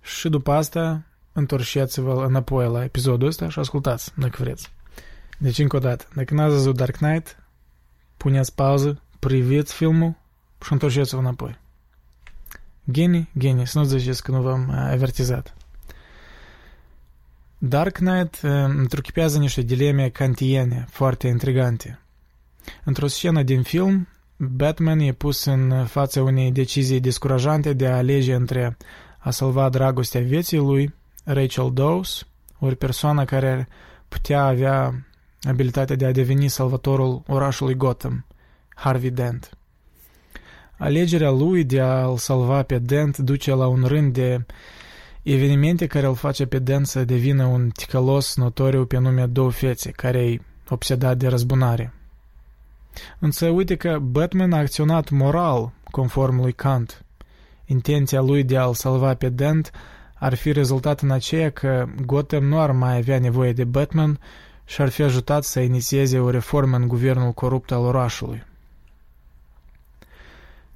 și 0.00 0.28
după 0.28 0.52
asta 0.52 1.02
întorceți-vă 1.32 2.24
înapoi 2.28 2.68
la 2.68 2.84
episodul 2.84 3.28
ăsta 3.28 3.48
și 3.48 3.58
ascultați 3.58 4.12
dacă 4.16 4.36
vreți. 4.38 4.72
Deci 5.38 5.58
încă 5.58 5.76
o 5.76 5.78
dată, 5.78 6.08
dacă 6.14 6.34
n-ați 6.34 6.54
văzut 6.54 6.76
Dark 6.76 6.96
Knight, 6.96 7.36
puneți 8.16 8.54
pauză, 8.54 9.00
priviți 9.18 9.74
filmul 9.74 10.14
și 10.64 10.72
întorceți-vă 10.72 11.20
înapoi. 11.20 11.58
Genii, 12.90 13.30
genii, 13.38 13.66
să 13.66 13.78
nu 13.78 13.84
ziceți 13.84 14.22
că 14.22 14.30
nu 14.30 14.42
v-am 14.42 14.70
avertizat. 14.70 15.54
Dark 17.58 17.92
Knight 17.92 18.40
întruchipează 18.66 19.38
niște 19.38 19.62
dileme 19.62 20.08
kantiene 20.08 20.86
foarte 20.90 21.28
intrigante. 21.28 22.00
Într-o 22.84 23.06
scenă 23.06 23.42
din 23.42 23.62
film, 23.62 24.08
Batman 24.36 24.98
e 24.98 25.12
pus 25.12 25.44
în 25.44 25.86
fața 25.86 26.22
unei 26.22 26.52
decizii 26.52 27.00
descurajante 27.00 27.72
de 27.72 27.86
a 27.86 27.96
alege 27.96 28.34
între 28.34 28.76
a 29.18 29.30
salva 29.30 29.68
dragostea 29.68 30.20
vieții 30.20 30.58
lui, 30.58 30.94
Rachel 31.24 31.70
Dawes, 31.72 32.26
ori 32.58 32.76
persoana 32.76 33.24
care 33.24 33.50
ar 33.50 33.68
putea 34.08 34.44
avea 34.44 35.06
abilitatea 35.42 35.96
de 35.96 36.06
a 36.06 36.12
deveni 36.12 36.48
salvatorul 36.48 37.22
orașului 37.26 37.74
Gotham, 37.74 38.24
Harvey 38.74 39.10
Dent. 39.10 39.56
Alegerea 40.78 41.30
lui 41.30 41.64
de 41.64 41.80
a-l 41.80 42.16
salva 42.16 42.62
pe 42.62 42.78
Dent 42.78 43.18
duce 43.18 43.54
la 43.54 43.66
un 43.66 43.84
rând 43.84 44.12
de 44.12 44.44
evenimente 45.22 45.86
care 45.86 46.06
îl 46.06 46.14
face 46.14 46.46
pe 46.46 46.58
Dent 46.58 46.86
să 46.86 47.04
devină 47.04 47.44
un 47.44 47.70
ticălos 47.70 48.36
notoriu 48.36 48.84
pe 48.86 48.98
nume 48.98 49.26
două 49.26 49.50
fețe, 49.50 49.90
care 49.90 50.18
e 50.18 50.40
obsedat 50.68 51.16
de 51.16 51.28
răzbunare. 51.28 51.92
Însă 53.18 53.46
uite 53.46 53.76
că 53.76 53.98
Batman 53.98 54.52
a 54.52 54.58
acționat 54.58 55.10
moral, 55.10 55.72
conform 55.90 56.40
lui 56.40 56.52
Kant. 56.52 57.04
Intenția 57.64 58.20
lui 58.20 58.44
de 58.44 58.56
a-l 58.56 58.74
salva 58.74 59.14
pe 59.14 59.28
Dent 59.28 59.70
ar 60.14 60.34
fi 60.34 60.52
rezultat 60.52 61.00
în 61.00 61.10
aceea 61.10 61.50
că 61.50 61.86
Gotham 62.06 62.44
nu 62.44 62.60
ar 62.60 62.70
mai 62.70 62.96
avea 62.96 63.18
nevoie 63.18 63.52
de 63.52 63.64
Batman 63.64 64.18
și 64.64 64.80
ar 64.80 64.88
fi 64.88 65.02
ajutat 65.02 65.44
să 65.44 65.60
inițieze 65.60 66.18
o 66.18 66.30
reformă 66.30 66.76
în 66.76 66.88
guvernul 66.88 67.32
corupt 67.32 67.70
al 67.70 67.82
orașului. 67.82 68.42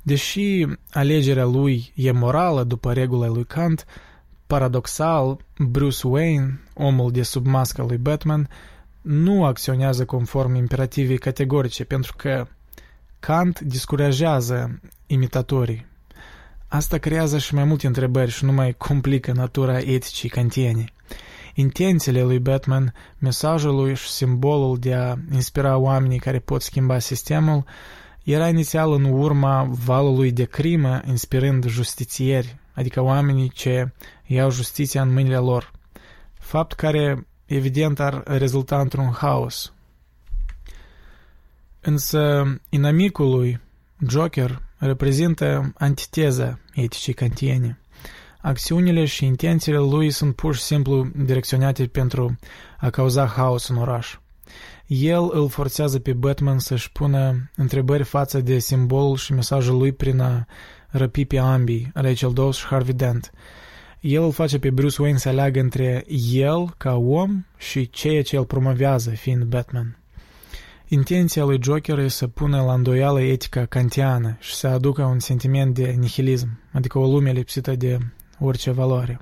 Deși 0.03 0.67
alegerea 0.93 1.45
lui 1.45 1.93
e 1.95 2.11
morală 2.11 2.65
după 2.65 2.93
regula 2.93 3.27
lui 3.27 3.45
Kant, 3.45 3.87
paradoxal, 4.47 5.39
Bruce 5.59 6.07
Wayne, 6.07 6.61
omul 6.75 7.11
de 7.11 7.23
sub 7.23 7.47
masca 7.47 7.83
lui 7.83 7.97
Batman, 7.97 8.49
nu 9.03 9.45
acționează 9.45 10.05
conform 10.05 10.55
imperativei 10.55 11.19
categorice, 11.19 11.85
pentru 11.85 12.15
că 12.17 12.47
Kant 13.21 13.61
discurajează 13.61 14.81
imitatorii. 15.07 15.87
Asta 16.69 16.99
creează 16.99 17.39
și 17.39 17.55
mai 17.55 17.65
multe 17.65 17.87
întrebări 17.87 18.31
și 18.31 18.45
nu 18.45 18.53
mai 18.53 18.73
complică 18.73 19.33
natura 19.33 19.79
eticii 19.79 20.29
kantiene. 20.29 20.85
Intențiile 21.57 22.23
lui 22.23 22.39
Batman, 22.39 22.95
mesajul 23.19 23.75
lui 23.75 23.95
și 23.95 24.09
simbolul 24.09 24.79
de 24.79 24.95
a 24.95 25.15
inspira 25.33 25.77
oamenii 25.77 26.19
care 26.19 26.39
pot 26.39 26.63
schimba 26.63 26.99
sistemul, 26.99 27.65
era 28.25 28.49
inițial 28.49 28.93
în 28.93 29.05
urma 29.05 29.69
valului 29.85 30.33
de 30.33 30.45
crimă, 30.45 31.01
inspirând 31.07 31.67
justițieri, 31.67 32.57
adică 32.73 33.01
oamenii 33.01 33.49
ce 33.49 33.93
iau 34.27 34.51
justiția 34.51 35.03
în 35.03 35.13
mâinile 35.13 35.37
lor. 35.37 35.71
Fapt 36.39 36.73
care, 36.73 37.27
evident, 37.45 38.01
ar 38.01 38.23
rezulta 38.25 38.81
într-un 38.81 39.11
haos. 39.13 39.73
Însă, 41.81 42.45
inamicul 42.69 43.31
lui, 43.31 43.61
Joker, 44.09 44.63
reprezintă 44.79 45.73
antiteza 45.79 46.59
eticii 46.75 47.13
kantiene. 47.13 47.81
Acțiunile 48.47 49.05
și 49.05 49.25
intențiile 49.25 49.79
lui 49.79 50.11
sunt 50.11 50.35
pur 50.35 50.55
și 50.55 50.63
simplu 50.63 51.11
direcționate 51.17 51.87
pentru 51.87 52.39
a 52.79 52.91
cauza 52.91 53.27
haos 53.27 53.69
în 53.69 53.77
oraș. 53.77 54.17
El 54.87 55.29
îl 55.33 55.49
forțează 55.49 55.99
pe 55.99 56.13
Batman 56.13 56.59
să-și 56.59 56.93
pună 56.93 57.51
întrebări 57.57 58.03
față 58.03 58.41
de 58.41 58.59
simbolul 58.59 59.17
și 59.17 59.33
mesajul 59.33 59.77
lui 59.77 59.93
prin 59.93 60.21
a 60.21 60.47
răpi 60.89 61.25
pe 61.25 61.39
ambii, 61.39 61.91
Rachel 61.95 62.33
Dawes 62.33 62.57
și 62.57 62.67
Harvey 62.67 62.95
Dent. 62.95 63.31
El 64.01 64.23
îl 64.23 64.33
face 64.33 64.59
pe 64.59 64.71
Bruce 64.71 65.03
Wayne 65.03 65.19
să 65.19 65.29
aleagă 65.29 65.61
între 65.61 66.05
el, 66.33 66.75
ca 66.77 66.95
om, 66.95 67.45
și 67.57 67.91
ceea 67.91 68.23
ce 68.23 68.37
el 68.37 68.45
promovează, 68.45 69.11
fiind 69.11 69.43
Batman. 69.43 69.99
Intenția 70.89 71.45
lui 71.45 71.59
Joker 71.63 71.99
e 71.99 72.09
să 72.09 72.27
pună 72.27 72.63
la 72.63 72.73
îndoială 72.73 73.21
etica 73.21 73.65
kantiană 73.65 74.37
și 74.41 74.55
să 74.55 74.67
aducă 74.67 75.03
un 75.03 75.19
sentiment 75.19 75.75
de 75.75 75.97
nihilism, 75.99 76.61
adică 76.73 76.99
o 76.99 77.07
lume 77.07 77.31
lipsită 77.31 77.77
de 77.77 77.99
orice 78.39 78.71
valoare. 78.71 79.21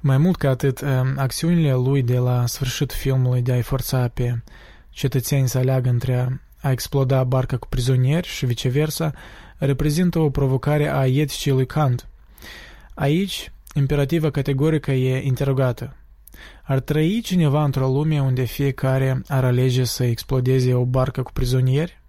Mai 0.00 0.18
mult 0.18 0.36
ca 0.36 0.48
atât, 0.48 0.80
um, 0.80 1.14
acțiunile 1.16 1.72
lui 1.72 2.02
de 2.02 2.18
la 2.18 2.46
sfârșit 2.46 2.92
filmului 2.92 3.42
de 3.42 3.52
a-i 3.52 3.62
forța 3.62 4.08
pe 4.08 4.42
cetățeni 4.90 5.48
să 5.48 5.58
aleagă 5.58 5.88
între 5.88 6.40
a 6.60 6.70
exploda 6.70 7.24
barca 7.24 7.56
cu 7.56 7.66
prizonieri 7.68 8.26
și 8.26 8.46
viceversa, 8.46 9.12
reprezintă 9.56 10.18
o 10.18 10.30
provocare 10.30 10.88
a 10.88 11.06
eticii 11.06 11.50
lui 11.50 11.66
Kant. 11.66 12.08
Aici, 12.94 13.52
imperativa 13.74 14.30
categorică 14.30 14.92
e 14.92 15.24
interogată. 15.24 15.96
Ar 16.62 16.80
trăi 16.80 17.20
cineva 17.20 17.64
într-o 17.64 17.88
lume 17.88 18.22
unde 18.22 18.44
fiecare 18.44 19.22
ar 19.28 19.44
alege 19.44 19.84
să 19.84 20.04
explodeze 20.04 20.74
o 20.74 20.84
barcă 20.84 21.22
cu 21.22 21.32
prizonieri? 21.32 22.00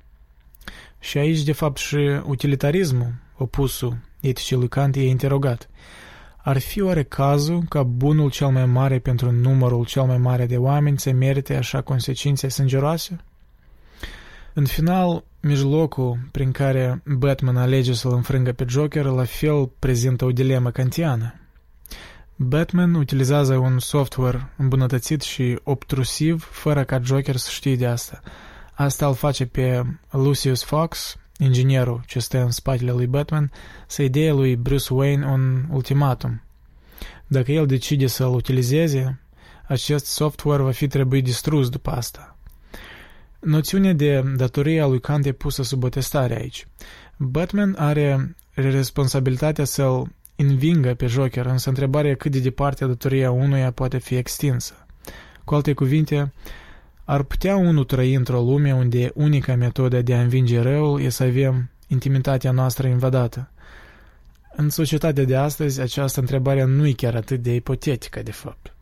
Și 1.00 1.18
aici, 1.18 1.44
de 1.44 1.52
fapt, 1.52 1.78
și 1.78 2.22
utilitarismul, 2.26 3.14
opusul 3.38 3.98
eticii 4.22 4.56
lui 4.56 4.68
Kant, 4.68 4.96
e 4.96 5.08
interogat. 5.08 5.70
Ar 6.38 6.58
fi 6.58 6.82
oare 6.82 7.04
cazul 7.04 7.64
ca 7.70 7.84
bunul 7.84 8.30
cel 8.30 8.48
mai 8.48 8.66
mare 8.66 9.00
pentru 9.00 9.32
numărul 9.32 9.86
cel 9.86 10.04
mai 10.04 10.18
mare 10.18 10.46
de 10.46 10.58
oameni 10.58 11.00
să 11.00 11.12
merite 11.12 11.56
așa 11.56 11.82
consecințe 11.82 12.48
sângeroase? 12.48 13.20
În 14.54 14.66
final, 14.66 15.24
mijlocul 15.42 16.20
prin 16.32 16.52
care 16.52 17.02
Batman 17.06 17.58
alege 17.58 17.94
să-l 17.94 18.14
înfrângă 18.14 18.52
pe 18.52 18.66
Joker 18.68 19.06
la 19.06 19.24
fel 19.24 19.72
prezintă 19.80 20.26
o 20.26 20.32
dilemă 20.32 20.72
kantiană. 20.72 21.34
Batman 22.36 22.94
utilizează 22.94 23.56
un 23.56 23.80
software 23.80 24.54
îmbunătățit 24.58 25.22
și 25.22 25.60
obtrusiv 25.64 26.48
fără 26.52 26.84
ca 26.84 27.00
Joker 27.04 27.36
să 27.36 27.50
știe 27.52 27.76
de 27.76 27.86
asta. 27.86 28.22
Asta 28.74 29.08
îl 29.08 29.14
face 29.14 29.46
pe 29.46 29.84
Lucius 30.12 30.64
Fox, 30.64 31.18
inginierul 31.38 32.04
ce 32.06 32.20
stă 32.20 32.42
în 32.42 32.52
spatele 32.52 32.92
lui 32.92 33.08
Batman, 33.08 33.52
să-i 33.88 34.10
dea 34.10 34.34
lui 34.34 34.56
Bruce 34.56 34.94
Wayne 34.94 35.26
un 35.26 35.66
ultimatum. 35.72 36.42
Dacă 37.28 37.52
el 37.52 37.66
decide 37.66 38.08
să-l 38.08 38.34
utilizeze, 38.34 39.20
acest 39.68 40.06
software 40.06 40.64
va 40.64 40.72
fi 40.72 40.88
trebuit 40.88 41.24
distrus 41.24 41.70
după 41.70 41.92
asta. 41.92 42.38
Noțiunea 43.40 43.94
de 43.94 44.22
datorie 44.36 44.82
a 44.82 44.88
lui 44.88 45.00
Kant 45.00 45.26
e 45.26 45.32
pusă 45.32 45.64
sub 45.64 45.84
o 45.84 45.90
testare 45.90 46.36
aici. 46.36 46.68
Batman 47.18 47.76
are 47.78 48.36
responsabilitatea 48.54 49.66
să-l 49.66 50.12
învingă 50.36 50.94
pe 50.94 51.06
Joker, 51.06 51.46
însă 51.46 51.70
întrebarea 51.70 52.16
cât 52.16 52.32
de 52.32 52.40
departe 52.40 52.86
datoria 52.86 53.32
unuia 53.32 53.72
poate 53.72 53.98
fi 53.98 54.16
extinsă. 54.16 54.86
Cu 55.44 55.56
alte 55.56 55.74
cuvinte, 55.74 56.34
ar 57.10 57.24
putea 57.24 57.56
unul 57.56 57.84
trăi 57.84 58.14
într-o 58.14 58.42
lume 58.42 58.74
unde 58.74 59.12
unica 59.14 59.56
metodă 59.56 60.02
de 60.02 60.16
a 60.16 60.22
învinge 60.22 60.60
răul 60.60 61.02
e 61.02 61.10
să 61.10 61.24
avem 61.24 61.70
intimitatea 61.88 62.52
noastră 62.52 62.88
invadată. 62.88 63.50
În 64.56 64.70
societatea 64.70 65.24
de 65.24 65.36
astăzi, 65.36 65.82
această 65.82 66.20
întrebare 66.20 66.64
nu 66.64 66.88
e 66.88 66.92
chiar 66.92 67.16
atât 67.16 67.42
de 67.42 67.54
ipotetică, 67.54 68.22
de 68.24 68.32
fapt. 68.32 68.74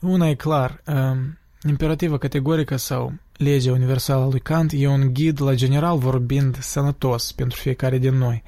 Una 0.00 0.28
e 0.28 0.34
clar, 0.34 0.82
um, 0.86 1.38
imperativă 1.68 2.18
categorică 2.18 2.76
sau 2.76 3.12
legea 3.36 3.72
universală 3.72 4.22
a 4.22 4.28
lui 4.28 4.40
Kant 4.40 4.72
e 4.74 4.88
un 4.88 5.12
ghid, 5.12 5.40
la 5.40 5.54
general 5.54 5.98
vorbind, 5.98 6.58
sănătos 6.58 7.32
pentru 7.32 7.60
fiecare 7.60 7.98
din 7.98 8.14
noi. 8.14 8.42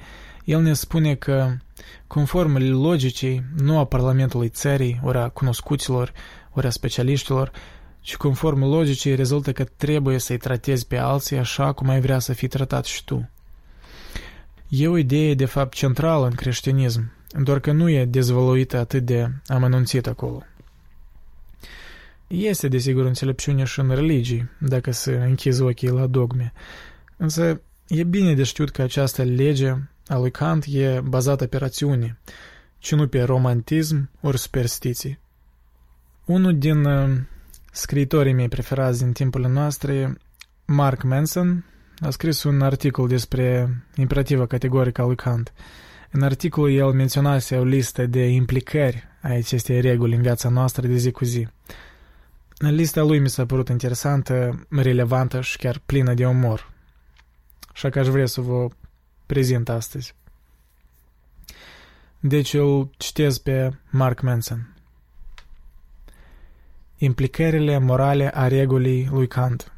El 0.45 0.61
ne 0.61 0.73
spune 0.73 1.15
că, 1.15 1.51
conform 2.07 2.57
logicii, 2.81 3.43
nu 3.61 3.77
a 3.77 3.85
Parlamentului 3.85 4.49
țării, 4.49 4.99
ori 5.03 5.17
a 5.17 5.29
cunoscuților, 5.29 6.13
ori 6.53 6.67
a 6.67 6.69
specialiștilor, 6.69 7.51
ci 8.01 8.15
conform 8.15 8.63
logicii 8.63 9.15
rezultă 9.15 9.51
că 9.51 9.63
trebuie 9.63 10.17
să-i 10.17 10.37
tratezi 10.37 10.87
pe 10.87 10.97
alții 10.97 11.37
așa 11.37 11.71
cum 11.71 11.89
ai 11.89 12.01
vrea 12.01 12.19
să 12.19 12.33
fii 12.33 12.47
tratat 12.47 12.85
și 12.85 13.03
tu. 13.03 13.29
E 14.67 14.87
o 14.87 14.97
idee 14.97 15.33
de 15.33 15.45
fapt 15.45 15.73
centrală 15.73 16.25
în 16.25 16.33
creștinism, 16.33 17.11
doar 17.43 17.59
că 17.59 17.71
nu 17.71 17.89
e 17.89 18.05
dezvăluită 18.05 18.77
atât 18.77 19.05
de 19.05 19.31
amănunțit 19.47 20.07
acolo. 20.07 20.43
Este 22.27 22.67
desigur 22.67 23.05
înțelepciune 23.05 23.63
și 23.63 23.79
în 23.79 23.89
religii, 23.89 24.49
dacă 24.59 24.91
să 24.91 25.11
închizi 25.11 25.61
ochii 25.61 25.89
la 25.89 26.07
dogme, 26.07 26.53
însă 27.17 27.61
e 27.87 28.03
bine 28.03 28.33
de 28.33 28.43
știut 28.43 28.69
că 28.69 28.81
această 28.81 29.23
lege 29.23 29.75
a 30.07 30.17
lui 30.17 30.31
Kant 30.31 30.65
e 30.67 31.01
bazată 31.03 31.47
pe 31.47 31.57
rațiune, 31.57 32.17
ci 32.77 32.93
nu 32.93 33.07
pe 33.07 33.21
romantism 33.21 34.09
ori 34.21 34.37
superstiții. 34.37 35.19
Unul 36.25 36.57
din 36.57 36.85
uh, 36.85 37.17
scriitorii 37.79 38.33
mei 38.33 38.47
preferați 38.47 39.03
din 39.03 39.11
timpurile 39.11 39.49
noastre, 39.49 40.17
Mark 40.65 41.03
Manson, 41.03 41.65
a 41.99 42.09
scris 42.09 42.43
un 42.43 42.61
articol 42.61 43.07
despre 43.07 43.69
imperativa 43.95 44.45
categorică 44.45 45.01
a 45.01 45.05
lui 45.05 45.15
Kant. 45.15 45.53
În 46.11 46.21
articolul 46.21 46.71
el 46.71 46.91
menționase 46.91 47.57
o 47.57 47.63
listă 47.63 48.05
de 48.05 48.27
implicări 48.27 49.03
a 49.21 49.29
acestei 49.29 49.81
reguli 49.81 50.15
în 50.15 50.21
viața 50.21 50.49
noastră 50.49 50.87
de 50.87 50.95
zi 50.95 51.11
cu 51.11 51.25
zi. 51.25 51.47
Lista 52.57 53.01
lui 53.01 53.19
mi 53.19 53.29
s-a 53.29 53.45
părut 53.45 53.69
interesantă, 53.69 54.67
relevantă 54.69 55.41
și 55.41 55.57
chiar 55.57 55.81
plină 55.85 56.13
de 56.13 56.25
umor. 56.25 56.71
Așa 57.73 57.89
că 57.89 57.99
aș 57.99 58.07
vrea 58.07 58.25
să 58.25 58.41
vă 58.41 58.67
prezint 59.25 59.69
astăzi. 59.69 60.15
Deci 62.19 62.53
îl 62.53 62.89
citez 62.97 63.37
pe 63.37 63.71
Mark 63.89 64.21
Manson. 64.21 64.73
Implicările 67.01 67.77
morale 67.77 68.31
a 68.33 68.47
regulii 68.47 69.07
lui 69.11 69.27
Kant 69.27 69.71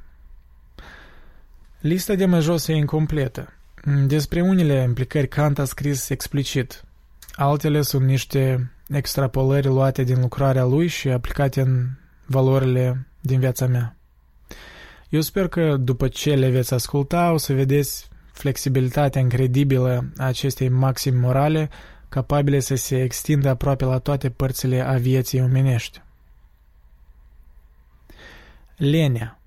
Lista 1.79 2.15
de 2.15 2.25
mai 2.25 2.41
jos 2.41 2.67
e 2.67 2.73
incompletă. 2.73 3.53
Despre 4.05 4.41
unele 4.41 4.83
implicări 4.87 5.27
Kant 5.27 5.59
a 5.59 5.65
scris 5.65 6.09
explicit. 6.09 6.83
Altele 7.33 7.81
sunt 7.81 8.05
niște 8.05 8.71
extrapolări 8.89 9.67
luate 9.67 10.03
din 10.03 10.19
lucrarea 10.19 10.63
lui 10.63 10.87
și 10.87 11.09
aplicate 11.09 11.61
în 11.61 11.87
valorile 12.25 13.07
din 13.19 13.39
viața 13.39 13.67
mea. 13.67 13.95
Eu 15.09 15.21
sper 15.21 15.47
că 15.47 15.77
după 15.77 16.07
ce 16.07 16.35
le 16.35 16.49
veți 16.49 16.73
asculta 16.73 17.31
o 17.31 17.37
să 17.37 17.53
vedeți 17.53 18.09
flexibilitatea 18.31 19.21
incredibilă 19.21 20.05
a 20.17 20.25
acestei 20.25 20.69
maximi 20.69 21.19
morale 21.19 21.69
capabile 22.09 22.59
să 22.59 22.75
se 22.75 23.03
extindă 23.03 23.49
aproape 23.49 23.85
la 23.85 23.97
toate 23.97 24.29
părțile 24.29 24.81
a 24.81 24.93
vieții 24.93 25.41
omenești. 25.41 26.01
Lenea 28.81 29.39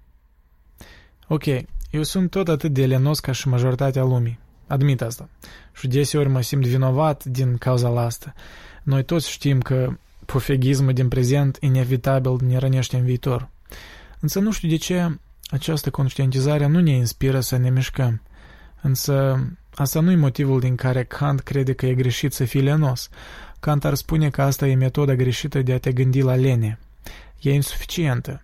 Ok, 1.28 1.44
eu 1.90 2.02
sunt 2.02 2.30
tot 2.30 2.48
atât 2.48 2.72
de 2.72 2.86
lenos 2.86 3.20
ca 3.20 3.32
și 3.32 3.48
majoritatea 3.48 4.02
lumii. 4.02 4.38
Admit 4.66 5.00
asta. 5.00 5.28
Și 5.72 5.86
deseori 5.86 6.28
mă 6.28 6.40
simt 6.40 6.66
vinovat 6.66 7.24
din 7.24 7.56
cauza 7.56 7.88
la 7.88 8.00
asta. 8.00 8.34
Noi 8.82 9.04
toți 9.04 9.30
știm 9.30 9.60
că 9.60 9.96
pofegismul 10.24 10.92
din 10.92 11.08
prezent 11.08 11.56
inevitabil 11.60 12.36
ne 12.46 12.56
rănește 12.56 12.96
în 12.96 13.04
viitor. 13.04 13.48
Însă 14.20 14.38
nu 14.38 14.52
știu 14.52 14.68
de 14.68 14.76
ce 14.76 15.18
această 15.46 15.90
conștientizare 15.90 16.66
nu 16.66 16.80
ne 16.80 16.92
inspiră 16.92 17.40
să 17.40 17.56
ne 17.56 17.70
mișcăm. 17.70 18.22
Însă 18.82 19.46
asta 19.74 20.00
nu 20.00 20.10
e 20.10 20.16
motivul 20.16 20.60
din 20.60 20.76
care 20.76 21.04
Kant 21.04 21.40
crede 21.40 21.72
că 21.72 21.86
e 21.86 21.94
greșit 21.94 22.32
să 22.32 22.44
fii 22.44 22.62
lenos. 22.62 23.08
Kant 23.60 23.84
ar 23.84 23.94
spune 23.94 24.30
că 24.30 24.42
asta 24.42 24.66
e 24.66 24.74
metoda 24.74 25.14
greșită 25.14 25.62
de 25.62 25.72
a 25.72 25.78
te 25.78 25.92
gândi 25.92 26.20
la 26.20 26.34
lene. 26.34 26.78
E 27.40 27.52
insuficientă. 27.52 28.42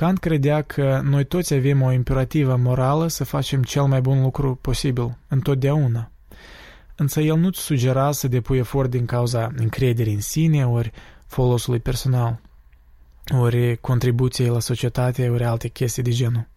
Kant 0.00 0.18
credea 0.18 0.62
că 0.62 1.00
noi 1.04 1.24
toți 1.24 1.54
avem 1.54 1.82
o 1.82 1.92
imperativă 1.92 2.56
morală 2.56 3.08
să 3.08 3.24
facem 3.24 3.62
cel 3.62 3.82
mai 3.82 4.00
bun 4.00 4.22
lucru 4.22 4.54
posibil, 4.54 5.16
întotdeauna. 5.28 6.10
Însă 6.96 7.20
el 7.20 7.36
nu-ți 7.36 7.60
sugera 7.60 8.12
să 8.12 8.28
depui 8.28 8.58
efort 8.58 8.90
din 8.90 9.06
cauza 9.06 9.52
încrederii 9.56 10.14
în 10.14 10.20
sine 10.20 10.66
ori 10.66 10.92
folosului 11.26 11.80
personal, 11.80 12.40
ori 13.34 13.80
contribuției 13.80 14.48
la 14.48 14.60
societate, 14.60 15.28
ori 15.28 15.44
alte 15.44 15.68
chestii 15.68 16.02
de 16.02 16.10
genul. 16.10 16.48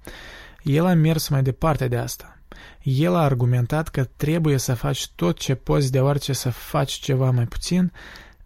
El 0.62 0.86
a 0.86 0.94
mers 0.94 1.28
mai 1.28 1.44
departe 1.44 1.88
de 1.88 1.98
asta. 1.98 2.40
El 2.84 3.16
a 3.16 3.24
argumentat 3.24 3.88
că 3.88 4.04
trebuie 4.16 4.58
să 4.58 4.74
faci 4.74 5.08
tot 5.08 5.38
ce 5.40 5.56
poți 5.56 5.92
deoarece 5.92 6.34
să 6.34 6.50
faci 6.50 6.92
ceva 6.92 7.32
mai 7.32 7.46
puțin 7.46 7.92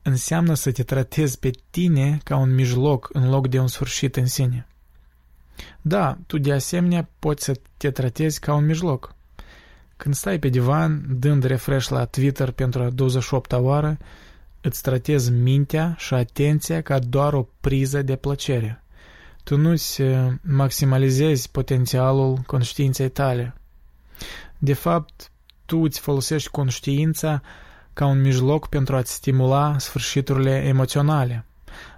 înseamnă 0.02 0.54
să 0.54 0.72
te 0.72 0.84
tratezi 0.84 1.40
pe 1.40 1.52
tine 1.70 2.20
ca 2.24 2.38
un 2.38 2.54
mijloc 2.54 3.10
în 3.14 3.30
loc 3.30 3.48
de 3.48 3.60
un 3.60 3.68
sfârșit 3.68 4.16
în 4.16 4.26
sine. 4.26 4.68
Da, 5.82 6.18
tu 6.28 6.38
de 6.38 6.54
asemenea 6.54 7.10
poți 7.20 7.44
să 7.44 7.60
te 7.78 7.92
tratezi 7.92 8.40
ca 8.40 8.54
un 8.54 8.66
mijloc. 8.66 9.16
Când 9.98 10.16
stai 10.16 10.40
pe 10.40 10.48
divan, 10.48 11.06
dând 11.20 11.44
refresh 11.44 11.88
la 11.90 12.06
Twitter 12.06 12.52
pentru 12.52 12.84
a 12.84 12.90
28-a 12.90 13.58
oară, 13.58 13.98
îți 14.62 14.82
tratezi 14.82 15.32
mintea 15.32 15.96
și 15.98 16.14
atenția 16.14 16.82
ca 16.82 17.00
doar 17.00 17.34
o 17.34 17.48
priză 17.62 18.02
de 18.02 18.16
plăcere. 18.16 18.84
Tu 19.44 19.58
nu-ți 19.58 20.02
uh, 20.02 20.32
maximalizezi 20.42 21.52
potențialul 21.52 22.38
conștiinței 22.38 23.10
tale. 23.10 23.56
De 24.58 24.74
fapt, 24.74 25.32
tu 25.66 25.78
îți 25.78 26.00
folosești 26.00 26.50
conștiința 26.50 27.42
ca 27.94 28.06
un 28.06 28.22
mijloc 28.22 28.70
pentru 28.70 28.96
a-ți 28.96 29.14
stimula 29.14 29.78
sfârșiturile 29.78 30.64
emoționale. 30.64 31.46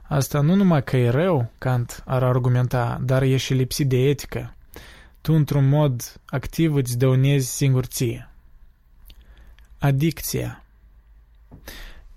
Asta 0.09 0.41
nu 0.41 0.55
numai 0.55 0.83
că 0.83 0.97
e 0.97 1.09
rău, 1.09 1.51
Kant 1.57 2.03
ar 2.05 2.23
argumenta, 2.23 3.01
dar 3.03 3.21
e 3.21 3.37
și 3.37 3.53
lipsit 3.53 3.87
de 3.87 3.97
etică. 3.97 4.55
Tu, 5.21 5.33
într-un 5.33 5.69
mod 5.69 6.21
activ, 6.25 6.75
îți 6.75 6.97
dăunezi 6.97 7.55
singur 7.55 7.85
ție. 7.85 8.29
Adicția 9.79 10.63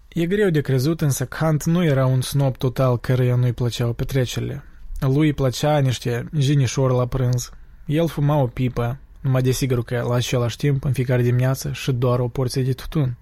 E 0.08 0.26
greu 0.26 0.50
de 0.50 0.60
crezut, 0.60 1.00
însă 1.00 1.26
Kant 1.26 1.64
nu 1.64 1.84
era 1.84 2.06
un 2.06 2.20
snob 2.20 2.56
total 2.56 2.98
căruia 2.98 3.36
nu-i 3.36 3.52
plăceau 3.52 3.92
petrecerile. 3.92 4.64
Lui 5.00 5.26
îi 5.26 5.32
plăcea 5.32 5.78
niște 5.78 6.28
jinișori 6.38 6.94
la 6.94 7.06
prânz. 7.06 7.50
El 7.86 8.08
fuma 8.08 8.36
o 8.36 8.46
pipă, 8.46 8.98
numai 9.20 9.42
desigur 9.42 9.84
că 9.84 10.04
la 10.08 10.14
același 10.14 10.56
timp, 10.56 10.84
în 10.84 10.92
fiecare 10.92 11.22
dimineață, 11.22 11.72
și 11.72 11.92
doar 11.92 12.20
o 12.20 12.28
porție 12.28 12.62
de 12.62 12.72
tutun. 12.72 13.16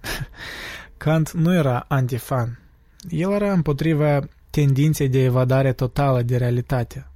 Kant 0.96 1.32
nu 1.32 1.54
era 1.54 1.84
antifan. 1.88 2.58
El 3.08 3.32
era 3.32 3.52
împotriva 3.52 4.20
tendinței 4.50 5.08
de 5.08 5.24
evadare 5.24 5.72
totală 5.72 6.22
de 6.22 6.36
realitate. 6.36 7.06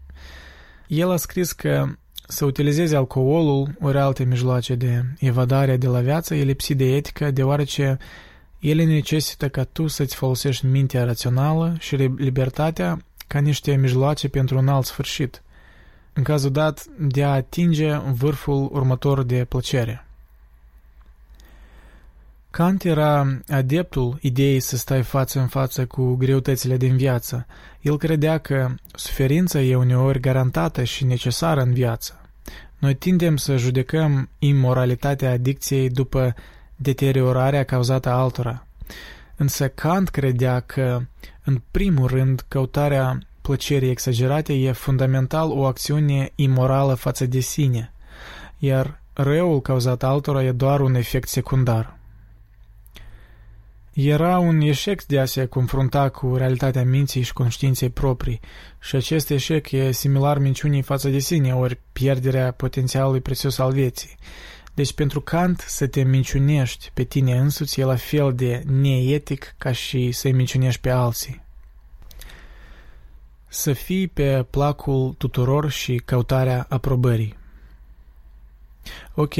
El 0.87 1.11
a 1.11 1.16
scris 1.16 1.53
că 1.53 1.87
să 2.28 2.45
utilizeze 2.45 2.97
alcoolul 2.97 3.74
ori 3.80 3.99
alte 3.99 4.24
mijloace 4.24 4.74
de 4.74 5.05
evadare 5.18 5.76
de 5.76 5.87
la 5.87 6.01
viață 6.01 6.35
e 6.35 6.43
lipsit 6.43 6.76
de 6.76 6.85
etică, 6.97 7.30
deoarece 7.30 7.99
ele 8.59 8.85
necesită 8.85 9.49
ca 9.49 9.64
tu 9.64 9.87
să-ți 9.87 10.14
folosești 10.14 10.66
mintea 10.66 11.05
rațională 11.05 11.76
și 11.78 11.97
libertatea 11.97 12.99
ca 13.26 13.39
niște 13.39 13.74
mijloace 13.74 14.28
pentru 14.28 14.59
un 14.59 14.68
alt 14.68 14.85
sfârșit, 14.85 15.43
în 16.12 16.22
cazul 16.22 16.51
dat 16.51 16.87
de 16.99 17.24
a 17.24 17.32
atinge 17.32 17.97
vârful 17.97 18.68
următor 18.72 19.22
de 19.22 19.45
plăcere. 19.45 20.07
Kant 22.55 22.84
era 22.84 23.38
adeptul 23.48 24.18
ideii 24.20 24.61
să 24.61 24.76
stai 24.76 25.02
față 25.02 25.40
în 25.40 25.46
față 25.46 25.86
cu 25.86 26.14
greutățile 26.14 26.76
din 26.76 26.96
viață. 26.96 27.46
El 27.80 27.98
credea 27.98 28.38
că 28.38 28.68
suferința 28.92 29.61
e 29.61 29.76
uneori 29.76 30.20
garantată 30.20 30.84
și 30.84 31.05
necesară 31.05 31.61
în 31.61 31.72
viață. 31.72 32.20
Noi 32.78 32.94
tindem 32.94 33.36
să 33.36 33.57
judecăm 33.57 34.28
imoralitatea 34.38 35.30
adicției 35.30 35.88
după 35.88 36.34
deteriorarea 36.76 37.64
cauzată 37.64 38.09
altora. 38.11 38.66
Însă 39.36 39.68
Kant 39.68 40.09
credea 40.09 40.61
că, 40.61 41.00
în 41.44 41.61
primul 41.70 42.07
rând, 42.07 42.44
căutarea 42.48 43.18
plăcerii 43.40 43.90
exagerate 43.90 44.52
e 44.52 44.72
fundamental 44.72 45.50
o 45.50 45.64
acțiune 45.64 46.32
imorală 46.34 46.94
față 46.94 47.26
de 47.26 47.40
sine, 47.40 47.92
iar 48.59 49.00
răul 49.12 49.61
cauzat 49.61 50.02
altora 50.02 50.44
e 50.44 50.52
doar 50.52 50.80
un 50.80 50.94
efect 50.94 51.28
secundar. 51.28 52.02
Era 53.95 54.38
un 54.38 54.61
eșec 54.61 55.03
de 55.03 55.18
a 55.18 55.24
se 55.24 55.47
confrunta 55.47 56.09
cu 56.09 56.36
realitatea 56.36 56.84
minții 56.84 57.22
și 57.22 57.32
conștiinței 57.32 57.90
proprii 57.90 58.40
și 58.80 58.97
acest 58.97 59.30
eșec 59.30 59.70
e 59.70 59.92
similar 59.92 60.38
minciunii 60.38 60.82
față 60.82 61.09
de 61.09 61.18
sine, 61.18 61.55
ori 61.55 61.80
pierderea 61.92 62.51
potențialului 62.51 63.20
prețios 63.20 63.59
al 63.59 63.72
vieții. 63.72 64.16
Deci 64.74 64.92
pentru 64.92 65.20
Kant 65.20 65.64
să 65.66 65.86
te 65.86 66.03
minciunești 66.03 66.90
pe 66.95 67.03
tine 67.03 67.38
însuți 67.38 67.80
e 67.80 67.84
la 67.84 67.97
fel 67.97 68.34
de 68.34 68.62
neetic 68.66 69.55
ca 69.59 69.72
și 69.72 70.12
să-i 70.12 70.32
minciunești 70.32 70.80
pe 70.80 70.90
alții. 70.90 71.42
Să 73.49 73.72
fii 73.72 74.09
pe 74.09 74.47
placul 74.51 75.14
tuturor 75.18 75.70
și 75.70 76.03
căutarea 76.05 76.66
aprobării. 76.68 77.36
Ok, 79.14 79.34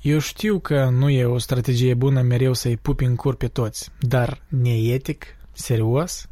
eu 0.00 0.18
știu 0.18 0.58
că 0.58 0.84
nu 0.84 1.08
e 1.08 1.24
o 1.24 1.38
strategie 1.38 1.94
bună 1.94 2.22
mereu 2.22 2.52
să-i 2.52 2.76
pupi 2.76 3.04
în 3.04 3.16
cur 3.16 3.36
pe 3.36 3.48
toți, 3.48 3.90
dar 4.00 4.42
neetic? 4.48 5.24
Serios? 5.52 6.28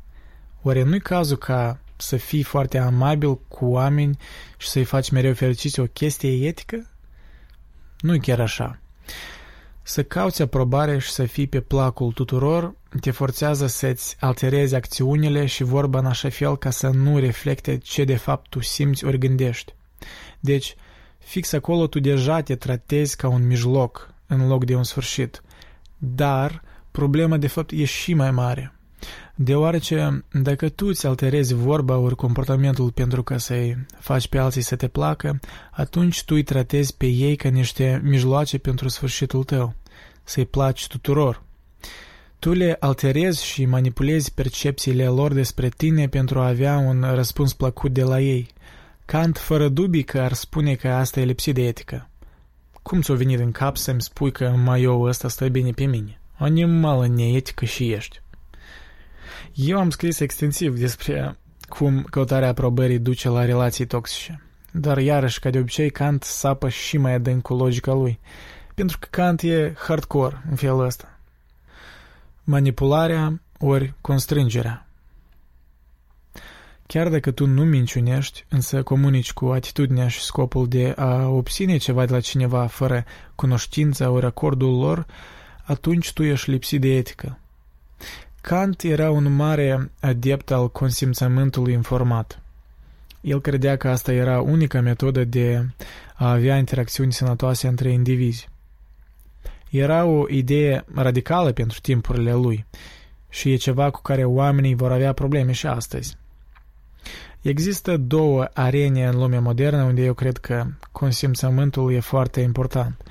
Oare 0.62 0.82
nu-i 0.82 1.00
cazul 1.00 1.36
ca 1.36 1.80
să 1.96 2.16
fii 2.16 2.42
foarte 2.42 2.78
amabil 2.78 3.38
cu 3.38 3.64
oameni 3.66 4.16
și 4.56 4.68
să-i 4.68 4.84
faci 4.84 5.10
mereu 5.10 5.34
fericiți 5.34 5.80
o 5.80 5.84
chestie 5.84 6.46
etică? 6.46 6.90
Nu-i 8.00 8.20
chiar 8.20 8.40
așa. 8.40 8.80
Să 9.82 10.02
cauți 10.02 10.42
aprobare 10.42 10.98
și 10.98 11.10
să 11.10 11.24
fii 11.24 11.46
pe 11.46 11.60
placul 11.60 12.12
tuturor 12.12 12.74
te 13.00 13.10
forțează 13.10 13.66
să-ți 13.66 14.16
alterezi 14.20 14.74
acțiunile 14.74 15.46
și 15.46 15.62
vorba 15.62 15.98
în 15.98 16.06
așa 16.06 16.28
fel 16.28 16.56
ca 16.56 16.70
să 16.70 16.88
nu 16.88 17.18
reflecte 17.18 17.78
ce 17.78 18.04
de 18.04 18.16
fapt 18.16 18.48
tu 18.48 18.60
simți 18.60 19.04
ori 19.04 19.18
gândești. 19.18 19.74
Deci, 20.40 20.76
Fix 21.26 21.52
acolo 21.52 21.86
tu 21.86 22.00
deja 22.00 22.40
te 22.40 22.54
tratezi 22.54 23.16
ca 23.16 23.28
un 23.28 23.46
mijloc 23.46 24.14
în 24.26 24.48
loc 24.48 24.64
de 24.64 24.74
un 24.74 24.84
sfârșit. 24.84 25.42
Dar 25.98 26.62
problema 26.90 27.36
de 27.36 27.46
fapt 27.46 27.70
e 27.70 27.84
și 27.84 28.14
mai 28.14 28.30
mare. 28.30 28.72
Deoarece 29.34 30.24
dacă 30.32 30.68
tu 30.68 30.86
îți 30.86 31.06
alterezi 31.06 31.54
vorba 31.54 31.96
ori 31.96 32.16
comportamentul 32.16 32.90
pentru 32.90 33.22
ca 33.22 33.38
să-i 33.38 33.86
faci 33.98 34.28
pe 34.28 34.38
alții 34.38 34.62
să 34.62 34.76
te 34.76 34.88
placă, 34.88 35.40
atunci 35.70 36.24
tu 36.24 36.34
îi 36.34 36.42
tratezi 36.42 36.96
pe 36.96 37.06
ei 37.06 37.36
ca 37.36 37.48
niște 37.48 38.00
mijloace 38.04 38.58
pentru 38.58 38.88
sfârșitul 38.88 39.44
tău, 39.44 39.74
să-i 40.24 40.46
placi 40.46 40.86
tuturor. 40.86 41.42
Tu 42.38 42.52
le 42.52 42.76
alterezi 42.80 43.44
și 43.44 43.64
manipulezi 43.64 44.34
percepțiile 44.34 45.06
lor 45.06 45.32
despre 45.32 45.68
tine 45.68 46.08
pentru 46.08 46.40
a 46.40 46.46
avea 46.46 46.76
un 46.76 47.06
răspuns 47.14 47.52
plăcut 47.52 47.92
de 47.92 48.02
la 48.02 48.20
ei. 48.20 48.54
Kant 49.06 49.38
fără 49.38 49.68
dubii 49.68 50.02
că 50.02 50.20
ar 50.20 50.32
spune 50.32 50.74
că 50.74 50.88
asta 50.88 51.20
e 51.20 51.24
lipsit 51.24 51.54
de 51.54 51.66
etică. 51.66 52.08
Cum 52.82 53.00
ți-o 53.00 53.14
venit 53.14 53.38
în 53.38 53.52
cap 53.52 53.76
să-mi 53.76 54.02
spui 54.02 54.32
că 54.32 54.54
eu 54.78 55.02
ăsta 55.02 55.28
stă 55.28 55.48
bine 55.48 55.70
pe 55.70 55.84
mine? 55.84 56.20
Animală 56.34 57.06
neetică 57.06 57.64
și 57.64 57.92
ești. 57.92 58.20
Eu 59.54 59.78
am 59.78 59.90
scris 59.90 60.20
extensiv 60.20 60.78
despre 60.78 61.36
cum 61.68 62.02
căutarea 62.02 62.48
aprobării 62.48 62.98
duce 62.98 63.28
la 63.28 63.44
relații 63.44 63.86
toxice. 63.86 64.42
Dar 64.72 64.98
iarăși, 64.98 65.40
ca 65.40 65.50
de 65.50 65.58
obicei, 65.58 65.90
Kant 65.90 66.22
sapă 66.22 66.68
și 66.68 66.98
mai 66.98 67.12
adânc 67.12 67.42
cu 67.42 67.54
logica 67.54 67.92
lui. 67.92 68.18
Pentru 68.74 68.98
că 68.98 69.06
Kant 69.10 69.42
e 69.42 69.74
hardcore 69.78 70.42
în 70.50 70.56
felul 70.56 70.84
ăsta. 70.84 71.18
Manipularea 72.44 73.40
ori 73.58 73.94
constrângerea. 74.00 74.85
Chiar 76.86 77.08
dacă 77.08 77.30
tu 77.30 77.46
nu 77.46 77.64
minciunești, 77.64 78.44
însă 78.48 78.82
comunici 78.82 79.32
cu 79.32 79.46
atitudinea 79.46 80.08
și 80.08 80.20
scopul 80.20 80.68
de 80.68 80.92
a 80.96 81.26
obține 81.28 81.76
ceva 81.76 82.06
de 82.06 82.12
la 82.12 82.20
cineva 82.20 82.66
fără 82.66 83.04
cunoștința 83.34 84.10
ori 84.10 84.26
acordul 84.26 84.78
lor, 84.78 85.06
atunci 85.64 86.12
tu 86.12 86.22
ești 86.22 86.50
lipsit 86.50 86.80
de 86.80 86.96
etică. 86.96 87.38
Kant 88.40 88.82
era 88.82 89.10
un 89.10 89.32
mare 89.32 89.90
adept 90.00 90.50
al 90.50 90.70
consimțământului 90.70 91.72
informat. 91.72 92.40
El 93.20 93.40
credea 93.40 93.76
că 93.76 93.88
asta 93.88 94.12
era 94.12 94.40
unica 94.40 94.80
metodă 94.80 95.24
de 95.24 95.66
a 96.14 96.30
avea 96.30 96.56
interacțiuni 96.56 97.12
sănătoase 97.12 97.66
între 97.66 97.90
indivizi. 97.90 98.48
Era 99.70 100.04
o 100.04 100.28
idee 100.28 100.84
radicală 100.94 101.52
pentru 101.52 101.80
timpurile 101.80 102.32
lui 102.32 102.64
și 103.28 103.52
e 103.52 103.56
ceva 103.56 103.90
cu 103.90 104.02
care 104.02 104.24
oamenii 104.24 104.74
vor 104.74 104.92
avea 104.92 105.12
probleme 105.12 105.52
și 105.52 105.66
astăzi. 105.66 106.16
Există 107.46 107.96
două 107.96 108.48
arene 108.52 109.06
în 109.06 109.16
lumea 109.16 109.40
modernă 109.40 109.82
unde 109.82 110.02
eu 110.02 110.14
cred 110.14 110.36
că 110.36 110.66
consimțământul 110.92 111.92
e 111.92 112.00
foarte 112.00 112.40
important 112.40 113.02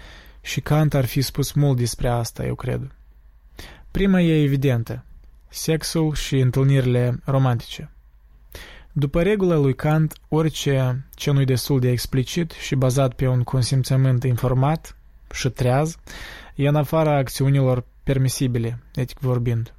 și 0.41 0.61
Kant 0.61 0.93
ar 0.93 1.05
fi 1.05 1.21
spus 1.21 1.51
mult 1.51 1.77
despre 1.77 2.07
asta, 2.07 2.45
eu 2.45 2.55
cred. 2.55 2.95
Prima 3.91 4.21
e 4.21 4.43
evidentă, 4.43 5.03
sexul 5.49 6.13
și 6.13 6.39
întâlnirile 6.39 7.19
romantice. 7.25 7.89
După 8.91 9.21
regula 9.21 9.55
lui 9.55 9.75
Kant, 9.75 10.13
orice 10.29 11.05
ce 11.13 11.31
nu-i 11.31 11.45
destul 11.45 11.79
de 11.79 11.89
explicit 11.89 12.51
și 12.51 12.75
bazat 12.75 13.13
pe 13.13 13.27
un 13.27 13.43
consimțământ 13.43 14.23
informat 14.23 14.97
și 15.33 15.49
treaz, 15.49 15.97
e 16.55 16.67
în 16.67 16.75
afara 16.75 17.17
acțiunilor 17.17 17.83
permisibile, 18.03 18.79
etic 18.95 19.19
vorbind. 19.19 19.73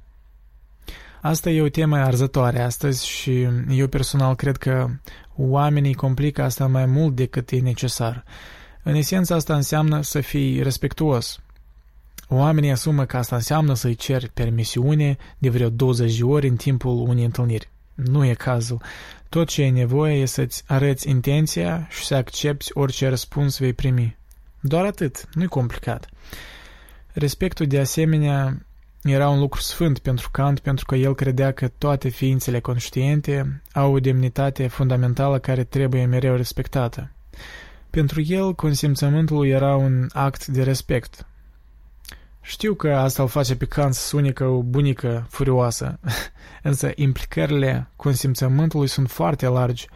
Asta 1.27 1.49
e 1.49 1.61
o 1.61 1.69
temă 1.69 1.97
arzătoare 1.97 2.61
astăzi 2.61 3.07
și 3.07 3.47
eu 3.69 3.87
personal 3.87 4.35
cred 4.35 4.57
că 4.57 4.89
oamenii 5.35 5.93
complică 5.93 6.43
asta 6.43 6.67
mai 6.67 6.85
mult 6.85 7.15
decât 7.15 7.51
e 7.51 7.59
necesar. 7.59 8.23
În 8.83 8.95
esență 8.95 9.33
asta 9.33 9.55
înseamnă 9.55 10.01
să 10.01 10.21
fii 10.21 10.63
respectuos. 10.63 11.39
Oamenii 12.27 12.71
asumă 12.71 13.05
că 13.05 13.17
asta 13.17 13.35
înseamnă 13.35 13.73
să-i 13.73 13.95
ceri 13.95 14.29
permisiune 14.29 15.17
de 15.37 15.49
vreo 15.49 15.69
20 15.69 16.17
de 16.17 16.23
ori 16.23 16.47
în 16.47 16.55
timpul 16.55 17.07
unei 17.07 17.23
întâlniri. 17.23 17.69
Nu 17.93 18.25
e 18.25 18.33
cazul. 18.33 18.81
Tot 19.29 19.47
ce 19.47 19.61
e 19.61 19.69
nevoie 19.69 20.21
e 20.21 20.25
să-ți 20.25 20.63
arăți 20.67 21.09
intenția 21.09 21.87
și 21.89 22.05
să 22.05 22.15
accepti 22.15 22.69
orice 22.73 23.09
răspuns 23.09 23.57
vei 23.57 23.73
primi. 23.73 24.17
Doar 24.59 24.85
atât, 24.85 25.29
nu-i 25.33 25.47
complicat. 25.47 26.09
Respectul 27.13 27.65
de 27.65 27.79
asemenea 27.79 28.66
era 29.07 29.29
un 29.29 29.39
lucru 29.39 29.61
sfânt 29.61 29.99
pentru 29.99 30.29
Kant 30.31 30.59
pentru 30.59 30.85
că 30.85 30.95
el 30.95 31.15
credea 31.15 31.51
că 31.51 31.67
toate 31.67 32.09
ființele 32.09 32.59
conștiente 32.59 33.61
au 33.73 33.93
o 33.93 33.99
demnitate 33.99 34.67
fundamentală 34.67 35.39
care 35.39 35.63
trebuie 35.63 36.05
mereu 36.05 36.35
respectată. 36.35 37.11
Pentru 37.89 38.21
el, 38.21 38.53
consimțământul 38.53 39.47
era 39.47 39.75
un 39.75 40.07
act 40.13 40.45
de 40.47 40.63
respect. 40.63 41.25
Știu 42.41 42.73
că 42.73 42.95
asta 42.95 43.21
îl 43.21 43.27
face 43.29 43.55
pe 43.55 43.65
Kant 43.65 43.93
să 43.93 44.07
sune 44.07 44.31
ca 44.31 44.45
o 44.45 44.61
bunică 44.61 45.27
furioasă, 45.29 45.99
însă 46.63 46.91
implicările 46.95 47.87
consimțământului 47.95 48.87
sunt 48.87 49.09
foarte 49.09 49.47
largi, 49.47 49.87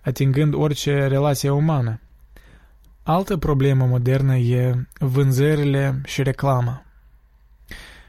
atingând 0.00 0.54
orice 0.54 1.06
relație 1.06 1.50
umană. 1.50 2.00
Altă 3.02 3.36
problemă 3.36 3.84
modernă 3.84 4.36
e 4.36 4.86
vânzările 4.98 6.00
și 6.04 6.22
reclama. 6.22 6.85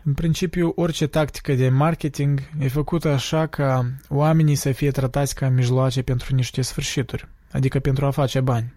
În 0.07 0.13
principiu, 0.13 0.73
orice 0.75 1.07
tactică 1.07 1.53
de 1.53 1.69
marketing 1.69 2.39
e 2.59 2.67
făcută 2.67 3.07
așa 3.07 3.47
ca 3.47 3.85
oamenii 4.09 4.55
să 4.55 4.71
fie 4.71 4.91
tratați 4.91 5.35
ca 5.35 5.49
mijloace 5.49 6.01
pentru 6.01 6.35
niște 6.35 6.61
sfârșituri, 6.61 7.27
adică 7.51 7.79
pentru 7.79 8.05
a 8.05 8.11
face 8.11 8.39
bani. 8.39 8.73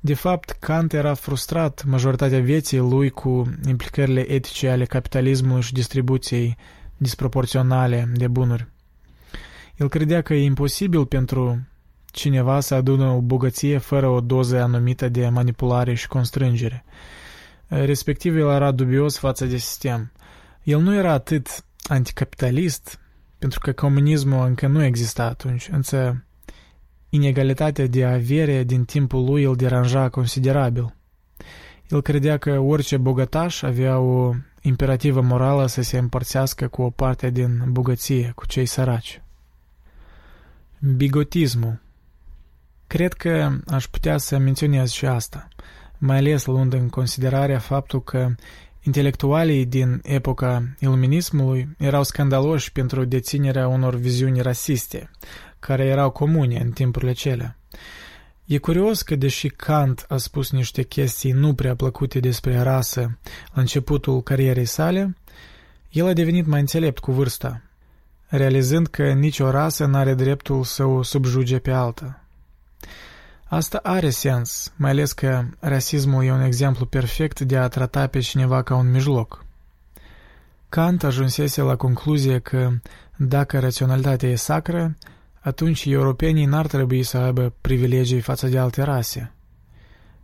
De 0.00 0.14
fapt, 0.14 0.50
Kant 0.50 0.92
era 0.92 1.14
frustrat 1.14 1.84
majoritatea 1.84 2.40
vieții 2.40 2.78
lui 2.78 3.10
cu 3.10 3.50
implicările 3.68 4.30
etice 4.30 4.68
ale 4.68 4.84
capitalismului 4.84 5.62
și 5.62 5.72
distribuției 5.72 6.56
disproporționale 6.96 8.08
de 8.14 8.28
bunuri. 8.28 8.66
El 9.76 9.88
credea 9.88 10.22
că 10.22 10.34
e 10.34 10.44
imposibil 10.44 11.06
pentru 11.06 11.66
cineva 12.06 12.60
să 12.60 12.74
adună 12.74 13.04
o 13.04 13.20
bogăție 13.20 13.78
fără 13.78 14.08
o 14.08 14.20
doză 14.20 14.62
anumită 14.62 15.08
de 15.08 15.28
manipulare 15.28 15.94
și 15.94 16.08
constrângere. 16.08 16.84
Respectiv, 17.66 18.36
el 18.36 18.48
era 18.48 18.70
dubios 18.70 19.18
față 19.18 19.44
de 19.44 19.56
sistem. 19.56 20.12
El 20.62 20.80
nu 20.80 20.94
era 20.94 21.12
atât 21.12 21.64
anticapitalist, 21.82 23.00
pentru 23.38 23.58
că 23.58 23.72
comunismul 23.72 24.46
încă 24.46 24.66
nu 24.66 24.84
exista 24.84 25.24
atunci, 25.24 25.68
însă 25.72 26.24
inegalitatea 27.08 27.86
de 27.86 28.04
avere 28.04 28.64
din 28.64 28.84
timpul 28.84 29.24
lui 29.24 29.42
îl 29.42 29.56
deranja 29.56 30.08
considerabil. 30.08 30.94
El 31.88 32.02
credea 32.02 32.38
că 32.38 32.58
orice 32.58 32.96
bogătaș 32.96 33.62
avea 33.62 33.98
o 33.98 34.32
imperativă 34.60 35.20
morală 35.20 35.66
să 35.66 35.82
se 35.82 35.98
împărțească 35.98 36.68
cu 36.68 36.82
o 36.82 36.90
parte 36.90 37.30
din 37.30 37.64
bogăție 37.66 38.32
cu 38.34 38.46
cei 38.46 38.66
săraci. 38.66 39.22
Bigotismul 40.96 41.80
Cred 42.86 43.12
că 43.12 43.50
aș 43.66 43.86
putea 43.86 44.18
să 44.18 44.38
menționez 44.38 44.90
și 44.90 45.06
asta, 45.06 45.48
mai 45.98 46.16
ales 46.16 46.46
luând 46.46 46.72
în 46.72 46.88
considerare 46.88 47.56
faptul 47.56 48.02
că 48.02 48.34
intelectualii 48.82 49.66
din 49.66 50.00
epoca 50.02 50.62
iluminismului 50.78 51.68
erau 51.78 52.02
scandaloși 52.02 52.72
pentru 52.72 53.04
deținerea 53.04 53.68
unor 53.68 53.94
viziuni 53.94 54.40
rasiste, 54.40 55.10
care 55.58 55.84
erau 55.84 56.10
comune 56.10 56.60
în 56.60 56.70
timpurile 56.70 57.12
cele. 57.12 57.56
E 58.44 58.58
curios 58.58 59.02
că, 59.02 59.16
deși 59.16 59.48
Kant 59.48 60.04
a 60.08 60.16
spus 60.16 60.50
niște 60.50 60.82
chestii 60.82 61.32
nu 61.32 61.54
prea 61.54 61.74
plăcute 61.74 62.20
despre 62.20 62.58
rasă 62.62 63.18
la 63.52 63.60
începutul 63.60 64.22
carierei 64.22 64.64
sale, 64.64 65.16
el 65.90 66.06
a 66.06 66.12
devenit 66.12 66.46
mai 66.46 66.60
înțelept 66.60 66.98
cu 66.98 67.12
vârsta, 67.12 67.62
realizând 68.26 68.86
că 68.86 69.12
nicio 69.12 69.50
rasă 69.50 69.86
n-are 69.86 70.14
dreptul 70.14 70.64
să 70.64 70.84
o 70.84 71.02
subjuge 71.02 71.58
pe 71.58 71.70
alta. 71.70 72.24
Asta 73.52 73.80
are 73.82 74.10
sens, 74.10 74.72
mai 74.76 74.90
ales 74.90 75.12
că 75.12 75.44
rasismul 75.58 76.24
e 76.24 76.32
un 76.32 76.40
exemplu 76.40 76.86
perfect 76.86 77.40
de 77.40 77.56
a 77.56 77.68
trata 77.68 78.06
pe 78.06 78.20
cineva 78.20 78.62
ca 78.62 78.74
un 78.74 78.90
mijloc. 78.90 79.44
Kant 80.68 81.02
ajunsese 81.02 81.60
la 81.62 81.76
concluzie 81.76 82.38
că 82.38 82.70
dacă 83.16 83.58
raționalitatea 83.58 84.28
e 84.28 84.34
sacră, 84.34 84.96
atunci 85.40 85.84
europenii 85.84 86.44
n-ar 86.44 86.66
trebui 86.66 87.02
să 87.02 87.16
aibă 87.16 87.54
privilegii 87.60 88.20
față 88.20 88.46
de 88.46 88.58
alte 88.58 88.82
rase. 88.82 89.32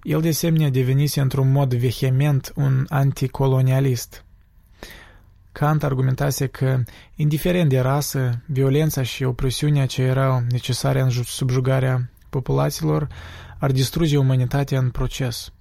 El 0.03 0.21
de 0.21 0.29
asemenea 0.29 0.71
devenise 0.71 1.21
într-un 1.21 1.53
mod 1.53 1.75
vehement 1.75 2.53
un 2.57 2.87
anticolonialist. 2.89 4.25
Kant 5.53 5.83
argumentase 5.83 6.47
că, 6.47 6.83
indiferent 7.15 7.69
de 7.69 7.81
rasă, 7.81 8.43
violența 8.47 9.03
și 9.03 9.25
opresiunea 9.25 9.87
ce 9.87 10.03
erau 10.03 10.43
necesare 10.51 11.01
în 11.01 11.11
subjugarea 11.11 12.11
populațiilor 12.29 13.09
ar 13.59 13.71
distruge 13.71 14.17
umanitatea 14.17 14.79
în 14.79 14.91
proces. 14.91 15.53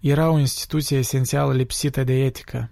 Era 0.00 0.30
o 0.30 0.38
instituție 0.38 0.98
esențială 0.98 1.52
lipsită 1.52 2.04
de 2.04 2.24
etică. 2.24 2.70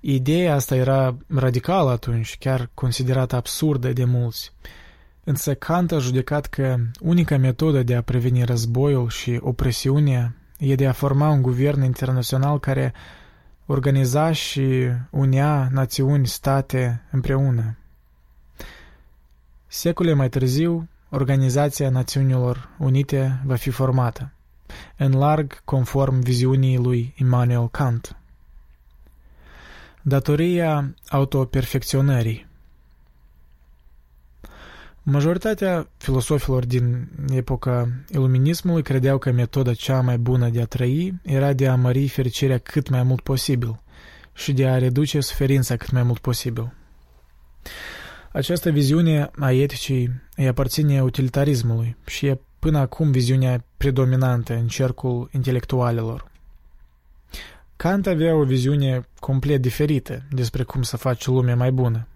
Ideea 0.00 0.54
asta 0.54 0.74
era 0.74 1.16
radicală 1.28 1.90
atunci, 1.90 2.36
chiar 2.38 2.70
considerată 2.74 3.36
absurdă 3.36 3.92
de 3.92 4.04
mulți. 4.04 4.52
Însă 5.24 5.54
Kant 5.54 5.92
a 5.92 5.98
judecat 5.98 6.46
că 6.46 6.76
unica 7.00 7.36
metodă 7.36 7.82
de 7.82 7.94
a 7.94 8.02
preveni 8.02 8.44
războiul 8.44 9.08
și 9.08 9.38
opresiunea 9.40 10.34
e 10.58 10.74
de 10.74 10.86
a 10.86 10.92
forma 10.92 11.28
un 11.28 11.42
guvern 11.42 11.82
internațional 11.82 12.60
care 12.60 12.92
organiza 13.66 14.32
și 14.32 14.88
unea 15.10 15.68
națiuni, 15.72 16.26
state 16.26 17.02
împreună. 17.10 17.76
Secole 19.66 20.12
mai 20.12 20.28
târziu, 20.28 20.88
Organizația 21.10 21.90
Națiunilor 21.90 22.68
Unite 22.78 23.40
va 23.44 23.54
fi 23.54 23.70
formată, 23.70 24.32
în 24.96 25.12
larg 25.12 25.64
conform 25.64 26.20
viziunii 26.20 26.76
lui 26.76 27.14
Immanuel 27.16 27.68
Kant. 27.68 28.16
Datoria 30.02 30.94
autoperfecționării 31.08 32.46
Majoritatea 35.08 35.88
filosofilor 35.96 36.64
din 36.64 37.08
epoca 37.30 37.88
iluminismului 38.08 38.82
credeau 38.82 39.18
că 39.18 39.30
metoda 39.32 39.74
cea 39.74 40.00
mai 40.00 40.18
bună 40.18 40.48
de 40.48 40.60
a 40.60 40.64
trăi 40.64 41.14
era 41.22 41.52
de 41.52 41.68
a 41.68 41.74
mări 41.74 42.08
fericirea 42.08 42.58
cât 42.58 42.88
mai 42.88 43.02
mult 43.02 43.20
posibil 43.20 43.80
și 44.34 44.52
de 44.52 44.66
a 44.66 44.78
reduce 44.78 45.20
suferința 45.20 45.76
cât 45.76 45.90
mai 45.90 46.02
mult 46.02 46.18
posibil. 46.18 46.72
Această 48.32 48.70
viziune 48.70 49.30
a 49.38 49.52
eticii 49.52 50.20
îi 50.36 50.46
aparține 50.46 51.02
utilitarismului 51.02 51.96
și 52.06 52.26
e 52.26 52.40
până 52.58 52.78
acum 52.78 53.10
viziunea 53.10 53.64
predominantă 53.76 54.54
în 54.54 54.68
cercul 54.68 55.28
intelectualilor. 55.32 56.30
Kant 57.76 58.06
avea 58.06 58.34
o 58.34 58.44
viziune 58.44 59.08
complet 59.20 59.60
diferită 59.60 60.22
despre 60.30 60.62
cum 60.62 60.82
să 60.82 60.96
faci 60.96 61.26
lumea 61.26 61.56
mai 61.56 61.70
bună. 61.70 62.06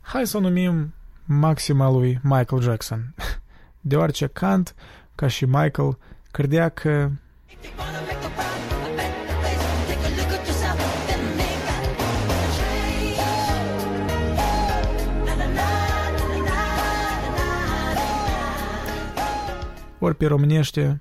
Hai 0.00 0.26
să 0.26 0.36
o 0.36 0.40
numim 0.40 0.94
maxima 1.24 1.90
lui 1.90 2.20
Michael 2.22 2.62
Jackson, 2.62 3.14
deoarece 3.80 4.26
Kant, 4.26 4.74
ca 5.14 5.26
și 5.26 5.44
Michael, 5.44 5.98
credea 6.30 6.68
că 6.68 7.10
ori 20.00 20.14
pe 20.16 20.26
românește, 20.26 21.00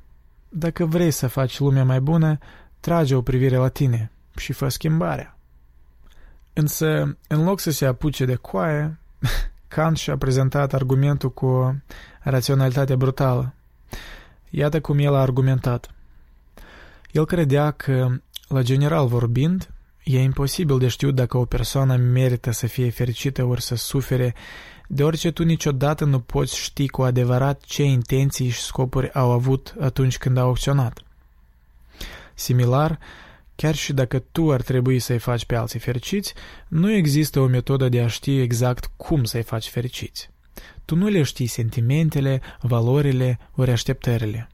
dacă 0.49 0.85
vrei 0.85 1.11
să 1.11 1.27
faci 1.27 1.59
lumea 1.59 1.83
mai 1.83 1.99
bună, 1.99 2.37
trage 2.79 3.15
o 3.15 3.21
privire 3.21 3.55
la 3.55 3.67
tine 3.67 4.11
și 4.37 4.53
fă 4.53 4.67
schimbarea. 4.67 5.37
Însă, 6.53 7.17
în 7.27 7.43
loc 7.43 7.59
să 7.59 7.71
se 7.71 7.85
apuce 7.85 8.25
de 8.25 8.35
coaie, 8.35 8.97
Kant 9.67 9.97
și-a 9.97 10.17
prezentat 10.17 10.73
argumentul 10.73 11.31
cu 11.31 11.45
o 11.45 11.73
raționalitate 12.21 12.95
brutală. 12.95 13.53
Iată 14.49 14.81
cum 14.81 14.99
el 14.99 15.15
a 15.15 15.21
argumentat. 15.21 15.91
El 17.11 17.25
credea 17.25 17.71
că, 17.71 18.07
la 18.47 18.61
general 18.61 19.07
vorbind, 19.07 19.69
e 20.03 20.21
imposibil 20.21 20.77
de 20.77 20.87
știut 20.87 21.15
dacă 21.15 21.37
o 21.37 21.45
persoană 21.45 21.95
merită 21.95 22.51
să 22.51 22.67
fie 22.67 22.89
fericită 22.89 23.43
ori 23.43 23.61
să 23.61 23.75
sufere 23.75 24.35
deoarece 24.91 25.31
tu 25.31 25.43
niciodată 25.43 26.05
nu 26.05 26.19
poți 26.19 26.57
ști 26.57 26.87
cu 26.87 27.01
adevărat 27.01 27.61
ce 27.61 27.83
intenții 27.83 28.49
și 28.49 28.61
scopuri 28.61 29.13
au 29.13 29.31
avut 29.31 29.75
atunci 29.79 30.17
când 30.17 30.37
au 30.37 30.49
acționat. 30.49 31.03
Similar, 32.33 32.99
Chiar 33.59 33.75
și 33.75 33.93
dacă 33.93 34.19
tu 34.19 34.51
ar 34.51 34.61
trebui 34.61 34.99
să-i 34.99 35.17
faci 35.17 35.45
pe 35.45 35.55
alții 35.55 35.79
fericiți, 35.79 36.33
nu 36.67 36.91
există 36.91 37.39
o 37.39 37.45
metodă 37.45 37.89
de 37.89 38.01
a 38.01 38.07
ști 38.07 38.39
exact 38.39 38.91
cum 38.97 39.23
să-i 39.23 39.43
faci 39.43 39.67
fericiți. 39.67 40.29
Tu 40.85 40.95
nu 40.95 41.07
le 41.07 41.23
știi 41.23 41.47
sentimentele, 41.47 42.41
valorile 42.61 43.39
ori 43.55 43.71
așteptările. 43.71 44.49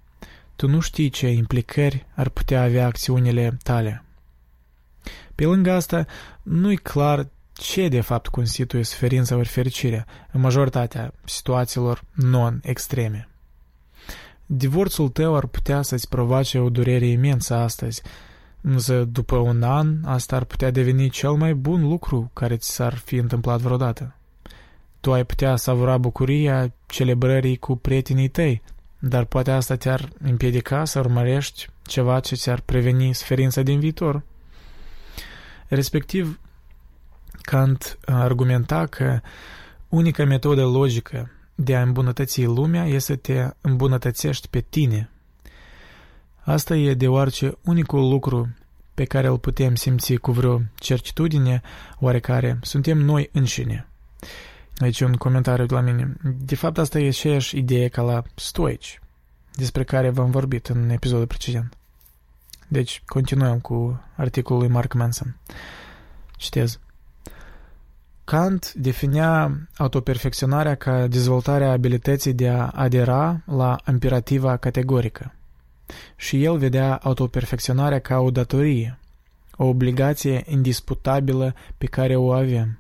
Tu 0.55 0.67
nu 0.67 0.79
știi 0.79 1.09
ce 1.09 1.27
implicări 1.27 2.05
ar 2.15 2.29
putea 2.29 2.63
avea 2.63 2.85
acțiunile 2.85 3.57
tale. 3.63 4.03
Pe 5.35 5.45
lângă 5.45 5.71
asta, 5.71 6.05
nu-i 6.41 6.77
clar 6.77 7.27
ce 7.57 7.87
de 7.87 8.01
fapt 8.01 8.27
constituie 8.27 8.83
suferința 8.83 9.35
ori 9.35 9.47
fericirea 9.47 10.05
în 10.31 10.41
majoritatea 10.41 11.13
situațiilor 11.25 12.03
non-extreme. 12.13 13.29
Divorțul 14.45 15.09
tău 15.09 15.35
ar 15.35 15.45
putea 15.45 15.81
să-ți 15.81 16.09
provoace 16.09 16.59
o 16.59 16.69
durere 16.69 17.05
imensă 17.05 17.55
astăzi, 17.55 18.01
însă 18.61 19.03
după 19.03 19.35
un 19.35 19.63
an 19.63 20.03
asta 20.03 20.35
ar 20.35 20.43
putea 20.43 20.71
deveni 20.71 21.09
cel 21.09 21.31
mai 21.31 21.53
bun 21.53 21.87
lucru 21.87 22.29
care 22.33 22.57
ți 22.57 22.71
s-ar 22.71 22.93
fi 22.93 23.15
întâmplat 23.15 23.59
vreodată. 23.59 24.15
Tu 24.99 25.13
ai 25.13 25.23
putea 25.23 25.55
savura 25.55 25.97
bucuria 25.97 26.73
celebrării 26.85 27.57
cu 27.57 27.75
prietenii 27.75 28.27
tăi, 28.27 28.61
dar 28.99 29.23
poate 29.23 29.51
asta 29.51 29.75
te-ar 29.75 30.09
împiedica 30.19 30.85
să 30.85 30.99
urmărești 30.99 31.69
ceva 31.81 32.19
ce 32.19 32.35
ți-ar 32.35 32.59
preveni 32.59 33.13
suferința 33.13 33.61
din 33.61 33.79
viitor. 33.79 34.23
Respectiv, 35.67 36.39
Kant 37.45 37.99
argumenta 38.05 38.85
că 38.85 39.19
unica 39.89 40.25
metodă 40.25 40.65
logică 40.65 41.31
de 41.55 41.75
a 41.75 41.81
îmbunătăți 41.81 42.43
lumea 42.43 42.85
este 42.85 43.11
să 43.11 43.15
te 43.15 43.49
îmbunătățești 43.61 44.47
pe 44.47 44.59
tine. 44.69 45.09
Asta 46.39 46.75
e 46.75 46.93
deoarece 46.93 47.57
unicul 47.63 48.09
lucru 48.09 48.55
pe 48.93 49.03
care 49.03 49.27
îl 49.27 49.39
putem 49.39 49.75
simți 49.75 50.15
cu 50.15 50.31
vreo 50.31 50.61
certitudine 50.75 51.61
oarecare 51.99 52.59
suntem 52.61 52.97
noi 52.97 53.29
înșine. 53.31 53.87
Aici 54.77 54.99
un 54.99 55.13
comentariu 55.13 55.65
de 55.65 55.73
la 55.73 55.81
mine. 55.81 56.13
De 56.37 56.55
fapt, 56.55 56.77
asta 56.77 56.99
e 56.99 57.07
aceeași 57.07 57.57
idee 57.57 57.87
ca 57.87 58.01
la 58.01 58.23
stoici, 58.35 58.99
despre 59.53 59.83
care 59.83 60.09
v-am 60.09 60.31
vorbit 60.31 60.67
în 60.67 60.89
episodul 60.89 61.27
precedent. 61.27 61.77
Deci, 62.67 63.01
continuăm 63.05 63.59
cu 63.59 64.03
articolul 64.15 64.61
lui 64.61 64.71
Mark 64.71 64.93
Manson. 64.93 65.37
Citez. 66.37 66.79
Kant 68.25 68.73
definea 68.73 69.67
autoperfecționarea 69.77 70.75
ca 70.75 71.07
dezvoltarea 71.07 71.71
abilității 71.71 72.33
de 72.33 72.49
a 72.49 72.67
adera 72.67 73.41
la 73.45 73.75
imperativa 73.87 74.57
categorică. 74.57 75.33
Și 76.15 76.43
el 76.43 76.57
vedea 76.57 76.95
autoperfecționarea 76.95 77.99
ca 77.99 78.19
o 78.19 78.31
datorie, 78.31 78.97
o 79.57 79.65
obligație 79.65 80.43
indisputabilă 80.47 81.55
pe 81.77 81.85
care 81.85 82.15
o 82.15 82.31
avem. 82.31 82.79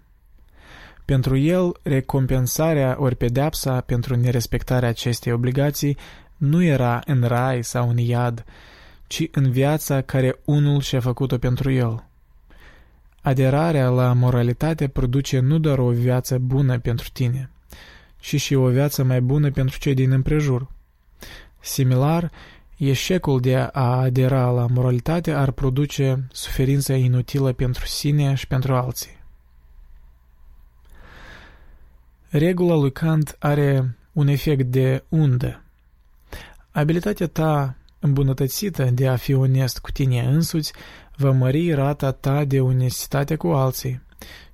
Pentru 1.05 1.37
el, 1.37 1.71
recompensarea 1.81 2.95
ori 2.99 3.15
pedepsa 3.15 3.81
pentru 3.81 4.15
nerespectarea 4.15 4.89
acestei 4.89 5.31
obligații 5.31 5.97
nu 6.37 6.63
era 6.63 7.01
în 7.05 7.23
rai 7.23 7.63
sau 7.63 7.89
în 7.89 7.97
iad, 7.97 8.45
ci 9.07 9.27
în 9.31 9.51
viața 9.51 10.01
care 10.01 10.39
unul 10.45 10.81
și-a 10.81 10.99
făcut-o 10.99 11.37
pentru 11.37 11.71
el. 11.71 12.03
Aderarea 13.25 13.89
la 13.89 14.13
moralitate 14.13 14.87
produce 14.87 15.39
nu 15.39 15.57
doar 15.57 15.79
o 15.79 15.89
viață 15.89 16.37
bună 16.37 16.79
pentru 16.79 17.09
tine, 17.13 17.49
ci 18.19 18.41
și 18.41 18.53
o 18.55 18.67
viață 18.67 19.03
mai 19.03 19.21
bună 19.21 19.51
pentru 19.51 19.79
cei 19.79 19.93
din 19.93 20.11
împrejur. 20.11 20.67
Similar, 21.59 22.31
eșecul 22.77 23.39
de 23.39 23.55
a 23.55 23.69
adera 23.97 24.49
la 24.49 24.65
moralitate 24.67 25.31
ar 25.31 25.51
produce 25.51 26.27
suferință 26.31 26.93
inutilă 26.93 27.53
pentru 27.53 27.85
sine 27.85 28.33
și 28.33 28.47
pentru 28.47 28.75
alții. 28.75 29.17
Regula 32.29 32.75
lui 32.75 32.91
Kant 32.91 33.35
are 33.39 33.97
un 34.11 34.27
efect 34.27 34.65
de 34.65 35.03
undă. 35.09 35.63
Abilitatea 36.71 37.27
ta 37.27 37.75
îmbunătățită 37.99 38.83
de 38.83 39.07
a 39.07 39.15
fi 39.15 39.33
onest 39.33 39.79
cu 39.79 39.91
tine 39.91 40.19
însuți 40.21 40.73
va 41.17 41.31
mări 41.31 41.73
rata 41.73 42.11
ta 42.11 42.45
de 42.45 42.61
onestitate 42.61 43.35
cu 43.35 43.47
alții 43.47 44.01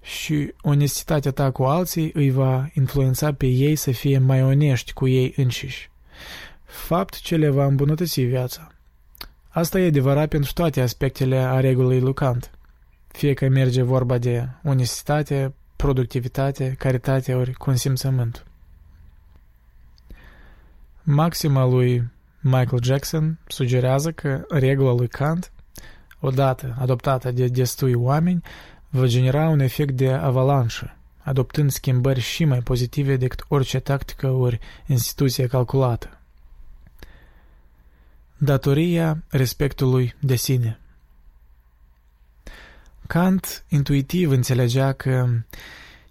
și 0.01 0.53
onestitatea 0.61 1.31
ta 1.31 1.51
cu 1.51 1.63
alții 1.63 2.11
îi 2.13 2.31
va 2.31 2.69
influența 2.73 3.33
pe 3.33 3.45
ei 3.45 3.75
să 3.75 3.91
fie 3.91 4.17
mai 4.17 4.43
onești 4.43 4.93
cu 4.93 5.07
ei 5.07 5.33
înșiși. 5.37 5.89
Fapt 6.63 7.19
ce 7.19 7.35
le 7.35 7.49
va 7.49 7.65
îmbunătăți 7.65 8.21
viața. 8.21 8.71
Asta 9.49 9.79
e 9.79 9.87
adevărat 9.87 10.27
pentru 10.27 10.51
toate 10.53 10.81
aspectele 10.81 11.37
a 11.37 11.59
regulii 11.59 11.99
lui 11.99 12.13
Kant. 12.13 12.51
Fie 13.07 13.33
că 13.33 13.47
merge 13.47 13.81
vorba 13.81 14.17
de 14.17 14.47
onestitate, 14.63 15.53
productivitate, 15.75 16.75
caritate 16.77 17.33
ori 17.33 17.53
consimțământ. 17.53 18.45
Maxima 21.03 21.65
lui 21.65 22.09
Michael 22.39 22.83
Jackson 22.83 23.39
sugerează 23.47 24.11
că 24.11 24.45
regula 24.49 24.93
lui 24.93 25.07
Kant, 25.07 25.51
odată 26.21 26.75
adoptată 26.79 27.31
de 27.31 27.47
destui 27.47 27.93
oameni, 27.93 28.41
va 28.89 29.05
genera 29.05 29.47
un 29.47 29.59
efect 29.59 29.93
de 29.93 30.11
avalanșă, 30.11 30.95
adoptând 31.23 31.71
schimbări 31.71 32.19
și 32.19 32.45
mai 32.45 32.59
pozitive 32.59 33.15
decât 33.17 33.45
orice 33.47 33.79
tactică 33.79 34.27
ori 34.27 34.59
instituție 34.85 35.47
calculată. 35.47 36.17
Datoria 38.37 39.23
respectului 39.29 40.15
de 40.19 40.35
sine 40.35 40.79
Kant 43.11 43.63
intuitiv 43.67 44.31
înțelegea 44.31 44.91
că 44.91 45.27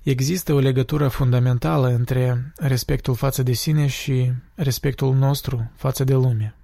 există 0.02 0.52
o 0.52 0.58
legătură 0.58 1.08
fundamentală 1.08 1.88
între 1.88 2.52
respectul 2.56 3.14
față 3.14 3.42
de 3.42 3.52
sine 3.52 3.86
și 3.86 4.32
respectul 4.54 5.14
nostru 5.14 5.70
față 5.76 6.04
de 6.04 6.14
lume. 6.14 6.54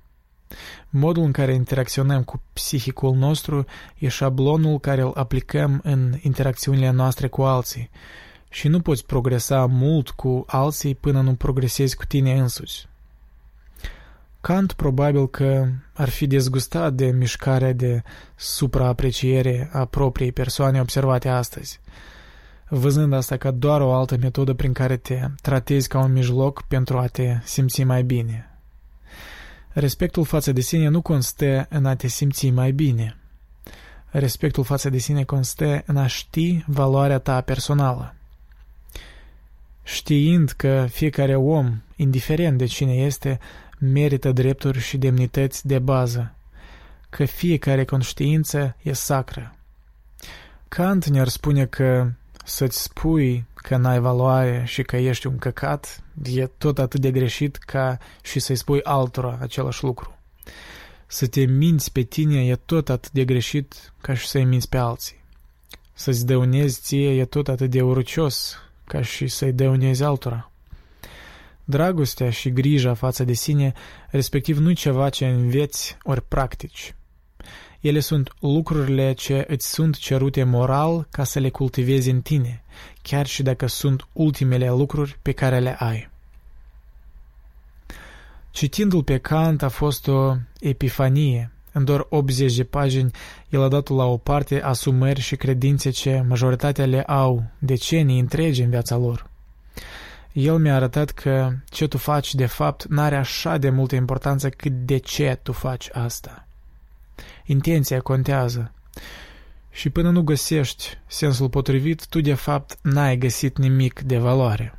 Modul 0.91 1.23
în 1.23 1.33
care 1.33 1.55
interacționăm 1.55 2.23
cu 2.23 2.43
psihicul 2.53 3.15
nostru 3.15 3.65
e 3.99 4.09
șablonul 4.09 4.79
care 4.79 5.01
îl 5.01 5.13
aplicăm 5.15 5.81
în 5.83 6.15
interacțiunile 6.21 6.91
noastre 6.91 7.29
cu 7.29 7.43
alții 7.43 7.91
și 8.49 8.69
nu 8.69 8.81
poți 8.81 9.07
progresa 9.07 9.67
mult 9.67 10.11
cu 10.11 10.45
alții 10.47 10.95
până 10.95 11.21
nu 11.21 11.35
progresezi 11.35 11.97
cu 11.97 12.05
tine 12.05 12.39
însuți. 12.39 12.89
Kant 14.41 14.73
probabil 14.73 15.29
că 15.29 15.67
ar 15.93 16.09
fi 16.09 16.27
dezgustat 16.27 16.93
de 16.93 17.07
mișcarea 17.07 17.73
de 17.73 18.03
supraapreciere 18.37 19.71
a 19.73 19.85
propriei 19.85 20.33
persoane 20.33 20.81
observate 20.81 21.29
astăzi, 21.29 21.81
văzând 22.69 23.13
asta 23.13 23.37
ca 23.37 23.51
doar 23.51 23.81
o 23.81 23.93
altă 23.93 24.17
metodă 24.21 24.55
prin 24.55 24.73
care 24.73 24.97
te 24.97 25.21
tratezi 25.43 25.89
ca 25.89 25.99
un 25.99 26.13
mijloc 26.13 26.63
pentru 26.63 26.99
a 26.99 27.07
te 27.07 27.39
simți 27.45 27.85
mai 27.85 28.03
bine. 28.03 28.56
Respectul 29.79 30.25
față 30.25 30.53
de 30.53 30.61
sine 30.61 30.89
nu 30.89 31.01
constă 31.03 31.67
în 31.71 31.87
a 31.87 31.95
te 31.95 32.07
simți 32.07 32.51
mai 32.51 32.73
bine. 32.73 33.17
Respectul 34.11 34.65
față 34.65 34.91
de 34.91 34.99
sine 34.99 35.25
constă 35.25 35.83
în 35.87 35.97
a 35.97 36.07
ști 36.07 36.65
valoarea 36.67 37.19
ta 37.19 37.41
personală. 37.41 38.15
Știind 39.83 40.51
că 40.51 40.87
fiecare 40.91 41.37
om, 41.37 41.83
indiferent 41.97 42.59
de 42.59 42.65
cine 42.65 42.93
este, 42.93 43.39
merită 43.79 44.33
drepturi 44.33 44.81
și 44.81 44.97
demnități 44.97 45.67
de 45.67 45.79
bază, 45.79 46.35
că 47.09 47.25
fiecare 47.25 47.85
conștiință 47.85 48.77
e 48.83 48.93
sacră. 48.93 49.55
Kant 50.69 51.07
ne-ar 51.07 51.29
spune 51.29 51.67
că 51.67 52.11
să-ți 52.47 52.83
spui 52.83 53.45
că 53.55 53.77
n-ai 53.77 54.01
valoare 54.01 54.63
și 54.67 54.83
că 54.83 54.97
ești 54.97 55.27
un 55.27 55.39
căcat 55.39 56.03
e 56.25 56.47
tot 56.47 56.79
atât 56.79 57.01
de 57.01 57.11
greșit 57.11 57.57
ca 57.57 57.99
și 58.23 58.41
să-i 58.41 58.57
spui 58.57 58.83
altora 58.83 59.39
același 59.41 59.85
lucru. 59.85 60.19
Să 61.07 61.27
te 61.27 61.45
minți 61.45 61.93
pe 61.93 62.03
tine 62.03 62.47
e 62.47 62.57
tot 62.57 62.89
atât 62.89 63.11
de 63.11 63.25
greșit 63.25 63.93
ca 64.01 64.15
și 64.15 64.27
să-i 64.27 64.45
minți 64.45 64.69
pe 64.69 64.77
alții. 64.77 65.25
Să-ți 65.93 66.27
dăunezi 66.27 66.81
ție 66.81 67.21
e 67.21 67.25
tot 67.25 67.49
atât 67.49 67.71
de 67.71 67.83
urcios 67.83 68.59
ca 68.85 69.03
și 69.03 69.27
să-i 69.27 69.53
dăunezi 69.53 70.03
altora. 70.03 70.51
Dragostea 71.65 72.31
și 72.31 72.51
grija 72.51 72.95
față 72.95 73.25
de 73.25 73.33
sine, 73.33 73.73
respectiv 74.11 74.59
nu 74.59 74.73
ceva 74.73 75.09
ce 75.09 75.27
înveți 75.27 75.97
ori 76.03 76.23
practici. 76.23 76.95
Ele 77.81 78.01
sunt 78.01 78.35
lucrurile 78.41 79.13
ce 79.13 79.45
îți 79.49 79.71
sunt 79.71 79.97
cerute 79.97 80.45
moral 80.45 81.07
ca 81.11 81.25
să 81.25 81.39
le 81.39 81.51
cultivezi 81.51 82.11
în 82.11 82.21
tine, 82.21 82.63
chiar 83.03 83.27
și 83.27 83.43
dacă 83.43 83.67
sunt 83.67 84.09
ultimele 84.13 84.69
lucruri 84.69 85.19
pe 85.23 85.33
care 85.33 85.59
le 85.59 85.77
ai. 85.79 86.11
Citindu-l 88.51 89.03
pe 89.03 89.19
Kant 89.19 89.63
a 89.63 89.69
fost 89.69 90.09
o 90.09 90.37
epifanie. 90.61 91.51
În 91.73 91.85
doar 91.85 92.07
80 92.09 92.57
de 92.57 92.65
pagini, 92.65 93.11
el 93.49 93.63
a 93.63 93.69
dat 93.69 93.89
la 93.89 94.05
o 94.05 94.17
parte 94.17 94.63
asumări 94.63 95.21
și 95.21 95.37
credințe 95.37 95.91
ce 95.91 96.25
majoritatea 96.29 96.87
le 96.87 97.03
au 97.03 97.45
decenii 97.59 98.19
întregi 98.19 98.63
în 98.63 98.71
viața 98.71 98.97
lor. 98.97 99.31
El 100.33 100.59
mi-a 100.59 100.75
arătat 100.75 101.11
că 101.11 101.53
ce 101.71 101.87
tu 101.87 101.99
faci 101.99 102.35
de 102.35 102.47
fapt 102.47 102.85
n-are 102.85 103.17
așa 103.17 103.59
de 103.59 103.71
multă 103.71 103.95
importanță 103.95 104.49
cât 104.49 104.73
de 104.73 104.97
ce 104.97 105.39
tu 105.43 105.53
faci 105.53 105.89
asta. 105.93 106.46
Intenția 107.47 108.01
contează, 108.01 108.73
Și 109.71 109.91
până 109.91 110.11
nu 110.11 110.23
găsești 110.23 110.99
sensul 111.07 111.49
potrivit, 111.49 112.07
tu 112.07 112.21
de 112.21 112.35
fapt 112.35 112.79
n-ai 112.83 113.17
găsit 113.17 113.59
nimic 113.59 114.01
de 114.01 114.19
valoare. 114.19 114.79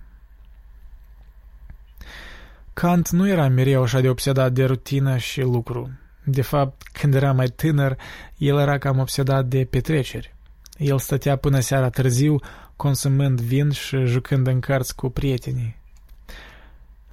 Kant 2.74 3.10
nu 3.10 3.28
era 3.28 3.48
mereu 3.48 3.82
așa 3.82 4.00
de 4.00 4.10
obsedat 4.10 4.54
de 4.54 4.66
rutină 4.66 5.18
și 5.18 5.42
lucru. 5.42 5.90
De 6.24 6.42
fapt, 6.42 6.82
când 6.92 7.14
era 7.14 7.32
mai 7.32 7.48
tânăr, 7.48 7.98
el 8.38 8.58
era 8.58 8.78
cam 8.78 9.00
obsedat 9.00 9.46
de 9.46 9.66
petreceri. 9.66 10.36
El 10.78 11.00
stătea 11.00 11.36
până 11.36 11.60
seara 11.60 11.90
târziu, 11.90 12.40
consumând 12.76 13.42
vin 13.42 13.72
și 13.72 14.06
jucând 14.06 14.48
în 14.48 14.60
cărți 14.60 14.96
cu 14.96 15.10
prietenii. 15.10 15.76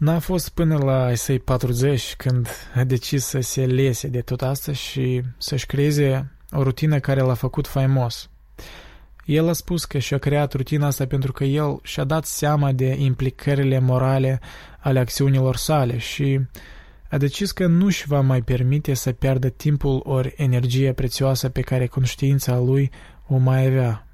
N-a 0.04 0.18
fost 0.18 0.48
până 0.48 0.78
la 0.78 1.04
ai 1.04 1.16
săi 1.16 1.38
40 1.38 2.14
când 2.16 2.48
a 2.74 2.84
decis 2.84 3.24
să 3.24 3.40
se 3.40 3.66
lese 3.66 4.08
de 4.08 4.20
tot 4.20 4.42
asta 4.42 4.72
și 4.72 5.22
să-și 5.38 5.66
creeze 5.66 6.32
o 6.50 6.62
rutină 6.62 6.98
care 6.98 7.20
l-a 7.20 7.34
făcut 7.34 7.66
faimos. 7.66 8.30
El 9.24 9.48
a 9.48 9.52
spus 9.52 9.84
că 9.84 9.98
și-a 9.98 10.18
creat 10.18 10.52
rutina 10.52 10.86
asta 10.86 11.06
pentru 11.06 11.32
că 11.32 11.44
el 11.44 11.78
și-a 11.82 12.04
dat 12.04 12.24
seama 12.24 12.72
de 12.72 12.94
implicările 12.98 13.78
morale 13.78 14.40
ale 14.78 14.98
acțiunilor 14.98 15.56
sale 15.56 15.98
și 15.98 16.40
a 17.10 17.18
decis 17.18 17.52
că 17.52 17.66
nu 17.66 17.84
își 17.84 18.06
va 18.06 18.20
mai 18.20 18.42
permite 18.42 18.94
să 18.94 19.12
piardă 19.12 19.48
timpul 19.48 20.00
ori 20.04 20.34
energia 20.36 20.92
prețioasă 20.92 21.48
pe 21.48 21.60
care 21.60 21.86
conștiința 21.86 22.58
lui 22.58 22.90
o 23.26 23.36
mai 23.36 23.66
avea. 23.66 24.06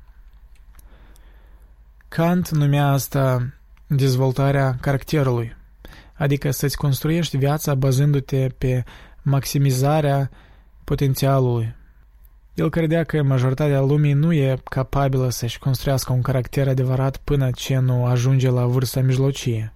Kant 2.08 2.50
numea 2.50 2.86
asta 2.86 3.52
dezvoltarea 3.86 4.76
caracterului, 4.80 5.58
adică 6.20 6.50
să-ți 6.50 6.76
construiești 6.76 7.36
viața 7.36 7.74
bazându-te 7.74 8.48
pe 8.58 8.84
maximizarea 9.22 10.30
potențialului. 10.84 11.74
El 12.54 12.70
credea 12.70 13.04
că 13.04 13.22
majoritatea 13.22 13.80
lumii 13.80 14.12
nu 14.12 14.32
e 14.32 14.60
capabilă 14.64 15.30
să-și 15.30 15.58
construiască 15.58 16.12
un 16.12 16.22
caracter 16.22 16.68
adevărat 16.68 17.16
până 17.16 17.50
ce 17.50 17.78
nu 17.78 18.04
ajunge 18.04 18.50
la 18.50 18.66
vârsta 18.66 19.00
mijlocie. 19.00 19.72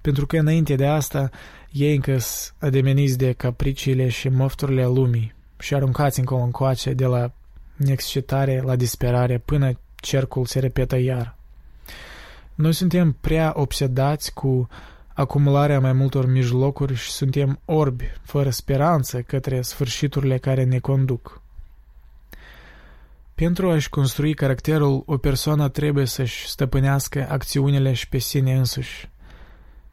Pentru 0.00 0.26
că 0.26 0.36
înainte 0.36 0.74
de 0.74 0.86
asta, 0.86 1.30
ei 1.70 1.94
încă 1.94 2.18
ademeniți 2.58 3.18
de 3.18 3.32
capriciile 3.32 4.08
și 4.08 4.28
mofturile 4.28 4.84
lumii 4.84 5.34
și 5.58 5.74
aruncați 5.74 6.18
încolo 6.18 6.42
încoace 6.42 6.92
de 6.92 7.06
la 7.06 7.32
excitare 7.86 8.62
la 8.64 8.76
disperare 8.76 9.38
până 9.38 9.72
cercul 9.94 10.44
se 10.44 10.58
repetă 10.58 10.98
iar. 10.98 11.36
Noi 12.54 12.72
suntem 12.72 13.16
prea 13.20 13.52
obsedați 13.54 14.34
cu 14.34 14.68
acumularea 15.16 15.80
mai 15.80 15.92
multor 15.92 16.26
mijlocuri 16.26 16.94
și 16.94 17.10
suntem 17.10 17.60
orbi, 17.64 18.04
fără 18.22 18.50
speranță, 18.50 19.20
către 19.20 19.62
sfârșiturile 19.62 20.38
care 20.38 20.64
ne 20.64 20.78
conduc. 20.78 21.42
Pentru 23.34 23.70
a-și 23.70 23.88
construi 23.88 24.34
caracterul, 24.34 25.02
o 25.06 25.16
persoană 25.16 25.68
trebuie 25.68 26.04
să-și 26.04 26.48
stăpânească 26.48 27.26
acțiunile 27.30 27.92
și 27.92 28.08
pe 28.08 28.18
sine 28.18 28.56
însuși. 28.56 29.10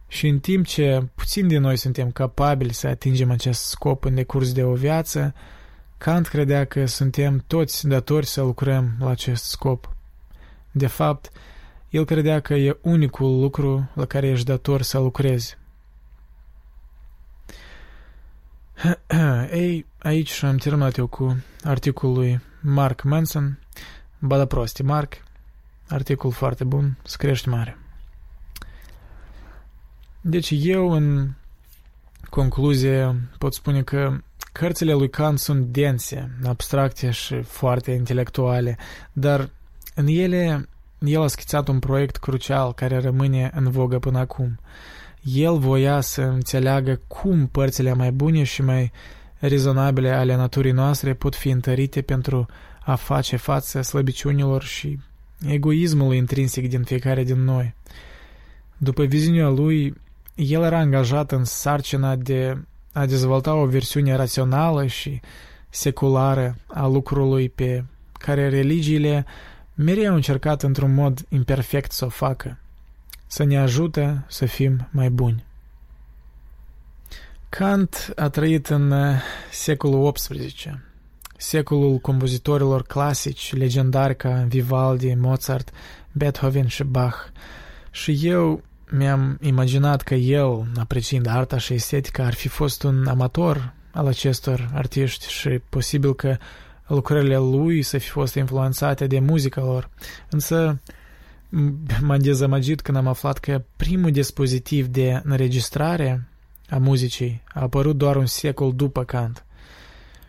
Și 0.07 0.27
în 0.27 0.39
timp 0.39 0.65
ce 0.65 1.07
puțin 1.15 1.47
din 1.47 1.61
noi 1.61 1.77
suntem 1.77 2.11
capabili 2.11 2.73
să 2.73 2.87
atingem 2.87 3.31
acest 3.31 3.63
scop 3.63 4.03
în 4.03 4.15
decurs 4.15 4.53
de 4.53 4.63
o 4.63 4.73
viață, 4.73 5.33
Kant 5.97 6.27
credea 6.27 6.65
că 6.65 6.85
suntem 6.85 7.43
toți 7.47 7.87
datori 7.87 8.25
să 8.25 8.41
lucrăm 8.41 8.95
la 8.99 9.09
acest 9.09 9.43
scop. 9.43 9.95
De 10.71 10.87
fapt, 10.87 11.31
el 11.93 12.05
credea 12.05 12.39
că 12.39 12.53
e 12.53 12.77
unicul 12.81 13.39
lucru 13.39 13.89
la 13.93 14.05
care 14.05 14.27
ești 14.27 14.45
dator 14.45 14.81
să 14.81 14.99
lucrezi. 14.99 15.57
Ei, 19.51 19.85
aici 19.99 20.43
am 20.43 20.57
terminat 20.57 20.97
eu 20.97 21.07
cu 21.07 21.43
articolul 21.63 22.15
lui 22.15 22.41
Mark 22.61 23.03
Manson. 23.03 23.59
Ba 24.19 24.37
da 24.37 24.45
prosti, 24.45 24.83
Mark. 24.83 25.23
Articol 25.87 26.31
foarte 26.31 26.63
bun, 26.63 26.97
screști 27.03 27.49
mare. 27.49 27.77
Deci 30.21 30.53
eu, 30.55 30.91
în 30.91 31.31
concluzie, 32.29 33.15
pot 33.37 33.53
spune 33.53 33.83
că 33.83 34.17
cărțile 34.51 34.93
lui 34.93 35.09
Kant 35.09 35.39
sunt 35.39 35.65
dense, 35.65 36.37
abstracte 36.45 37.11
și 37.11 37.41
foarte 37.41 37.91
intelectuale, 37.91 38.77
dar 39.11 39.49
în 39.95 40.07
ele 40.07 40.67
el 41.05 41.21
a 41.21 41.27
schițat 41.27 41.67
un 41.67 41.79
proiect 41.79 42.15
crucial 42.15 42.73
care 42.73 42.97
rămâne 42.97 43.51
în 43.55 43.69
vogă 43.69 43.99
până 43.99 44.19
acum. 44.19 44.59
El 45.21 45.57
voia 45.57 46.01
să 46.01 46.21
înțeleagă 46.21 46.99
cum 47.07 47.47
părțile 47.47 47.93
mai 47.93 48.11
bune 48.11 48.43
și 48.43 48.61
mai 48.61 48.91
rezonabile 49.37 50.11
ale 50.11 50.35
naturii 50.35 50.71
noastre 50.71 51.13
pot 51.13 51.35
fi 51.35 51.49
întărite 51.49 52.01
pentru 52.01 52.45
a 52.85 52.95
face 52.95 53.35
față 53.35 53.81
slăbiciunilor 53.81 54.63
și 54.63 54.99
egoismului 55.47 56.17
intrinsic 56.17 56.69
din 56.69 56.83
fiecare 56.83 57.23
din 57.23 57.43
noi. 57.43 57.73
După 58.77 59.03
viziunea 59.03 59.47
lui, 59.47 59.93
el 60.35 60.63
era 60.63 60.77
angajat 60.77 61.31
în 61.31 61.43
sarcina 61.43 62.15
de 62.15 62.57
a 62.93 63.05
dezvolta 63.05 63.53
o 63.53 63.65
versiune 63.65 64.15
rațională 64.15 64.85
și 64.85 65.19
seculară 65.69 66.55
a 66.67 66.87
lucrului 66.87 67.49
pe 67.49 67.83
care 68.19 68.49
religiile 68.49 69.25
mereu 69.73 70.09
au 70.09 70.15
încercat 70.15 70.63
într-un 70.63 70.93
mod 70.93 71.25
imperfect 71.29 71.91
să 71.91 72.05
o 72.05 72.09
facă, 72.09 72.57
să 73.27 73.43
ne 73.43 73.57
ajute 73.57 74.25
să 74.27 74.45
fim 74.45 74.87
mai 74.91 75.09
buni. 75.09 75.45
Kant 77.49 78.13
a 78.15 78.29
trăit 78.29 78.67
în 78.67 78.91
uh, 78.91 79.15
secolul 79.51 80.11
XVIII, 80.11 80.79
secolul 81.37 81.97
compozitorilor 81.97 82.83
clasici, 82.83 83.53
legendari 83.55 84.15
ca 84.15 84.45
Vivaldi, 84.47 85.13
Mozart, 85.13 85.69
Beethoven 86.11 86.67
și 86.67 86.83
Bach, 86.83 87.15
și 87.91 88.19
eu 88.21 88.63
mi-am 88.89 89.37
imaginat 89.41 90.01
că 90.01 90.15
el, 90.15 90.65
apreciind 90.77 91.27
arta 91.27 91.57
și 91.57 91.73
estetica, 91.73 92.25
ar 92.25 92.33
fi 92.33 92.47
fost 92.47 92.83
un 92.83 93.07
amator 93.07 93.73
al 93.91 94.07
acestor 94.07 94.69
artiști 94.73 95.29
și 95.29 95.49
posibil 95.69 96.15
că 96.15 96.37
lucrările 96.87 97.37
lui 97.37 97.81
să 97.81 97.97
fi 97.97 98.09
fost 98.09 98.35
influențate 98.35 99.07
de 99.07 99.19
muzica 99.19 99.61
lor. 99.61 99.89
Însă 100.29 100.79
m-am 102.01 102.19
dezamăgit 102.19 102.81
când 102.81 102.97
am 102.97 103.07
aflat 103.07 103.37
că 103.37 103.63
primul 103.75 104.11
dispozitiv 104.11 104.87
de 104.87 105.21
înregistrare 105.23 106.27
a 106.69 106.77
muzicii 106.77 107.41
a 107.53 107.61
apărut 107.61 107.97
doar 107.97 108.15
un 108.15 108.25
secol 108.25 108.73
după 108.75 109.03
Kant. 109.03 109.45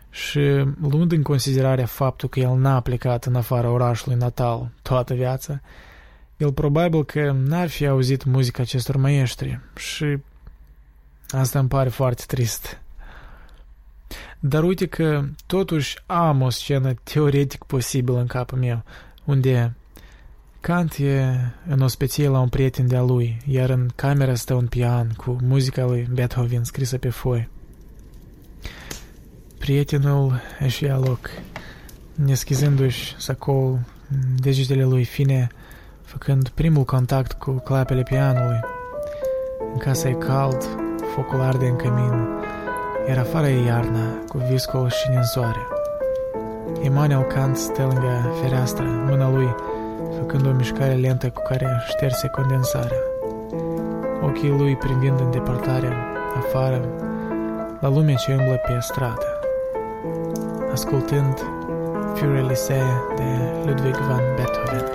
Și 0.09 0.39
luând 0.81 1.11
în 1.11 1.21
considerare 1.21 1.83
faptul 1.83 2.29
că 2.29 2.39
el 2.39 2.57
n-a 2.57 2.79
plecat 2.79 3.25
în 3.25 3.35
afara 3.35 3.69
orașului 3.69 4.17
natal 4.17 4.71
toată 4.81 5.13
viața, 5.13 5.61
el 6.37 6.53
probabil 6.53 7.05
că 7.05 7.31
n-ar 7.31 7.69
fi 7.69 7.85
auzit 7.85 8.23
muzica 8.23 8.61
acestor 8.61 8.97
maestri 8.97 9.59
și 9.75 10.17
asta 11.29 11.59
îmi 11.59 11.67
pare 11.67 11.89
foarte 11.89 12.23
trist. 12.27 12.81
Dar 14.47 14.63
uite 14.63 14.85
că 14.85 15.23
totuși 15.45 15.97
am 16.05 16.41
o 16.41 16.49
scenă 16.49 16.93
teoretic 17.03 17.63
posibilă 17.63 18.19
în 18.19 18.25
capul 18.25 18.57
meu, 18.57 18.83
unde 19.23 19.75
Kant 20.59 20.93
e 20.93 21.35
în 21.67 21.81
ospecie 21.81 22.27
la 22.27 22.39
un 22.39 22.49
prieten 22.49 22.87
de-a 22.87 23.01
lui, 23.01 23.37
iar 23.45 23.69
în 23.69 23.89
cameră 23.95 24.33
stă 24.33 24.53
un 24.53 24.67
pian 24.67 25.11
cu 25.17 25.37
muzica 25.41 25.85
lui 25.85 26.07
Beethoven 26.13 26.63
scrisă 26.63 26.97
pe 26.97 27.09
foi. 27.09 27.49
Prietenul 29.59 30.41
își 30.59 30.83
ia 30.83 30.97
loc, 30.97 31.29
neschizându-și 32.15 33.15
sacoul, 33.17 33.79
degetele 34.37 34.83
lui 34.83 35.03
fine, 35.03 35.47
făcând 36.03 36.49
primul 36.49 36.83
contact 36.83 37.31
cu 37.31 37.51
clapele 37.51 38.03
pianului. 38.03 38.59
În 39.73 39.77
casa 39.77 40.09
e 40.09 40.13
cald, 40.13 40.63
focul 41.15 41.41
arde 41.41 41.65
în 41.65 41.75
cămin, 41.75 42.34
iar 43.07 43.17
afară 43.17 43.47
e 43.47 43.65
iarna, 43.65 44.05
cu 44.27 44.37
viscol 44.37 44.89
și 44.89 45.09
ninsoare. 45.09 45.67
Emanuel 46.81 47.21
Kant 47.21 47.57
stă 47.57 47.81
lângă 47.81 48.35
fereastră, 48.41 48.85
mâna 49.09 49.29
lui, 49.29 49.55
făcând 50.17 50.45
o 50.45 50.51
mișcare 50.51 50.93
lentă 50.93 51.29
cu 51.29 51.41
care 51.41 51.67
șterse 51.87 52.27
condensarea. 52.27 52.97
Ochii 54.21 54.49
lui 54.49 54.75
privind 54.75 55.19
în 55.19 55.31
depărtare, 55.31 55.93
afară, 56.37 56.81
la 57.79 57.89
lumea 57.89 58.15
ce 58.15 58.31
umblă 58.31 58.61
pe 58.65 58.77
stradă. 58.79 59.39
Ascultând 60.71 61.45
Fury 62.13 62.47
Lise 62.47 62.83
de 63.15 63.23
Ludwig 63.65 63.97
van 63.97 64.21
Beethoven. 64.35 64.94